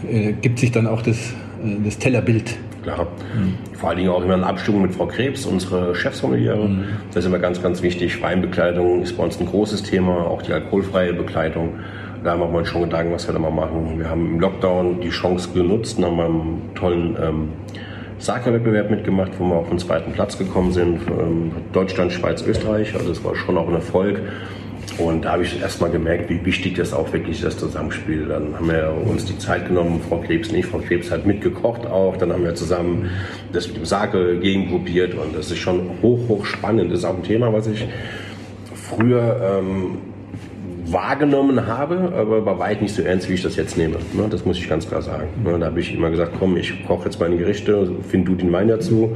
äh, 0.09 0.31
gibt 0.31 0.59
sich 0.59 0.71
dann 0.71 0.87
auch 0.87 1.01
das, 1.01 1.33
das 1.83 1.97
Tellerbild. 1.97 2.55
Klar. 2.81 3.07
Mhm. 3.35 3.55
Vor 3.77 3.89
allen 3.89 3.97
Dingen 3.97 4.09
auch 4.09 4.23
immer 4.23 4.35
in 4.35 4.43
Abstimmung 4.45 4.83
mit 4.83 4.95
Frau 4.95 5.05
Krebs, 5.07 5.45
unsere 5.45 5.95
Chefsommeliere. 5.95 6.65
Mhm. 6.65 6.85
Das 7.09 7.23
ist 7.23 7.27
immer 7.27 7.39
ganz, 7.39 7.61
ganz 7.61 7.81
wichtig. 7.81 8.21
Weinbekleidung 8.21 9.01
ist 9.01 9.17
bei 9.17 9.23
uns 9.25 9.37
ein 9.41 9.45
großes 9.45 9.83
Thema, 9.83 10.27
auch 10.27 10.41
die 10.41 10.53
alkoholfreie 10.53 11.13
Bekleidung. 11.13 11.79
Da 12.23 12.37
machen 12.37 12.53
wir 12.53 12.59
uns 12.59 12.69
schon 12.69 12.83
Gedanken, 12.83 13.13
was 13.13 13.27
wir 13.27 13.33
da 13.33 13.39
mal 13.39 13.51
machen. 13.51 13.99
Wir 13.99 14.09
haben 14.09 14.25
im 14.35 14.39
Lockdown 14.39 15.01
die 15.01 15.09
Chance 15.09 15.49
genutzt 15.53 15.97
und 15.97 16.05
haben 16.05 16.19
einen 16.21 16.71
tollen 16.73 17.17
ähm, 17.21 17.49
Sake-Wettbewerb 18.19 18.89
mitgemacht, 18.89 19.31
wo 19.37 19.45
wir 19.45 19.55
auf 19.55 19.67
den 19.67 19.77
zweiten 19.77 20.13
Platz 20.13 20.37
gekommen 20.37 20.71
sind. 20.71 21.01
Ähm, 21.07 21.51
Deutschland, 21.73 22.13
Schweiz, 22.13 22.41
Österreich. 22.41 22.95
Also 22.95 23.11
es 23.11 23.21
war 23.25 23.35
schon 23.35 23.57
auch 23.57 23.67
ein 23.67 23.73
Erfolg. 23.75 24.21
Und 24.97 25.25
da 25.25 25.33
habe 25.33 25.43
ich 25.43 25.59
erstmal 25.59 25.89
gemerkt, 25.89 26.29
wie 26.29 26.45
wichtig 26.45 26.75
das 26.75 26.93
auch 26.93 27.11
wirklich 27.11 27.37
ist, 27.37 27.45
das 27.45 27.57
Zusammenspiel. 27.57 28.27
Dann 28.27 28.55
haben 28.55 28.69
wir 28.69 28.93
uns 29.05 29.25
die 29.25 29.37
Zeit 29.37 29.67
genommen, 29.67 29.99
Frau 30.07 30.19
Krebs 30.19 30.49
nicht, 30.51 30.67
Frau 30.67 30.77
Krebs 30.77 31.11
hat 31.11 31.25
mitgekocht 31.25 31.85
auch. 31.85 32.15
Dann 32.15 32.31
haben 32.31 32.45
wir 32.45 32.55
zusammen 32.55 33.09
das 33.51 33.67
mit 33.67 33.75
dem 33.75 33.85
Sake 33.85 34.39
gegenprobiert 34.39 35.13
und 35.15 35.35
das 35.35 35.51
ist 35.51 35.57
schon 35.57 35.89
hoch, 36.01 36.19
hoch 36.29 36.45
spannend. 36.45 36.89
Das 36.89 36.99
ist 36.99 37.05
auch 37.05 37.17
ein 37.17 37.23
Thema, 37.23 37.51
was 37.51 37.67
ich 37.67 37.85
früher 38.73 39.59
ähm, 39.59 40.12
wahrgenommen 40.85 41.65
habe, 41.67 42.13
aber 42.15 42.41
bei 42.41 42.59
weit 42.59 42.81
nicht 42.81 42.93
so 42.93 43.01
ernst, 43.01 43.29
wie 43.29 43.33
ich 43.33 43.41
das 43.41 43.55
jetzt 43.55 43.77
nehme. 43.77 43.95
Ne? 44.13 44.27
Das 44.29 44.45
muss 44.45 44.57
ich 44.57 44.67
ganz 44.67 44.87
klar 44.87 45.01
sagen. 45.01 45.27
Ne? 45.43 45.57
Da 45.57 45.67
habe 45.67 45.79
ich 45.79 45.93
immer 45.93 46.09
gesagt, 46.09 46.33
komm, 46.37 46.57
ich 46.57 46.85
koche 46.85 47.05
jetzt 47.05 47.19
meine 47.19 47.37
Gerichte, 47.37 47.89
find 48.07 48.27
du 48.27 48.35
den 48.35 48.51
Wein 48.51 48.67
dazu. 48.67 49.15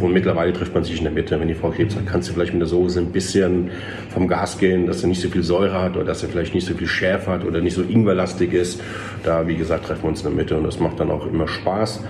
Und 0.00 0.12
mittlerweile 0.12 0.52
trifft 0.52 0.74
man 0.74 0.84
sich 0.84 0.98
in 0.98 1.04
der 1.04 1.12
Mitte. 1.12 1.38
Wenn 1.40 1.48
die 1.48 1.54
Frau 1.54 1.70
Krebs 1.70 1.94
sagt, 1.94 2.06
kannst 2.06 2.28
du 2.28 2.34
vielleicht 2.34 2.52
mit 2.52 2.60
der 2.60 2.68
Soße 2.68 3.00
ein 3.00 3.12
bisschen 3.12 3.70
vom 4.10 4.28
Gas 4.28 4.58
gehen, 4.58 4.86
dass 4.86 5.02
er 5.02 5.08
nicht 5.08 5.20
so 5.20 5.28
viel 5.28 5.42
Säure 5.42 5.82
hat 5.82 5.96
oder 5.96 6.04
dass 6.04 6.22
er 6.22 6.28
vielleicht 6.28 6.54
nicht 6.54 6.66
so 6.66 6.74
viel 6.74 6.86
Schärfe 6.86 7.30
hat 7.30 7.44
oder 7.44 7.60
nicht 7.60 7.74
so 7.74 7.82
ingwerlastig 7.82 8.52
ist. 8.52 8.80
Da, 9.24 9.46
wie 9.48 9.56
gesagt, 9.56 9.86
treffen 9.86 10.04
wir 10.04 10.08
uns 10.10 10.20
in 10.20 10.28
der 10.28 10.36
Mitte 10.36 10.56
und 10.56 10.64
das 10.64 10.78
macht 10.78 11.00
dann 11.00 11.10
auch 11.10 11.26
immer 11.26 11.48
Spaß 11.48 12.04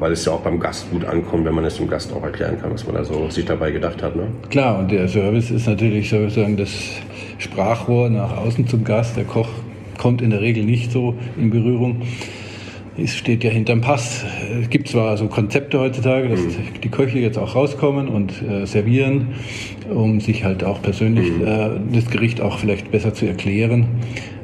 weil 0.00 0.12
es 0.12 0.24
ja 0.24 0.32
auch 0.32 0.40
beim 0.40 0.60
Gast 0.60 0.90
gut 0.90 1.04
ankommt, 1.04 1.44
wenn 1.44 1.54
man 1.54 1.64
es 1.64 1.76
dem 1.76 1.88
Gast 1.88 2.12
auch 2.12 2.22
erklären 2.22 2.60
kann, 2.60 2.72
was 2.72 2.86
man 2.86 2.94
da 2.94 3.04
so 3.04 3.28
sich 3.30 3.44
dabei 3.44 3.70
gedacht 3.70 4.00
hat. 4.02 4.14
Ne? 4.14 4.28
Klar, 4.48 4.78
und 4.78 4.90
der 4.90 5.08
Service 5.08 5.50
ist 5.50 5.66
natürlich 5.66 6.08
sozusagen 6.08 6.56
das 6.56 6.70
Sprachrohr 7.38 8.10
nach 8.10 8.36
außen 8.36 8.66
zum 8.68 8.84
Gast. 8.84 9.16
Der 9.16 9.24
Koch 9.24 9.48
kommt 9.96 10.22
in 10.22 10.30
der 10.30 10.40
Regel 10.40 10.64
nicht 10.64 10.92
so 10.92 11.14
in 11.36 11.50
Berührung. 11.50 12.02
Es 13.00 13.14
steht 13.14 13.44
ja 13.44 13.50
hinterm 13.50 13.80
Pass. 13.80 14.24
Es 14.60 14.70
gibt 14.70 14.88
zwar 14.88 15.16
so 15.16 15.28
Konzepte 15.28 15.78
heutzutage, 15.78 16.28
dass 16.28 16.40
mhm. 16.40 16.80
die 16.82 16.88
Köche 16.88 17.20
jetzt 17.20 17.38
auch 17.38 17.54
rauskommen 17.54 18.08
und 18.08 18.42
äh, 18.42 18.66
servieren, 18.66 19.34
um 19.88 20.20
sich 20.20 20.42
halt 20.42 20.64
auch 20.64 20.82
persönlich 20.82 21.30
mhm. 21.30 21.46
äh, 21.46 21.70
das 21.92 22.10
Gericht 22.10 22.40
auch 22.40 22.58
vielleicht 22.58 22.90
besser 22.90 23.14
zu 23.14 23.26
erklären. 23.26 23.86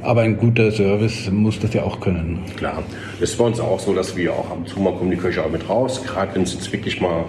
Aber 0.02 0.20
ein 0.20 0.36
guter 0.36 0.70
Service 0.70 1.30
muss 1.32 1.58
das 1.58 1.74
ja 1.74 1.82
auch 1.82 1.98
können. 1.98 2.38
Klar. 2.56 2.84
Es 3.20 3.30
ist 3.30 3.38
bei 3.38 3.44
uns 3.44 3.58
auch 3.58 3.80
so, 3.80 3.92
dass 3.92 4.16
wir 4.16 4.32
auch 4.32 4.50
ab 4.50 4.58
und 4.58 4.68
zu 4.68 4.78
mal 4.78 4.92
kommen 4.92 5.10
die 5.10 5.16
Köche 5.16 5.44
auch 5.44 5.50
mit 5.50 5.68
raus, 5.68 6.04
gerade 6.04 6.36
wenn 6.36 6.42
es 6.42 6.54
jetzt 6.54 6.72
wirklich 6.72 7.00
mal 7.00 7.24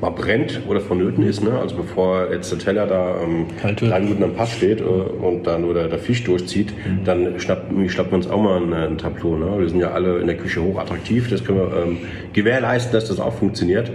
mal 0.00 0.10
brennt 0.10 0.60
oder 0.68 0.80
vonnöten 0.80 1.24
ist. 1.24 1.42
Ne? 1.42 1.58
Also 1.58 1.76
bevor 1.76 2.30
jetzt 2.32 2.52
der 2.52 2.58
Teller 2.58 2.86
da 2.86 3.16
ähm, 3.20 3.46
drei 3.76 4.00
Minuten 4.00 4.22
am 4.24 4.34
Pass 4.34 4.52
steht 4.52 4.80
äh, 4.80 4.84
und 4.84 5.46
dann 5.46 5.64
oder 5.64 5.88
der 5.88 5.98
Fisch 5.98 6.24
durchzieht, 6.24 6.72
mhm. 6.72 7.04
dann 7.04 7.40
schnappen, 7.40 7.88
schnappen 7.88 8.12
wir 8.12 8.16
uns 8.16 8.28
auch 8.28 8.40
mal 8.40 8.62
ein, 8.62 8.72
ein 8.72 8.98
Tableau. 8.98 9.36
Ne? 9.36 9.58
Wir 9.58 9.68
sind 9.68 9.80
ja 9.80 9.90
alle 9.90 10.18
in 10.18 10.26
der 10.26 10.36
Küche 10.36 10.62
hoch 10.62 10.78
attraktiv. 10.78 11.28
Das 11.30 11.44
können 11.44 11.58
wir 11.58 11.82
ähm, 11.82 11.98
gewährleisten, 12.32 12.92
dass 12.92 13.08
das 13.08 13.20
auch 13.20 13.34
funktioniert. 13.34 13.90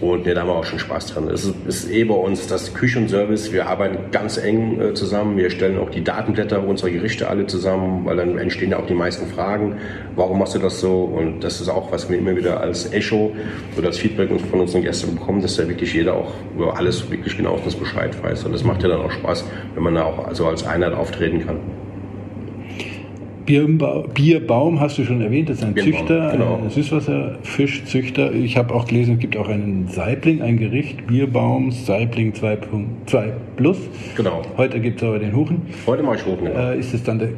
Und 0.00 0.26
ne, 0.26 0.34
da 0.34 0.42
haben 0.42 0.48
wir 0.48 0.54
auch 0.54 0.64
schon 0.64 0.78
Spaß 0.78 1.06
dran. 1.06 1.28
Es 1.28 1.44
ist, 1.44 1.54
ist 1.66 1.90
eh 1.90 2.04
bei 2.04 2.14
uns 2.14 2.46
das 2.46 2.72
Küchenservice. 2.72 3.52
Wir 3.52 3.66
arbeiten 3.66 4.10
ganz 4.12 4.36
eng 4.36 4.80
äh, 4.80 4.94
zusammen. 4.94 5.36
Wir 5.36 5.50
stellen 5.50 5.78
auch 5.78 5.90
die 5.90 6.04
Datenblätter 6.04 6.62
unserer 6.64 6.90
Gerichte 6.90 7.28
alle 7.28 7.46
zusammen, 7.46 8.04
weil 8.04 8.16
dann 8.16 8.38
entstehen 8.38 8.70
ja 8.70 8.78
auch 8.78 8.86
die 8.86 8.94
meisten 8.94 9.26
Fragen. 9.26 9.76
Warum 10.14 10.38
machst 10.38 10.54
du 10.54 10.60
das 10.60 10.80
so? 10.80 11.02
Und 11.04 11.42
das 11.42 11.60
ist 11.60 11.68
auch, 11.68 11.90
was 11.90 12.08
wir 12.08 12.18
immer 12.18 12.36
wieder 12.36 12.60
als 12.60 12.92
Echo 12.92 13.32
oder 13.76 13.88
als 13.88 13.98
Feedback 13.98 14.30
von 14.50 14.60
unseren 14.60 14.82
Gästen 14.82 15.16
bekommen, 15.16 15.42
dass 15.42 15.56
ja 15.56 15.68
wirklich 15.68 15.92
jeder 15.92 16.14
auch 16.14 16.32
über 16.54 16.76
alles 16.76 17.10
wirklich 17.10 17.36
genau 17.36 17.58
das 17.64 17.74
Bescheid 17.74 18.22
weiß. 18.22 18.44
Und 18.44 18.52
das 18.52 18.62
macht 18.62 18.82
ja 18.82 18.88
dann 18.88 19.00
auch 19.00 19.10
Spaß, 19.10 19.44
wenn 19.74 19.82
man 19.82 19.94
da 19.96 20.04
auch 20.04 20.26
also 20.26 20.46
als 20.46 20.64
Einheit 20.64 20.92
auftreten 20.92 21.44
kann. 21.44 21.56
Bierbaum 23.48 24.78
hast 24.78 24.98
du 24.98 25.04
schon 25.04 25.22
erwähnt, 25.22 25.48
das 25.48 25.58
ist 25.58 25.64
ein 25.64 25.72
Bierbaum, 25.72 26.06
Züchter, 26.06 26.30
genau. 26.32 26.60
ein 26.62 26.68
Süßwasserfischzüchter. 26.68 28.32
Ich 28.34 28.58
habe 28.58 28.74
auch 28.74 28.86
gelesen, 28.86 29.14
es 29.14 29.20
gibt 29.20 29.38
auch 29.38 29.48
einen 29.48 29.88
Saibling, 29.88 30.42
ein 30.42 30.58
Gericht, 30.58 31.06
Bierbaum, 31.06 31.70
Saibling 31.70 32.34
2.2 32.34 33.32
Plus. 33.56 33.78
Genau. 34.16 34.42
Heute 34.58 34.80
gibt 34.80 35.00
es 35.00 35.08
aber 35.08 35.18
den 35.18 35.34
Huchen. 35.34 35.62
Heute 35.86 36.02
mache 36.02 36.16
ich 36.16 36.26
Huchen, 36.26 36.44
genau. 36.44 36.72
Äh, 36.72 36.78
ist 36.78 36.92
es 36.92 37.02
dann 37.02 37.20
der, 37.20 37.30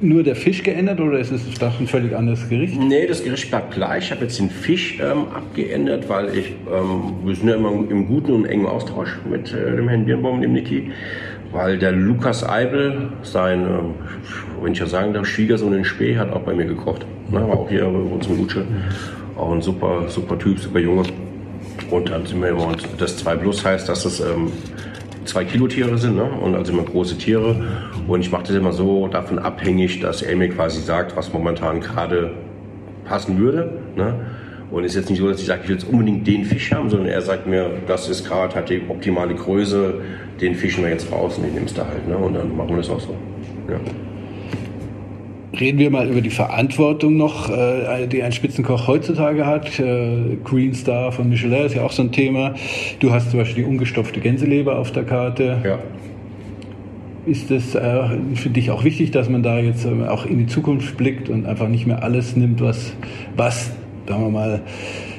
nur 0.00 0.22
der 0.22 0.36
Fisch 0.36 0.62
geändert 0.62 1.00
oder 1.00 1.18
ist 1.18 1.32
es 1.32 1.42
ein 1.60 1.86
völlig 1.86 2.16
anderes 2.16 2.48
Gericht? 2.48 2.80
Nee, 2.80 3.06
das 3.06 3.22
Gericht 3.22 3.50
bleibt 3.50 3.74
gleich. 3.74 4.04
Ich 4.04 4.10
habe 4.10 4.22
jetzt 4.22 4.38
den 4.38 4.48
Fisch 4.48 4.98
ähm, 5.00 5.24
abgeändert, 5.34 6.08
weil 6.08 6.34
ich, 6.34 6.46
ähm, 6.72 7.26
wir 7.26 7.34
sind 7.34 7.46
ja 7.46 7.56
immer 7.56 7.72
im 7.72 8.06
guten 8.06 8.32
und 8.32 8.46
engen 8.46 8.64
Austausch 8.64 9.18
mit 9.30 9.52
äh, 9.52 9.76
dem 9.76 9.86
Herrn 9.88 10.06
Birnbaum 10.06 10.36
und 10.36 10.42
dem 10.42 10.54
Niki 10.54 10.92
weil 11.52 11.78
der 11.78 11.92
Lukas 11.92 12.46
Eibel, 12.46 13.08
sein, 13.22 13.64
äh, 13.64 14.62
wenn 14.62 14.72
ich 14.72 14.78
ja 14.78 14.86
sagen 14.86 15.12
darf, 15.12 15.26
Schwiegersohn 15.26 15.72
in 15.72 15.84
Spee, 15.84 16.16
hat 16.16 16.32
auch 16.32 16.42
bei 16.42 16.54
mir 16.54 16.66
gekocht. 16.66 17.06
Ne, 17.30 17.40
war 17.40 17.58
auch 17.58 17.68
hier 17.68 17.84
bei 17.84 17.98
uns 17.98 18.26
im 18.26 18.38
Lutsche. 18.38 18.64
Auch 19.36 19.52
ein 19.52 19.62
super, 19.62 20.04
super 20.08 20.38
Typ, 20.38 20.58
super 20.58 20.78
Junge. 20.78 21.04
Und 21.90 22.10
dann 22.10 22.26
sind 22.26 22.40
wir 22.42 22.50
immer, 22.50 22.66
und 22.66 22.86
das 22.98 23.16
2 23.18 23.36
Plus 23.36 23.64
heißt, 23.64 23.88
dass 23.88 24.04
es 24.04 24.20
ähm, 24.20 24.52
zwei 25.24 25.44
Kilo 25.44 25.68
Tiere 25.68 25.96
sind, 25.98 26.16
ne? 26.16 26.24
und 26.24 26.54
also 26.54 26.72
immer 26.72 26.82
große 26.82 27.16
Tiere. 27.16 27.56
Und 28.06 28.20
ich 28.20 28.30
mache 28.30 28.44
das 28.44 28.56
immer 28.56 28.72
so 28.72 29.08
davon 29.08 29.38
abhängig, 29.38 30.00
dass 30.00 30.22
er 30.22 30.36
mir 30.36 30.48
quasi 30.48 30.80
sagt, 30.80 31.16
was 31.16 31.32
momentan 31.32 31.80
gerade 31.80 32.32
passen 33.04 33.38
würde. 33.38 33.72
Ne? 33.96 34.14
Und 34.70 34.84
es 34.84 34.92
ist 34.92 34.96
jetzt 34.96 35.10
nicht 35.10 35.18
so, 35.20 35.28
dass 35.28 35.40
ich 35.40 35.46
sage, 35.46 35.62
ich 35.62 35.68
will 35.68 35.76
jetzt 35.76 35.88
unbedingt 35.88 36.26
den 36.26 36.44
Fisch 36.44 36.70
haben, 36.72 36.90
sondern 36.90 37.08
er 37.08 37.22
sagt 37.22 37.46
mir, 37.46 37.70
das 37.86 38.08
ist 38.08 38.26
gerade, 38.26 38.54
hat 38.54 38.68
die 38.68 38.82
optimale 38.88 39.34
Größe, 39.34 39.94
den 40.40 40.54
fischen 40.54 40.84
wir 40.84 40.90
jetzt 40.90 41.10
raus 41.10 41.38
und 41.38 41.44
den 41.44 41.54
nimmst 41.54 41.78
du 41.78 41.86
halt. 41.86 42.06
Ne? 42.06 42.16
Und 42.16 42.34
dann 42.34 42.54
machen 42.54 42.70
wir 42.70 42.76
das 42.76 42.90
auch 42.90 43.00
so. 43.00 43.14
Ja. 43.68 43.80
Reden 45.58 45.78
wir 45.78 45.90
mal 45.90 46.08
über 46.08 46.20
die 46.20 46.30
Verantwortung 46.30 47.16
noch, 47.16 47.48
äh, 47.48 48.06
die 48.06 48.22
ein 48.22 48.32
Spitzenkoch 48.32 48.86
heutzutage 48.86 49.46
hat. 49.46 49.80
Äh, 49.80 50.36
Green 50.44 50.74
Star 50.74 51.12
von 51.12 51.30
Michelin 51.30 51.64
ist 51.64 51.74
ja 51.74 51.82
auch 51.82 51.92
so 51.92 52.02
ein 52.02 52.12
Thema. 52.12 52.54
Du 53.00 53.10
hast 53.10 53.30
zum 53.30 53.40
Beispiel 53.40 53.64
die 53.64 53.68
ungestopfte 53.68 54.20
Gänseleber 54.20 54.78
auf 54.78 54.92
der 54.92 55.04
Karte. 55.04 55.56
Ja. 55.64 55.78
Ist 57.26 57.50
es 57.50 57.74
äh, 57.74 58.18
für 58.34 58.50
dich 58.50 58.70
auch 58.70 58.84
wichtig, 58.84 59.10
dass 59.10 59.28
man 59.30 59.42
da 59.42 59.58
jetzt 59.58 59.86
auch 59.86 60.26
in 60.26 60.38
die 60.38 60.46
Zukunft 60.46 60.96
blickt 60.98 61.30
und 61.30 61.46
einfach 61.46 61.68
nicht 61.68 61.86
mehr 61.86 62.02
alles 62.02 62.36
nimmt, 62.36 62.60
was, 62.60 62.92
was 63.34 63.72
sagen 64.08 64.22
wir 64.22 64.30
mal, 64.30 64.62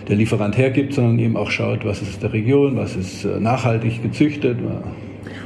der 0.07 0.15
Lieferant 0.15 0.57
hergibt, 0.57 0.93
sondern 0.93 1.19
eben 1.19 1.37
auch 1.37 1.51
schaut, 1.51 1.85
was 1.85 2.01
ist 2.01 2.23
der 2.23 2.33
Region, 2.33 2.75
was 2.75 2.95
ist 2.95 3.23
äh, 3.23 3.39
nachhaltig 3.39 4.01
gezüchtet. 4.01 4.57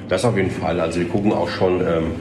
Das 0.07 0.23
auf 0.25 0.37
jeden 0.37 0.51
Fall. 0.51 0.79
Also 0.79 0.99
wir 0.99 1.07
gucken 1.07 1.31
auch 1.31 1.49
schon, 1.49 1.81
ähm, 1.81 2.11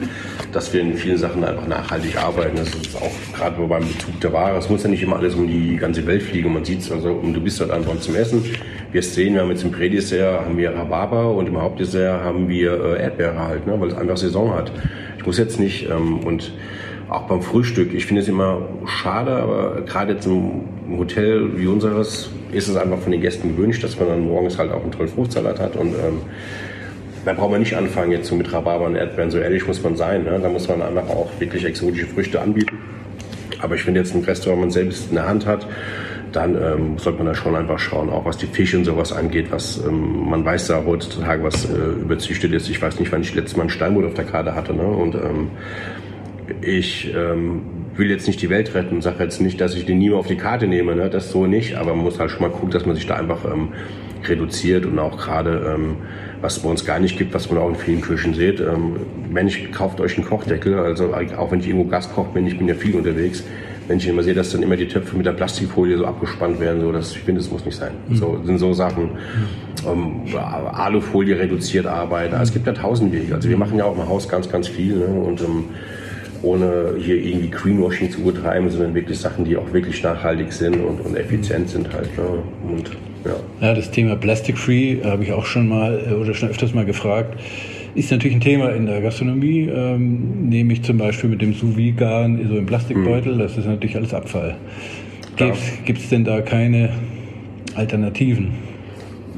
dass 0.51 0.73
wir 0.73 0.81
in 0.81 0.95
vielen 0.95 1.17
Sachen 1.17 1.43
einfach 1.43 1.67
nachhaltig 1.67 2.17
arbeiten. 2.17 2.57
Das 2.57 2.69
ist 2.69 2.95
auch 2.95 3.11
gerade 3.37 3.61
beim 3.65 3.87
Bezug 3.87 4.19
der 4.19 4.33
Ware. 4.33 4.57
Es 4.57 4.69
muss 4.69 4.83
ja 4.83 4.89
nicht 4.89 5.03
immer 5.03 5.17
alles 5.17 5.35
um 5.35 5.47
die 5.47 5.77
ganze 5.77 6.05
Welt 6.05 6.23
fliegen. 6.23 6.53
Man 6.53 6.65
sieht 6.65 6.81
es, 6.81 6.91
also 6.91 7.21
du 7.21 7.41
bist 7.41 7.59
dort 7.61 7.71
einfach 7.71 7.97
zum 7.99 8.15
Essen. 8.15 8.43
Wir 8.91 9.01
sehen, 9.01 9.35
wir 9.35 9.41
haben 9.41 9.49
jetzt 9.49 9.63
im 9.63 9.71
Prädessert 9.71 10.45
haben 10.45 10.57
wir 10.57 10.71
Rhabarber 10.71 11.33
und 11.35 11.47
im 11.47 11.59
Hauptdessert 11.59 12.23
haben 12.23 12.49
wir 12.49 12.73
äh, 12.73 13.03
Erdbeere 13.03 13.39
halt, 13.39 13.67
ne, 13.67 13.79
weil 13.79 13.89
es 13.89 13.95
einfach 13.95 14.17
Saison 14.17 14.53
hat. 14.53 14.71
Ich 15.17 15.25
muss 15.25 15.37
jetzt 15.37 15.59
nicht 15.59 15.89
ähm, 15.89 16.19
und 16.19 16.51
auch 17.09 17.23
beim 17.23 17.41
Frühstück. 17.41 17.93
Ich 17.93 18.05
finde 18.05 18.21
es 18.21 18.27
immer 18.27 18.61
schade, 18.85 19.31
aber 19.31 19.81
gerade 19.81 20.13
jetzt 20.13 20.25
im 20.25 20.61
Hotel 20.97 21.57
wie 21.57 21.67
unseres 21.67 22.29
ist 22.51 22.67
es 22.67 22.75
einfach 22.75 22.99
von 22.99 23.11
den 23.11 23.21
Gästen 23.21 23.55
gewünscht, 23.55 23.83
dass 23.83 23.99
man 23.99 24.09
dann 24.09 24.27
morgens 24.27 24.57
halt 24.57 24.71
auch 24.71 24.81
einen 24.81 24.91
tollen 24.91 25.09
Fruchtsalat 25.09 25.59
hat 25.59 25.75
und 25.75 25.89
ähm, 25.89 26.21
da 27.25 27.33
braucht 27.33 27.51
man 27.51 27.59
nicht 27.61 27.75
anfangen 27.75 28.11
jetzt 28.11 28.27
so 28.27 28.35
mit 28.35 28.51
Rhabarber 28.51 28.85
und 28.85 28.95
Erdbeeren, 28.95 29.31
so 29.31 29.37
ehrlich 29.37 29.65
muss 29.65 29.81
man 29.81 29.95
sein. 29.95 30.23
Ne? 30.25 30.39
Da 30.41 30.49
muss 30.49 30.67
man 30.67 30.81
einfach 30.81 31.07
auch 31.09 31.29
wirklich 31.39 31.63
exotische 31.63 32.05
Früchte 32.05 32.41
anbieten. 32.41 32.77
Aber 33.61 33.75
ich 33.75 33.83
finde 33.83 34.01
jetzt 34.01 34.13
ein 34.13 34.23
Restaurant, 34.23 34.57
wenn 34.57 34.67
man 34.67 34.71
selbst 34.71 35.09
in 35.09 35.15
der 35.15 35.27
Hand 35.27 35.45
hat, 35.45 35.65
dann 36.33 36.55
ähm, 36.55 36.97
sollte 36.97 37.19
man 37.19 37.27
da 37.27 37.35
schon 37.35 37.55
einfach 37.55 37.79
schauen, 37.79 38.09
auch 38.09 38.25
was 38.25 38.37
die 38.37 38.47
Fische 38.47 38.77
und 38.77 38.85
sowas 38.85 39.13
angeht, 39.13 39.47
was 39.51 39.77
ähm, 39.77 40.29
man 40.29 40.43
weiß 40.43 40.67
da 40.67 40.83
heutzutage, 40.85 41.43
was 41.43 41.65
äh, 41.65 41.77
überzüchtet 42.01 42.51
ist. 42.51 42.69
Ich 42.69 42.81
weiß 42.81 42.99
nicht, 42.99 43.11
wann 43.11 43.21
ich 43.21 43.33
letztes 43.35 43.55
Mal 43.55 43.63
ein 43.63 43.69
Steinbutt 43.69 44.05
auf 44.05 44.15
der 44.15 44.25
Karte 44.25 44.53
hatte. 44.53 44.73
Ne? 44.73 44.83
Und 44.83 45.15
ähm, 45.15 45.51
ich 46.61 47.13
ähm, 47.15 47.61
will 47.95 48.09
jetzt 48.09 48.27
nicht 48.27 48.41
die 48.41 48.49
Welt 48.49 48.73
retten 48.73 48.95
und 48.95 49.01
sage 49.01 49.23
jetzt 49.23 49.41
nicht, 49.41 49.61
dass 49.61 49.75
ich 49.75 49.85
den 49.85 49.99
nie 49.99 50.09
mehr 50.09 50.17
auf 50.17 50.27
die 50.27 50.37
Karte 50.37 50.67
nehme, 50.67 50.95
ne? 50.95 51.09
das 51.09 51.31
so 51.31 51.45
nicht, 51.45 51.75
aber 51.75 51.95
man 51.95 52.03
muss 52.03 52.19
halt 52.19 52.31
schon 52.31 52.41
mal 52.41 52.49
gucken, 52.49 52.71
dass 52.71 52.85
man 52.85 52.95
sich 52.95 53.07
da 53.07 53.15
einfach 53.15 53.45
ähm, 53.45 53.69
reduziert 54.27 54.85
und 54.85 54.97
auch 54.99 55.17
gerade, 55.17 55.73
ähm, 55.75 55.97
was 56.41 56.57
es 56.57 56.63
bei 56.63 56.69
uns 56.69 56.85
gar 56.85 56.99
nicht 56.99 57.17
gibt, 57.17 57.33
was 57.33 57.49
man 57.49 57.59
auch 57.59 57.69
in 57.69 57.75
vielen 57.75 58.01
Küchen 58.01 58.33
sieht, 58.33 58.59
ähm, 58.59 58.97
Mensch, 59.31 59.71
kauft 59.71 59.99
euch 59.99 60.17
einen 60.17 60.27
Kochdeckel, 60.27 60.77
also 60.77 61.13
auch 61.13 61.51
wenn 61.51 61.59
ich 61.59 61.67
irgendwo 61.67 61.89
Gastkoch 61.89 62.27
bin, 62.27 62.47
ich 62.47 62.57
bin 62.57 62.67
ja 62.67 62.73
viel 62.73 62.95
unterwegs, 62.95 63.43
wenn 63.87 63.97
ich 63.97 64.07
immer 64.07 64.23
sehe, 64.23 64.33
dass 64.33 64.51
dann 64.51 64.63
immer 64.63 64.77
die 64.77 64.87
Töpfe 64.87 65.15
mit 65.17 65.25
der 65.25 65.33
Plastikfolie 65.33 65.97
so 65.97 66.05
abgespannt 66.05 66.59
werden, 66.59 66.81
so, 66.81 66.91
das, 66.91 67.11
ich 67.11 67.19
finde, 67.19 67.41
das 67.41 67.51
muss 67.51 67.65
nicht 67.65 67.77
sein. 67.77 67.91
Mhm. 68.07 68.15
So 68.15 68.39
sind 68.45 68.57
so 68.57 68.73
Sachen. 68.73 69.11
Ähm, 69.85 70.21
Alufolie 70.37 71.37
reduziert 71.37 71.85
arbeiten. 71.85 72.35
Es 72.35 72.53
gibt 72.53 72.65
ja 72.65 72.73
tausend 72.73 73.11
Wege. 73.11 73.35
Also 73.35 73.49
wir 73.49 73.57
machen 73.57 73.77
ja 73.77 73.83
auch 73.83 73.97
im 73.97 74.07
Haus 74.07 74.29
ganz, 74.29 74.49
ganz 74.49 74.69
viel. 74.69 74.95
Ne? 74.95 75.07
Und 75.07 75.41
ähm, 75.41 75.65
ohne 76.43 76.95
hier 76.99 77.15
irgendwie 77.15 77.49
Greenwashing 77.49 78.11
zu 78.11 78.21
betreiben, 78.21 78.69
sondern 78.69 78.93
wirklich 78.93 79.19
Sachen, 79.19 79.45
die 79.45 79.57
auch 79.57 79.71
wirklich 79.73 80.03
nachhaltig 80.03 80.51
sind 80.51 80.75
und, 80.75 80.99
und 81.01 81.15
effizient 81.15 81.69
sind 81.69 81.91
halt. 81.93 82.15
Ne? 82.17 82.23
Und, 82.69 82.91
ja. 83.25 83.67
ja, 83.67 83.73
das 83.73 83.89
Thema 83.89 84.15
Plastic 84.15 84.57
Free 84.57 84.97
habe 85.03 85.23
ich 85.23 85.31
auch 85.31 85.45
schon 85.45 85.67
mal 85.67 86.03
äh, 86.07 86.13
oder 86.13 86.33
schon 86.33 86.49
öfters 86.49 86.73
mal 86.73 86.85
gefragt. 86.85 87.39
Ist 87.95 88.11
natürlich 88.11 88.35
ein 88.35 88.41
Thema 88.41 88.71
in 88.71 88.87
der 88.87 89.01
Gastronomie, 89.01 89.69
ähm, 89.73 90.49
nehme 90.49 90.73
ich 90.73 90.83
zum 90.83 90.97
Beispiel 90.97 91.29
mit 91.29 91.41
dem 91.41 91.53
sous 91.53 91.75
garn 91.95 92.45
so 92.49 92.57
im 92.57 92.65
Plastikbeutel, 92.65 93.35
mhm. 93.35 93.39
das 93.39 93.57
ist 93.57 93.65
natürlich 93.65 93.95
alles 93.95 94.13
Abfall. 94.13 94.55
Gibt 95.37 95.99
es 95.99 96.09
denn 96.09 96.23
da 96.23 96.41
keine 96.41 96.89
Alternativen? 97.75 98.72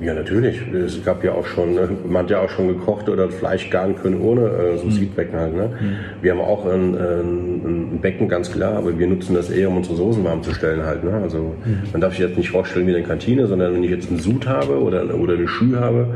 Ja, 0.02 0.14
natürlich. 0.14 0.62
Es 0.74 1.04
gab 1.06 1.24
ja 1.24 1.34
auch 1.34 1.46
schon, 1.46 1.76
man 2.08 2.24
hat 2.24 2.30
ja 2.30 2.42
auch 2.42 2.50
schon 2.50 2.68
gekocht 2.68 3.08
oder 3.08 3.30
Fleisch 3.30 3.70
garen 3.70 3.96
können 3.96 4.20
ohne 4.22 4.42
äh, 4.42 4.78
so 4.78 4.86
mhm. 4.86 5.10
halt. 5.34 5.56
Ne? 5.56 5.70
Mhm. 5.80 5.96
Wir 6.22 6.32
haben 6.32 6.42
auch 6.42 6.66
ein, 6.66 6.96
ein, 6.96 7.92
ein, 7.94 8.00
Becken, 8.02 8.28
ganz 8.28 8.52
klar, 8.52 8.78
aber 8.78 8.98
wir 8.98 9.08
nutzen 9.08 9.36
das 9.36 9.50
eher, 9.50 9.70
um 9.70 9.78
unsere 9.78 9.96
Soßen 9.96 10.24
warm 10.24 10.44
zu 10.44 10.54
stellen 10.54 10.84
halt. 10.84 11.04
Ne? 11.04 11.14
Also 11.14 11.56
mhm. 11.66 11.84
man 11.92 12.02
darf 12.02 12.14
sich 12.14 12.22
jetzt 12.22 12.38
nicht 12.38 12.50
vorstellen 12.50 12.88
wie 12.88 12.96
eine 12.96 13.06
Kantine, 13.06 13.48
sondern 13.48 13.74
wenn 13.74 13.84
ich 13.84 13.92
jetzt 13.92 14.10
einen 14.10 14.20
Sud 14.20 14.48
habe 14.48 14.82
oder, 14.82 15.16
oder 15.16 15.34
eine 15.34 15.48
Schü 15.48 15.76
habe, 15.76 16.08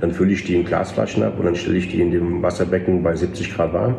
dann 0.00 0.12
fülle 0.12 0.32
ich 0.32 0.44
die 0.44 0.54
in 0.54 0.64
Glasflaschen 0.64 1.22
ab 1.22 1.34
und 1.38 1.44
dann 1.44 1.56
stelle 1.56 1.76
ich 1.76 1.90
die 1.90 2.00
in 2.00 2.10
dem 2.10 2.42
Wasserbecken 2.42 3.02
bei 3.02 3.14
70 3.14 3.54
Grad 3.54 3.72
warm 3.72 3.96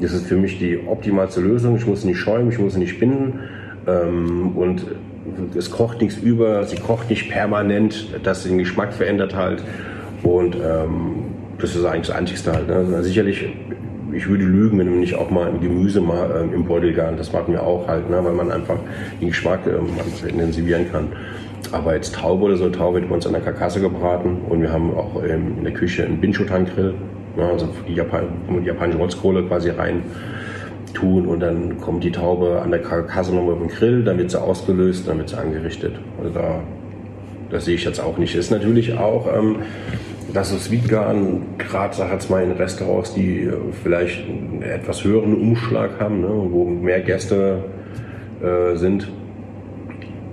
Das 0.00 0.12
ist 0.12 0.26
für 0.26 0.36
mich 0.36 0.58
die 0.58 0.78
optimalste 0.86 1.40
Lösung. 1.40 1.76
Ich 1.76 1.86
muss 1.86 2.04
nicht 2.04 2.18
schäumen, 2.18 2.50
ich 2.50 2.58
muss 2.58 2.76
nicht 2.76 2.98
binden. 2.98 3.40
Ähm, 3.86 4.56
und 4.56 4.86
es 5.56 5.70
kocht 5.70 6.00
nichts 6.00 6.16
über, 6.18 6.64
sie 6.64 6.76
kocht 6.76 7.10
nicht 7.10 7.30
permanent, 7.30 8.08
dass 8.22 8.42
sie 8.42 8.50
den 8.50 8.58
Geschmack 8.58 8.92
verändert 8.92 9.34
halt. 9.34 9.62
Und 10.22 10.56
ähm, 10.56 11.34
das 11.58 11.74
ist 11.74 11.84
eigentlich 11.84 12.08
das 12.08 12.16
Einzigste 12.16 12.52
halt. 12.52 12.68
Ne? 12.68 12.74
Also 12.74 13.02
sicherlich, 13.02 13.46
ich 14.12 14.28
würde 14.28 14.44
lügen, 14.44 14.78
wenn 14.78 14.90
man 14.90 15.00
nicht 15.00 15.14
auch 15.14 15.30
mal 15.30 15.48
ein 15.48 15.60
Gemüse 15.60 16.00
mal 16.00 16.42
ähm, 16.42 16.54
im 16.54 16.64
Beutel 16.64 16.92
garen. 16.92 17.16
Das 17.16 17.32
machen 17.32 17.52
wir 17.52 17.62
auch 17.62 17.86
halt, 17.88 18.08
ne? 18.10 18.22
weil 18.22 18.32
man 18.32 18.50
einfach 18.50 18.78
den 19.20 19.28
Geschmack 19.28 19.60
ähm, 19.66 19.88
intensivieren 20.28 20.90
kann. 20.90 21.08
Aber 21.72 21.94
jetzt 21.94 22.14
Taube 22.14 22.44
oder 22.44 22.56
so, 22.56 22.68
Taube 22.68 23.00
wird 23.00 23.08
bei 23.08 23.14
uns 23.14 23.26
an 23.26 23.32
der 23.32 23.42
Karkasse 23.42 23.80
gebraten 23.80 24.42
und 24.48 24.60
wir 24.60 24.72
haben 24.72 24.94
auch 24.94 25.22
ähm, 25.24 25.58
in 25.58 25.64
der 25.64 25.72
Küche 25.72 26.04
einen 26.04 26.20
Binchotan-Grill, 26.20 26.94
ne? 27.36 27.44
also 27.44 27.68
die, 27.88 27.94
Japan 27.94 28.24
japanische 28.64 28.98
Holzkohle 28.98 29.42
quasi 29.44 29.70
rein 29.70 30.02
tun 30.94 31.26
und 31.26 31.40
dann 31.40 31.80
kommt 31.80 32.04
die 32.04 32.12
Taube 32.12 32.60
an 32.62 32.70
der 32.70 32.80
Karkasse 32.80 33.34
nochmal 33.34 33.54
auf 33.54 33.60
den 33.60 33.68
Grill, 33.68 34.04
dann 34.04 34.18
wird 34.18 34.30
sie 34.30 34.40
ausgelöst, 34.40 35.06
dann 35.08 35.18
wird 35.18 35.28
sie 35.28 35.38
angerichtet. 35.38 35.94
Also 36.18 36.30
da, 36.30 36.60
das 37.50 37.64
sehe 37.66 37.74
ich 37.74 37.84
jetzt 37.84 38.00
auch 38.00 38.16
nicht. 38.16 38.34
Ist 38.34 38.50
natürlich 38.50 38.96
auch, 38.96 39.26
ähm, 39.34 39.56
dass 40.32 40.52
es 40.52 40.70
Vegan, 40.70 41.42
gerade 41.58 41.94
sag 41.94 42.12
jetzt 42.12 42.30
mal 42.30 42.42
in 42.42 42.52
Restaurants, 42.52 43.14
die 43.14 43.42
äh, 43.42 43.52
vielleicht 43.82 44.28
einen 44.28 44.62
etwas 44.62 45.04
höheren 45.04 45.34
Umschlag 45.34 46.00
haben, 46.00 46.20
ne, 46.20 46.28
wo 46.28 46.64
mehr 46.64 47.00
Gäste 47.00 47.64
äh, 48.42 48.76
sind, 48.76 49.08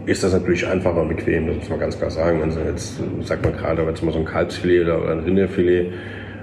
ist 0.06 0.24
das 0.24 0.34
natürlich 0.34 0.66
einfacher 0.68 1.02
und 1.02 1.10
bequem, 1.10 1.48
das 1.48 1.58
muss 1.58 1.70
man 1.70 1.80
ganz 1.80 1.98
klar 1.98 2.10
sagen. 2.10 2.42
Also 2.42 2.60
jetzt 2.62 3.00
sagt 3.24 3.44
man 3.44 3.54
gerade, 3.54 3.84
jetzt 3.84 4.04
mal 4.04 4.12
so 4.12 4.20
ein 4.20 4.26
Kalbsfilet 4.26 4.84
oder 4.84 5.12
ein 5.12 5.20
Rinderfilet, 5.20 5.94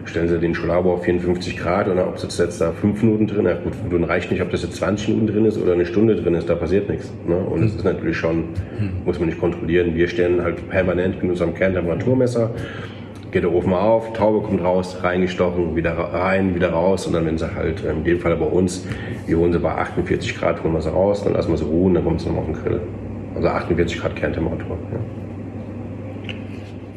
stellen 0.08 0.28
Sie 0.28 0.38
den 0.38 0.54
Scholabo 0.54 0.92
auf 0.92 1.04
54 1.04 1.56
Grad 1.56 1.88
und 1.88 1.98
ob 1.98 2.16
es 2.16 2.38
jetzt 2.38 2.60
da 2.60 2.72
fünf 2.72 3.02
Minuten 3.02 3.26
drin 3.26 3.46
ist, 3.46 3.62
gut, 3.62 3.72
dann 3.90 4.04
reicht 4.04 4.30
nicht, 4.30 4.42
ob 4.42 4.50
das 4.50 4.62
jetzt 4.62 4.76
20 4.76 5.08
Minuten 5.08 5.26
drin 5.28 5.44
ist 5.44 5.58
oder 5.58 5.72
eine 5.72 5.86
Stunde 5.86 6.16
drin 6.16 6.34
ist, 6.34 6.48
da 6.48 6.54
passiert 6.54 6.88
nichts. 6.88 7.12
Ne? 7.26 7.36
Und 7.36 7.62
das 7.62 7.74
ist 7.74 7.84
natürlich 7.84 8.16
schon, 8.16 8.44
muss 9.04 9.18
man 9.18 9.28
nicht 9.28 9.40
kontrollieren. 9.40 9.94
Wir 9.94 10.08
stellen 10.08 10.42
halt 10.42 10.68
permanent 10.68 11.22
mit 11.22 11.30
unserem 11.30 11.54
Kerntemperaturmesser, 11.54 12.50
geht 13.30 13.42
der 13.42 13.52
Ofen 13.52 13.74
auf, 13.74 14.12
Taube 14.14 14.46
kommt 14.46 14.62
raus, 14.62 14.98
reingestochen, 15.02 15.76
wieder 15.76 15.92
rein, 15.92 16.54
wieder 16.54 16.70
raus 16.70 17.06
und 17.06 17.12
dann, 17.12 17.26
wenn 17.26 17.38
sie 17.38 17.54
halt, 17.54 17.84
in 17.84 18.04
dem 18.04 18.20
Fall 18.20 18.36
bei 18.36 18.46
uns, 18.46 18.86
wir 19.26 19.38
holen 19.38 19.52
sie 19.52 19.58
bei 19.58 19.70
48 19.70 20.38
Grad, 20.38 20.64
holen 20.64 20.74
wir 20.74 20.80
sie 20.80 20.90
raus, 20.90 21.24
dann 21.24 21.34
lassen 21.34 21.50
wir 21.50 21.58
sie 21.58 21.64
ruhen, 21.64 21.94
dann 21.94 22.04
kommt 22.04 22.20
sie 22.20 22.28
nochmal 22.28 22.44
auf 22.44 22.50
den 22.50 22.64
Grill. 22.64 22.80
Also 23.34 23.48
48 23.48 24.00
Grad 24.00 24.16
Kerntemperatur. 24.16 24.78
Ja. 24.92 25.17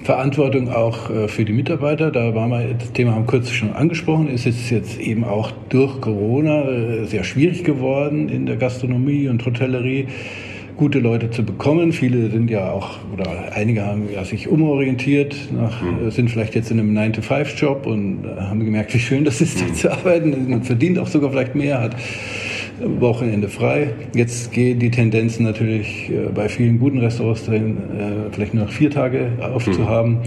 Verantwortung 0.03 0.69
auch 0.69 1.09
äh, 1.09 1.27
für 1.27 1.45
die 1.45 1.53
Mitarbeiter. 1.53 2.11
Da 2.11 2.33
war 2.33 2.47
mal 2.47 2.75
das 2.77 2.91
Thema 2.91 3.13
haben 3.13 3.27
kurz 3.27 3.51
schon 3.51 3.73
angesprochen. 3.73 4.27
Ist 4.27 4.45
es 4.45 4.69
jetzt 4.69 4.99
eben 4.99 5.23
auch 5.23 5.51
durch 5.69 6.01
Corona 6.01 6.67
äh, 6.69 7.05
sehr 7.05 7.23
schwierig 7.23 7.63
geworden 7.63 8.29
in 8.29 8.45
der 8.45 8.57
Gastronomie 8.57 9.27
und 9.27 9.45
Hotellerie 9.45 10.07
gute 10.77 10.97
Leute 10.97 11.29
zu 11.29 11.43
bekommen. 11.43 11.91
Viele 11.91 12.31
sind 12.31 12.49
ja 12.49 12.71
auch, 12.71 12.97
oder 13.13 13.53
einige 13.53 13.85
haben 13.85 14.09
ja 14.11 14.25
sich 14.25 14.47
umorientiert, 14.47 15.35
nach, 15.51 15.79
mhm. 15.81 16.09
sind 16.09 16.31
vielleicht 16.31 16.55
jetzt 16.55 16.71
in 16.71 16.79
einem 16.79 16.97
9-to-5-Job 16.97 17.85
und 17.85 18.23
haben 18.39 18.65
gemerkt, 18.65 18.91
wie 18.95 18.99
schön 18.99 19.23
das 19.23 19.41
ist, 19.41 19.61
mhm. 19.61 19.75
zu 19.75 19.91
arbeiten. 19.91 20.49
Man 20.49 20.63
verdient 20.63 20.97
auch 20.97 21.05
sogar 21.05 21.29
vielleicht 21.29 21.53
mehr, 21.53 21.81
hat 21.81 21.95
Wochenende 22.99 23.47
frei. 23.49 23.93
Jetzt 24.15 24.51
gehen 24.51 24.79
die 24.79 24.91
Tendenzen 24.91 25.43
natürlich 25.43 26.09
äh, 26.09 26.29
bei 26.33 26.49
vielen 26.49 26.79
guten 26.79 26.99
Restaurants 26.99 27.45
drin, 27.45 27.77
äh, 27.77 28.33
vielleicht 28.33 28.53
nur 28.53 28.65
noch 28.65 28.71
vier 28.71 28.89
Tage 28.89 29.31
aufzuhaben. 29.41 30.13
Mhm. 30.13 30.19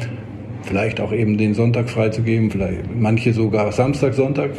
Vielleicht 0.62 1.00
auch 1.00 1.12
eben 1.12 1.36
den 1.36 1.52
Sonntag 1.52 1.90
freizugeben, 1.90 2.50
vielleicht 2.50 2.84
manche 2.96 3.34
sogar 3.34 3.70
Samstag, 3.70 4.14
Sonntag, 4.14 4.52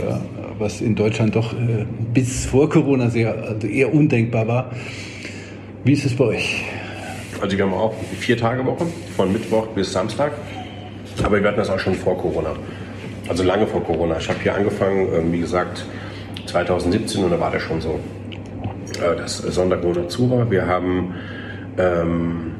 was 0.59 0.79
in 0.81 0.95
Deutschland 0.95 1.35
doch 1.35 1.53
äh, 1.53 1.85
bis 2.13 2.45
vor 2.45 2.69
Corona 2.69 3.09
sehr, 3.09 3.35
also 3.49 3.67
eher 3.67 3.91
undenkbar 3.91 4.47
war. 4.47 4.71
Wie 5.83 5.93
ist 5.93 6.05
es 6.05 6.15
bei 6.15 6.25
euch? 6.25 6.63
Also 7.41 7.57
wir 7.57 7.65
haben 7.65 7.73
auch 7.73 7.93
vier 8.19 8.37
Tage 8.37 8.65
Woche, 8.65 8.85
von 9.15 9.33
Mittwoch 9.33 9.67
bis 9.67 9.91
Samstag. 9.91 10.33
Aber 11.23 11.41
wir 11.41 11.47
hatten 11.47 11.57
das 11.57 11.69
auch 11.69 11.79
schon 11.79 11.95
vor 11.95 12.17
Corona. 12.17 12.53
Also 13.27 13.43
lange 13.43 13.65
vor 13.65 13.83
Corona. 13.83 14.17
Ich 14.19 14.29
habe 14.29 14.39
hier 14.41 14.53
angefangen, 14.53 15.31
wie 15.31 15.39
gesagt, 15.39 15.85
2017 16.55 17.25
und 17.25 17.31
da 17.31 17.39
war 17.39 17.51
das 17.51 17.61
schon 17.61 17.81
so, 17.81 17.99
äh, 19.01 19.15
dass 19.17 19.39
Sonntagmonat 19.39 20.09
zu 20.09 20.29
war. 20.31 20.49
Wir 20.49 20.65
haben 20.65 21.13
ähm, 21.77 22.53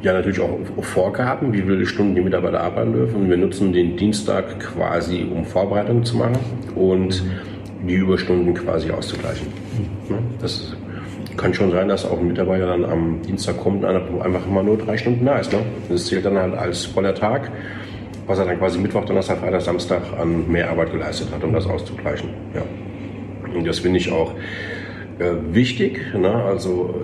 ja 0.00 0.12
natürlich 0.12 0.38
auch 0.40 0.60
Vorgaben, 0.80 1.52
wie 1.52 1.62
viele 1.62 1.84
Stunden 1.86 2.14
die 2.14 2.20
Mitarbeiter 2.20 2.60
arbeiten 2.60 2.92
dürfen. 2.92 3.28
Wir 3.28 3.36
nutzen 3.36 3.72
den 3.72 3.96
Dienstag 3.96 4.60
quasi, 4.60 5.26
um 5.28 5.44
Vorbereitungen 5.44 6.04
zu 6.04 6.18
machen 6.18 6.38
und 6.76 7.24
die 7.82 7.94
Überstunden 7.94 8.54
quasi 8.54 8.92
auszugleichen. 8.92 9.48
Das 10.40 10.76
kann 11.36 11.52
schon 11.52 11.72
sein, 11.72 11.88
dass 11.88 12.04
auch 12.04 12.20
ein 12.20 12.28
Mitarbeiter 12.28 12.66
dann 12.66 12.84
am 12.84 13.22
Dienstag 13.22 13.58
kommt 13.58 13.84
und 13.84 14.22
einfach 14.22 14.46
immer 14.46 14.62
nur 14.62 14.78
drei 14.78 14.96
Stunden 14.96 15.24
da 15.24 15.38
ist. 15.38 15.52
Ne? 15.52 15.58
Das 15.88 16.06
zählt 16.06 16.24
dann 16.24 16.38
halt 16.38 16.54
als 16.54 16.86
voller 16.86 17.14
Tag 17.14 17.50
was 18.28 18.38
er 18.38 18.44
dann 18.44 18.58
quasi 18.58 18.78
Mittwoch, 18.78 19.04
Donnerstag, 19.04 19.38
Freitag, 19.38 19.62
Samstag 19.62 20.02
an 20.18 20.48
mehr 20.50 20.70
Arbeit 20.70 20.92
geleistet 20.92 21.28
hat, 21.32 21.42
um 21.42 21.52
das 21.52 21.66
auszugleichen. 21.66 22.28
Ja. 22.54 22.62
Und 23.56 23.66
das 23.66 23.80
finde 23.80 23.98
ich 23.98 24.12
auch 24.12 24.34
äh, 25.18 25.32
wichtig. 25.50 26.00
Ne? 26.14 26.30
Also 26.30 26.94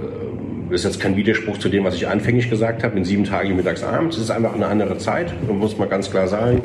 äh, 0.70 0.75
ist 0.75 0.85
jetzt 0.85 1.01
kein 1.01 1.16
Widerspruch 1.16 1.59
zu 1.59 1.68
dem, 1.68 1.85
was 1.85 1.95
ich 1.95 2.07
anfänglich 2.07 2.51
gesagt 2.51 2.85
habe, 2.85 2.97
in 2.97 3.05
sieben 3.05 3.25
Tagen 3.25 3.57
mittags 3.57 3.83
abends. 3.83 4.16
Es 4.16 4.25
ist 4.25 4.31
einfach 4.31 4.55
eine 4.55 4.66
andere 4.66 4.99
Zeit, 4.99 5.33
muss 5.49 5.79
man 5.79 5.89
ganz 5.89 6.11
klar 6.11 6.29
sagen. 6.29 6.62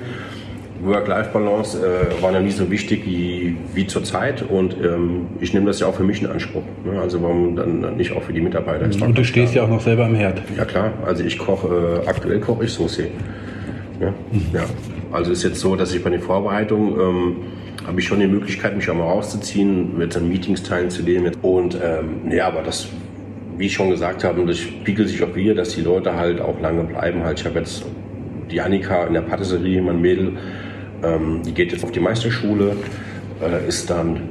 Work-Life-Balance 0.83 1.77
äh, 1.77 2.21
war 2.21 2.31
noch 2.31 2.39
nie 2.39 2.51
so 2.51 2.71
wichtig 2.71 3.05
wie, 3.05 3.57
wie 3.73 3.85
zur 3.85 4.03
Zeit 4.03 4.41
und 4.41 4.75
ähm, 4.81 5.27
ich 5.41 5.53
nehme 5.53 5.65
das 5.65 5.81
ja 5.81 5.87
auch 5.87 5.95
für 5.95 6.03
mich 6.03 6.21
in 6.21 6.27
Anspruch. 6.27 6.63
Ne? 6.85 6.99
Also 7.01 7.21
warum 7.21 7.55
dann 7.55 7.97
nicht 7.97 8.13
auch 8.13 8.23
für 8.23 8.31
die 8.31 8.39
Mitarbeiter? 8.41 8.85
Und 8.85 9.17
du 9.17 9.23
stehst 9.25 9.51
klar. 9.51 9.65
ja 9.65 9.69
auch 9.69 9.73
noch 9.73 9.81
selber 9.81 10.05
am 10.05 10.15
Herd. 10.15 10.41
Ja 10.57 10.63
klar, 10.63 10.93
also 11.05 11.23
ich 11.23 11.37
koche, 11.37 12.01
äh, 12.05 12.07
aktuell 12.07 12.39
koche 12.39 12.63
ich 12.63 12.71
Sauce. 12.71 13.01
Ja? 13.99 14.13
ja. 14.53 14.65
Also 15.11 15.31
ist 15.31 15.43
jetzt 15.43 15.59
so, 15.59 15.75
dass 15.75 15.93
ich 15.93 16.03
bei 16.03 16.09
den 16.09 16.21
Vorbereitungen 16.21 16.99
ähm, 16.99 17.35
habe 17.85 17.99
ich 17.99 18.07
schon 18.07 18.19
die 18.19 18.27
Möglichkeit, 18.27 18.75
mich 18.75 18.89
auch 18.89 18.95
mal 18.95 19.03
rauszuziehen, 19.03 19.97
mit 19.97 20.15
an 20.15 20.29
Meetings 20.29 20.63
teilzunehmen. 20.63 21.35
Und 21.41 21.77
ähm, 21.81 22.31
ja, 22.31 22.47
aber 22.47 22.61
das, 22.61 22.87
wie 23.57 23.65
ich 23.65 23.73
schon 23.73 23.89
gesagt 23.89 24.23
habe, 24.23 24.45
das 24.45 24.59
spiegelt 24.59 25.09
sich 25.09 25.23
auch 25.23 25.35
wieder, 25.35 25.55
dass 25.55 25.69
die 25.69 25.81
Leute 25.81 26.15
halt 26.15 26.39
auch 26.39 26.59
lange 26.59 26.83
bleiben. 26.83 27.23
Halt, 27.23 27.39
ich 27.39 27.45
habe 27.45 27.59
jetzt 27.59 27.85
die 28.51 28.61
Annika 28.61 29.05
in 29.05 29.13
der 29.13 29.21
Patisserie, 29.21 29.81
mein 29.81 30.01
Mädel, 30.01 30.33
ähm, 31.03 31.41
die 31.45 31.53
geht 31.53 31.71
jetzt 31.71 31.83
auf 31.83 31.91
die 31.91 31.99
Meisterschule, 31.99 32.75
äh, 33.41 33.67
ist 33.67 33.89
dann 33.89 34.21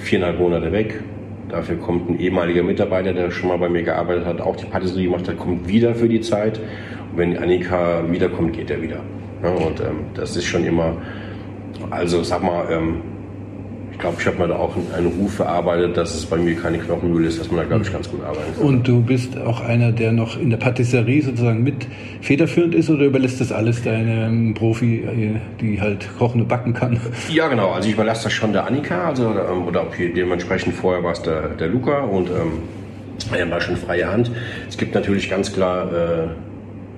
viereinhalb 0.00 0.38
Monate 0.38 0.72
weg. 0.72 1.02
Dafür 1.48 1.76
kommt 1.76 2.10
ein 2.10 2.18
ehemaliger 2.18 2.62
Mitarbeiter, 2.62 3.12
der 3.12 3.30
schon 3.30 3.48
mal 3.48 3.58
bei 3.58 3.68
mir 3.68 3.82
gearbeitet 3.82 4.24
hat, 4.24 4.40
auch 4.40 4.56
die 4.56 4.66
Patisserie 4.66 5.04
gemacht 5.04 5.28
hat, 5.28 5.38
kommt 5.38 5.68
wieder 5.68 5.94
für 5.94 6.08
die 6.08 6.20
Zeit 6.20 6.60
wenn 7.16 7.36
Annika 7.36 8.02
wiederkommt, 8.10 8.54
geht 8.54 8.70
er 8.70 8.80
wieder. 8.80 9.00
Ja, 9.42 9.50
und 9.50 9.80
ähm, 9.80 10.06
das 10.14 10.36
ist 10.36 10.46
schon 10.46 10.64
immer, 10.64 10.96
also 11.90 12.22
sag 12.22 12.42
mal, 12.42 12.66
ähm, 12.70 13.02
ich 13.94 14.00
glaube, 14.00 14.16
ich 14.18 14.26
habe 14.26 14.38
mir 14.38 14.48
da 14.48 14.56
auch 14.56 14.74
einen 14.96 15.06
Ruf 15.06 15.34
verarbeitet, 15.34 15.96
dass 15.96 16.16
es 16.16 16.26
bei 16.26 16.36
mir 16.36 16.56
keine 16.56 16.78
Knochenmühle 16.78 17.28
ist, 17.28 17.38
dass 17.38 17.48
man 17.48 17.58
da, 17.58 17.64
glaube 17.64 17.84
ich, 17.84 17.92
ganz 17.92 18.10
gut 18.10 18.24
arbeiten 18.24 18.52
kann. 18.56 18.66
Und 18.66 18.88
du 18.88 19.00
bist 19.00 19.38
auch 19.38 19.60
einer, 19.60 19.92
der 19.92 20.10
noch 20.10 20.36
in 20.36 20.50
der 20.50 20.56
Patisserie 20.56 21.22
sozusagen 21.22 21.62
mit 21.62 21.86
federführend 22.20 22.74
ist 22.74 22.90
oder 22.90 23.04
überlässt 23.04 23.40
das 23.40 23.52
alles 23.52 23.84
deinem 23.84 24.52
Profi, 24.54 25.38
die 25.60 25.80
halt 25.80 26.08
kochen 26.18 26.40
und 26.40 26.48
backen 26.48 26.74
kann? 26.74 26.98
Ja, 27.32 27.46
genau. 27.46 27.70
Also 27.70 27.88
ich 27.88 27.94
überlasse 27.94 28.24
das 28.24 28.32
schon 28.32 28.52
der 28.52 28.66
Annika, 28.66 29.10
also, 29.10 29.28
ähm, 29.28 29.62
oder 29.68 29.82
auch 29.82 29.94
hier 29.94 30.12
dementsprechend 30.12 30.74
vorher 30.74 31.04
war 31.04 31.12
es 31.12 31.22
der, 31.22 31.50
der 31.50 31.68
Luca 31.68 32.00
und 32.00 32.30
ähm, 32.30 32.62
er 33.32 33.48
war 33.48 33.60
schon 33.60 33.76
freie 33.76 34.10
Hand. 34.10 34.28
Es 34.68 34.76
gibt 34.76 34.94
natürlich 34.96 35.30
ganz 35.30 35.52
klar 35.52 35.92
äh, 35.92 36.26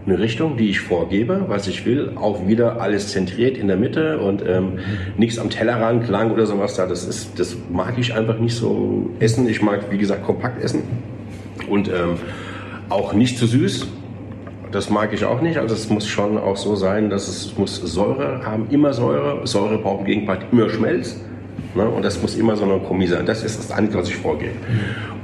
eine 0.07 0.18
Richtung, 0.18 0.57
die 0.57 0.70
ich 0.70 0.80
vorgebe, 0.80 1.46
was 1.48 1.66
ich 1.66 1.84
will, 1.84 2.12
auch 2.14 2.46
wieder 2.46 2.80
alles 2.80 3.09
zentriert 3.09 3.59
in 3.59 3.66
der 3.66 3.76
Mitte 3.76 4.18
und 4.18 4.42
ähm, 4.46 4.78
nichts 5.16 5.38
am 5.38 5.50
Tellerrand 5.50 6.09
lang 6.09 6.30
oder 6.30 6.46
sowas 6.46 6.76
da. 6.76 6.86
Das 6.86 7.04
ist, 7.04 7.38
das 7.38 7.57
mag 7.72 7.98
ich 7.98 8.14
einfach 8.14 8.38
nicht 8.38 8.54
so 8.54 9.11
essen. 9.18 9.48
Ich 9.48 9.62
mag, 9.62 9.90
wie 9.90 9.98
gesagt, 9.98 10.24
kompakt 10.24 10.62
essen 10.62 10.82
und 11.68 11.88
ähm, 11.88 12.18
auch 12.88 13.12
nicht 13.14 13.36
zu 13.36 13.46
süß. 13.46 13.88
Das 14.70 14.90
mag 14.90 15.12
ich 15.12 15.24
auch 15.24 15.40
nicht. 15.40 15.59
Also 15.59 15.74
es 15.74 15.88
muss 15.90 16.07
schon 16.07 16.38
auch 16.38 16.57
so 16.57 16.76
sein, 16.76 17.11
dass 17.11 17.28
es, 17.28 17.57
muss 17.57 17.76
Säure 17.76 18.44
haben, 18.44 18.68
immer 18.70 18.92
Säure. 18.92 19.46
Säure 19.46 19.78
braucht 19.78 20.00
im 20.00 20.07
Gegenpart 20.07 20.46
immer 20.52 20.68
Schmelz. 20.68 21.20
Ne? 21.74 21.88
Und 21.88 22.04
das 22.04 22.20
muss 22.22 22.36
immer 22.36 22.57
so 22.57 22.64
eine 22.64 22.78
Kombi 22.78 23.07
sein. 23.07 23.26
Das 23.26 23.42
ist 23.42 23.59
das 23.59 23.70
Einzige, 23.72 23.98
was 23.98 24.09
ich 24.09 24.16
vorgebe. 24.16 24.52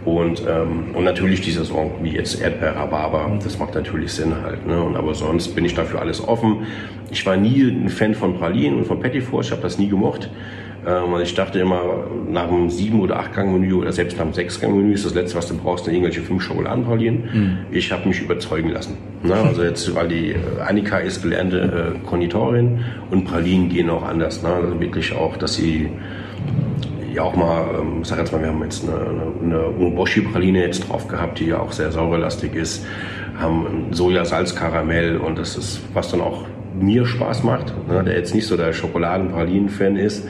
Und, 0.04 0.42
ähm, 0.48 0.94
und 0.94 1.04
natürlich 1.04 1.42
die 1.42 1.52
Saison, 1.52 1.92
wie 2.02 2.10
jetzt 2.10 2.40
Erdbeer, 2.40 2.74
Rhabarber, 2.74 3.38
das 3.42 3.58
macht 3.58 3.74
natürlich 3.74 4.12
Sinn 4.12 4.34
halt. 4.42 4.66
Ne? 4.66 4.82
Und, 4.82 4.96
aber 4.96 5.14
sonst 5.14 5.54
bin 5.54 5.64
ich 5.64 5.74
dafür 5.74 6.00
alles 6.00 6.26
offen. 6.26 6.66
Ich 7.10 7.24
war 7.24 7.36
nie 7.36 7.62
ein 7.62 7.88
Fan 7.88 8.14
von 8.14 8.36
Pralinen 8.36 8.78
und 8.78 8.86
von 8.86 8.98
Petit 8.98 9.22
ich 9.22 9.50
habe 9.52 9.62
das 9.62 9.78
nie 9.78 9.88
gemocht. 9.88 10.28
Ähm, 10.84 11.20
ich 11.22 11.34
dachte 11.34 11.60
immer, 11.60 12.06
nach 12.28 12.48
einem 12.48 12.68
sieben 12.68 13.00
oder 13.00 13.20
acht 13.20 13.32
Gang 13.34 13.52
Menü 13.52 13.74
oder 13.74 13.92
selbst 13.92 14.16
nach 14.16 14.24
einem 14.24 14.34
sechs 14.34 14.60
Gang 14.60 14.74
Menü 14.74 14.92
ist 14.92 15.04
das 15.04 15.14
letzte, 15.14 15.38
was 15.38 15.46
du 15.46 15.56
brauchst, 15.56 15.86
dann 15.86 15.94
irgendwelche 15.94 16.22
fünf 16.22 16.42
Schokoladenpralinen. 16.42 17.22
Mhm. 17.32 17.58
Ich 17.70 17.92
habe 17.92 18.08
mich 18.08 18.20
überzeugen 18.20 18.70
lassen. 18.70 18.96
Ne? 19.22 19.34
Also 19.34 19.62
jetzt, 19.62 19.94
weil 19.94 20.08
die 20.08 20.30
äh, 20.30 20.36
Annika 20.66 20.98
ist 20.98 21.22
gelernte 21.22 21.94
äh, 21.94 22.06
Konditorin 22.06 22.80
und 23.12 23.24
Pralinen 23.24 23.68
gehen 23.68 23.88
auch 23.88 24.02
anders. 24.02 24.42
Ne? 24.42 24.48
Also 24.48 24.80
wirklich 24.80 25.14
auch, 25.14 25.36
dass 25.36 25.54
sie 25.54 25.90
ja 27.14 27.22
auch 27.22 27.36
mal, 27.36 27.66
ähm, 27.80 28.04
sag 28.04 28.18
jetzt 28.18 28.32
mal, 28.32 28.40
wir 28.40 28.48
haben 28.48 28.62
jetzt 28.62 28.84
eine, 28.88 29.32
eine 29.42 29.68
Uboshi-Praline 29.68 30.62
jetzt 30.62 30.88
drauf 30.88 31.08
gehabt, 31.08 31.38
die 31.38 31.46
ja 31.46 31.58
auch 31.58 31.72
sehr 31.72 31.92
sauerlastig 31.92 32.54
ist, 32.54 32.86
haben 33.38 33.88
Sojasalzkaramell 33.90 35.16
und 35.16 35.38
das 35.38 35.56
ist, 35.56 35.82
was 35.94 36.10
dann 36.10 36.20
auch 36.20 36.44
mir 36.78 37.06
Spaß 37.06 37.42
macht, 37.42 37.74
ne, 37.88 38.02
der 38.02 38.16
jetzt 38.16 38.34
nicht 38.34 38.46
so 38.46 38.56
der 38.56 38.72
Schokoladen-Pralinen-Fan 38.72 39.96
ist. 39.96 40.26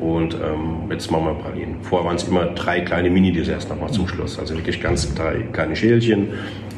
Und 0.00 0.34
ähm, 0.34 0.90
jetzt 0.90 1.12
machen 1.12 1.26
wir 1.26 1.34
Pralinen. 1.34 1.76
Vorher 1.82 2.08
waren 2.08 2.16
es 2.16 2.24
immer 2.24 2.46
drei 2.46 2.80
kleine 2.80 3.08
Mini-Desserts 3.08 3.68
nochmal 3.68 3.90
zum 3.92 4.08
Schluss. 4.08 4.36
Also 4.36 4.56
wirklich 4.56 4.80
ganz 4.80 5.14
drei 5.14 5.42
kleine 5.52 5.76
Schälchen. 5.76 6.30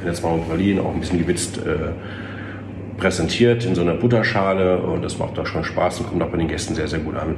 Jetzt 0.05 0.23
machen 0.23 0.41
wir 0.41 0.49
Pralinen, 0.49 0.85
auch 0.85 0.93
ein 0.93 1.01
bisschen 1.01 1.21
gewitzt 1.21 1.57
äh, 1.59 1.93
präsentiert 2.99 3.65
in 3.65 3.75
so 3.75 3.81
einer 3.81 3.95
Butterschale. 3.95 4.77
Und 4.79 5.03
das 5.03 5.19
macht 5.19 5.39
auch 5.39 5.47
schon 5.47 5.65
Spaß 5.65 6.01
und 6.01 6.09
kommt 6.09 6.23
auch 6.23 6.29
bei 6.29 6.37
den 6.37 6.49
Gästen 6.49 6.75
sehr, 6.75 6.87
sehr 6.87 6.99
gut 6.99 7.17
an. 7.17 7.37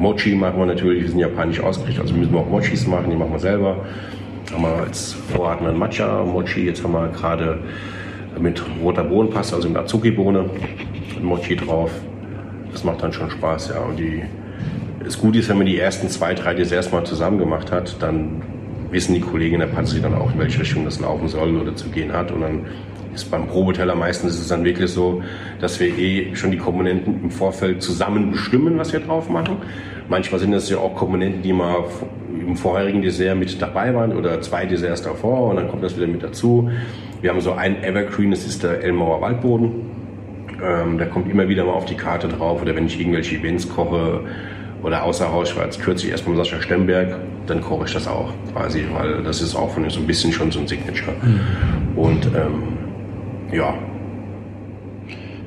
Mochi 0.00 0.34
machen 0.34 0.58
wir 0.58 0.64
natürlich, 0.64 1.02
wir 1.02 1.10
sind 1.10 1.18
japanisch 1.18 1.60
ausgerichtet, 1.60 2.00
also 2.00 2.14
müssen 2.14 2.32
wir 2.32 2.40
auch 2.40 2.48
Mochis 2.48 2.86
machen, 2.86 3.10
die 3.10 3.16
machen 3.16 3.32
wir 3.32 3.38
selber. 3.38 3.84
Haben 4.50 4.62
wir 4.62 4.82
als 4.82 5.14
hatten 5.38 5.66
wir 5.66 5.72
Matcha 5.72 6.24
Mochi, 6.24 6.64
jetzt 6.64 6.82
haben 6.82 6.92
wir 6.92 7.08
gerade 7.08 7.58
mit 8.40 8.62
roter 8.82 9.04
Bohnenpaste, 9.04 9.56
also 9.56 9.68
mit 9.68 9.76
Azuki-Bohne, 9.76 10.46
Mochi 11.20 11.54
drauf. 11.54 11.90
Das 12.72 12.82
macht 12.82 13.02
dann 13.02 13.12
schon 13.12 13.30
Spaß, 13.30 13.72
ja. 13.74 13.80
Und 13.82 13.98
die, 13.98 14.22
das 15.04 15.18
Gute 15.18 15.40
ist, 15.40 15.50
wenn 15.50 15.58
man 15.58 15.66
die 15.66 15.78
ersten 15.78 16.08
zwei, 16.08 16.32
drei 16.32 16.54
Desserts 16.54 16.90
mal 16.90 17.04
zusammen 17.04 17.38
gemacht 17.38 17.70
hat, 17.70 17.96
dann 18.00 18.40
wissen 18.90 19.14
die 19.14 19.20
Kollegen 19.20 19.56
in 19.56 19.60
der 19.60 19.66
Panzerie 19.66 20.00
dann 20.00 20.14
auch, 20.14 20.32
in 20.32 20.38
welche 20.38 20.60
Richtung 20.60 20.86
das 20.86 20.98
laufen 20.98 21.28
soll 21.28 21.56
oder 21.58 21.76
zu 21.76 21.90
gehen 21.90 22.14
hat. 22.14 22.32
Und 22.32 22.40
dann 22.40 22.64
ist 23.14 23.30
beim 23.30 23.46
Probeteller 23.46 23.94
meistens 23.94 24.34
ist 24.34 24.40
es 24.40 24.48
dann 24.48 24.64
wirklich 24.64 24.90
so, 24.90 25.22
dass 25.60 25.80
wir 25.80 25.96
eh 25.98 26.34
schon 26.34 26.50
die 26.50 26.58
Komponenten 26.58 27.22
im 27.24 27.30
Vorfeld 27.30 27.82
zusammen 27.82 28.32
bestimmen, 28.32 28.78
was 28.78 28.92
wir 28.92 29.00
drauf 29.00 29.28
machen. 29.28 29.56
Manchmal 30.08 30.40
sind 30.40 30.52
das 30.52 30.68
ja 30.70 30.78
auch 30.78 30.94
Komponenten, 30.96 31.42
die 31.42 31.52
mal 31.52 31.84
im 32.30 32.56
vorherigen 32.56 33.02
Dessert 33.02 33.36
mit 33.36 33.60
dabei 33.60 33.94
waren 33.94 34.16
oder 34.16 34.40
zwei 34.40 34.66
Desserts 34.66 35.02
davor 35.02 35.50
und 35.50 35.56
dann 35.56 35.68
kommt 35.68 35.84
das 35.84 35.96
wieder 35.96 36.06
mit 36.06 36.22
dazu. 36.22 36.70
Wir 37.20 37.30
haben 37.30 37.40
so 37.40 37.52
einen 37.52 37.82
Evergreen, 37.82 38.30
das 38.30 38.46
ist 38.46 38.62
der 38.62 38.82
Elmauer 38.82 39.20
Waldboden. 39.20 39.72
Ähm, 40.62 40.98
der 40.98 41.08
kommt 41.08 41.30
immer 41.30 41.48
wieder 41.48 41.64
mal 41.64 41.72
auf 41.72 41.84
die 41.84 41.94
Karte 41.94 42.28
drauf 42.28 42.62
oder 42.62 42.74
wenn 42.74 42.86
ich 42.86 42.98
irgendwelche 42.98 43.36
Events 43.36 43.68
koche 43.68 44.24
oder 44.82 45.04
außer 45.04 45.30
Haus, 45.30 45.50
ich 45.50 45.56
war 45.56 45.64
jetzt 45.64 45.80
kürzlich 45.80 46.10
erstmal 46.10 46.36
mit 46.36 46.44
Sascha 46.44 46.62
Stemberg, 46.62 47.16
dann 47.46 47.60
koche 47.60 47.84
ich 47.86 47.92
das 47.92 48.08
auch 48.08 48.32
quasi, 48.52 48.84
weil 48.92 49.22
das 49.22 49.42
ist 49.42 49.54
auch 49.54 49.70
von 49.70 49.88
so 49.90 50.00
ein 50.00 50.06
bisschen 50.06 50.32
schon 50.32 50.50
so 50.50 50.60
ein 50.60 50.66
Signature. 50.66 51.14
Mhm. 51.22 51.98
Und 51.98 52.26
ähm, 52.26 52.79
ja. 53.52 53.74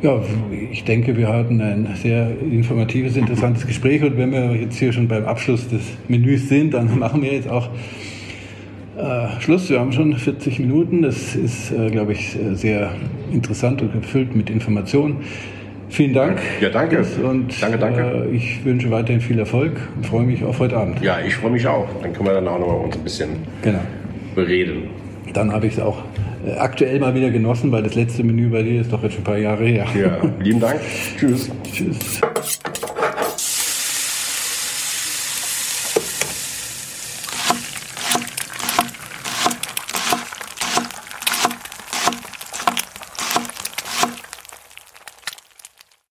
Ja, 0.01 0.21
ich 0.69 0.83
denke, 0.83 1.15
wir 1.15 1.29
hatten 1.29 1.61
ein 1.61 1.87
sehr 1.95 2.29
informatives, 2.41 3.15
interessantes 3.15 3.65
Gespräch 3.65 4.03
und 4.03 4.17
wenn 4.17 4.33
wir 4.33 4.53
jetzt 4.53 4.75
hier 4.75 4.91
schon 4.91 5.07
beim 5.07 5.23
Abschluss 5.23 5.69
des 5.69 5.81
Menüs 6.09 6.49
sind, 6.49 6.73
dann 6.73 6.99
machen 6.99 7.21
wir 7.21 7.31
jetzt 7.31 7.49
auch 7.49 7.69
äh, 8.97 9.41
Schluss. 9.41 9.69
Wir 9.69 9.79
haben 9.79 9.93
schon 9.93 10.13
40 10.13 10.59
Minuten. 10.59 11.03
Das 11.03 11.35
ist, 11.35 11.71
äh, 11.71 11.89
glaube 11.89 12.11
ich, 12.11 12.37
sehr 12.51 12.91
interessant 13.31 13.81
und 13.81 13.93
gefüllt 13.93 14.35
mit 14.35 14.49
Informationen. 14.49 15.23
Vielen 15.89 16.13
Dank. 16.13 16.39
Ja, 16.59 16.69
danke. 16.69 17.05
Und 17.23 17.61
danke, 17.61 17.77
danke. 17.77 18.27
Äh, 18.29 18.35
ich 18.35 18.65
wünsche 18.65 18.91
weiterhin 18.91 19.21
viel 19.21 19.39
Erfolg 19.39 19.73
und 19.95 20.05
freue 20.05 20.25
mich 20.25 20.43
auf 20.43 20.59
heute 20.59 20.75
Abend. 20.75 21.01
Ja, 21.01 21.19
ich 21.25 21.35
freue 21.35 21.51
mich 21.51 21.65
auch. 21.65 21.87
Dann 22.01 22.11
können 22.13 22.25
wir 22.25 22.33
dann 22.33 22.47
auch 22.47 22.59
noch 22.59 22.67
mal 22.67 22.73
uns 22.73 22.97
ein 22.97 23.03
bisschen 23.03 23.29
genau. 23.61 23.79
bereden. 24.35 24.89
Dann 25.33 25.51
habe 25.51 25.67
ich 25.67 25.73
es 25.73 25.79
auch 25.79 26.03
aktuell 26.57 26.99
mal 26.99 27.15
wieder 27.15 27.29
genossen, 27.31 27.71
weil 27.71 27.83
das 27.83 27.95
letzte 27.95 28.23
Menü 28.23 28.49
bei 28.49 28.63
dir 28.63 28.81
ist 28.81 28.91
doch 28.91 29.03
jetzt 29.03 29.13
schon 29.13 29.21
ein 29.21 29.25
paar 29.25 29.37
Jahre 29.37 29.65
her. 29.65 29.87
Ja, 29.95 30.17
lieben 30.39 30.59
Dank. 30.59 30.79
Tschüss. 31.17 31.49
Tschüss. 31.71 32.21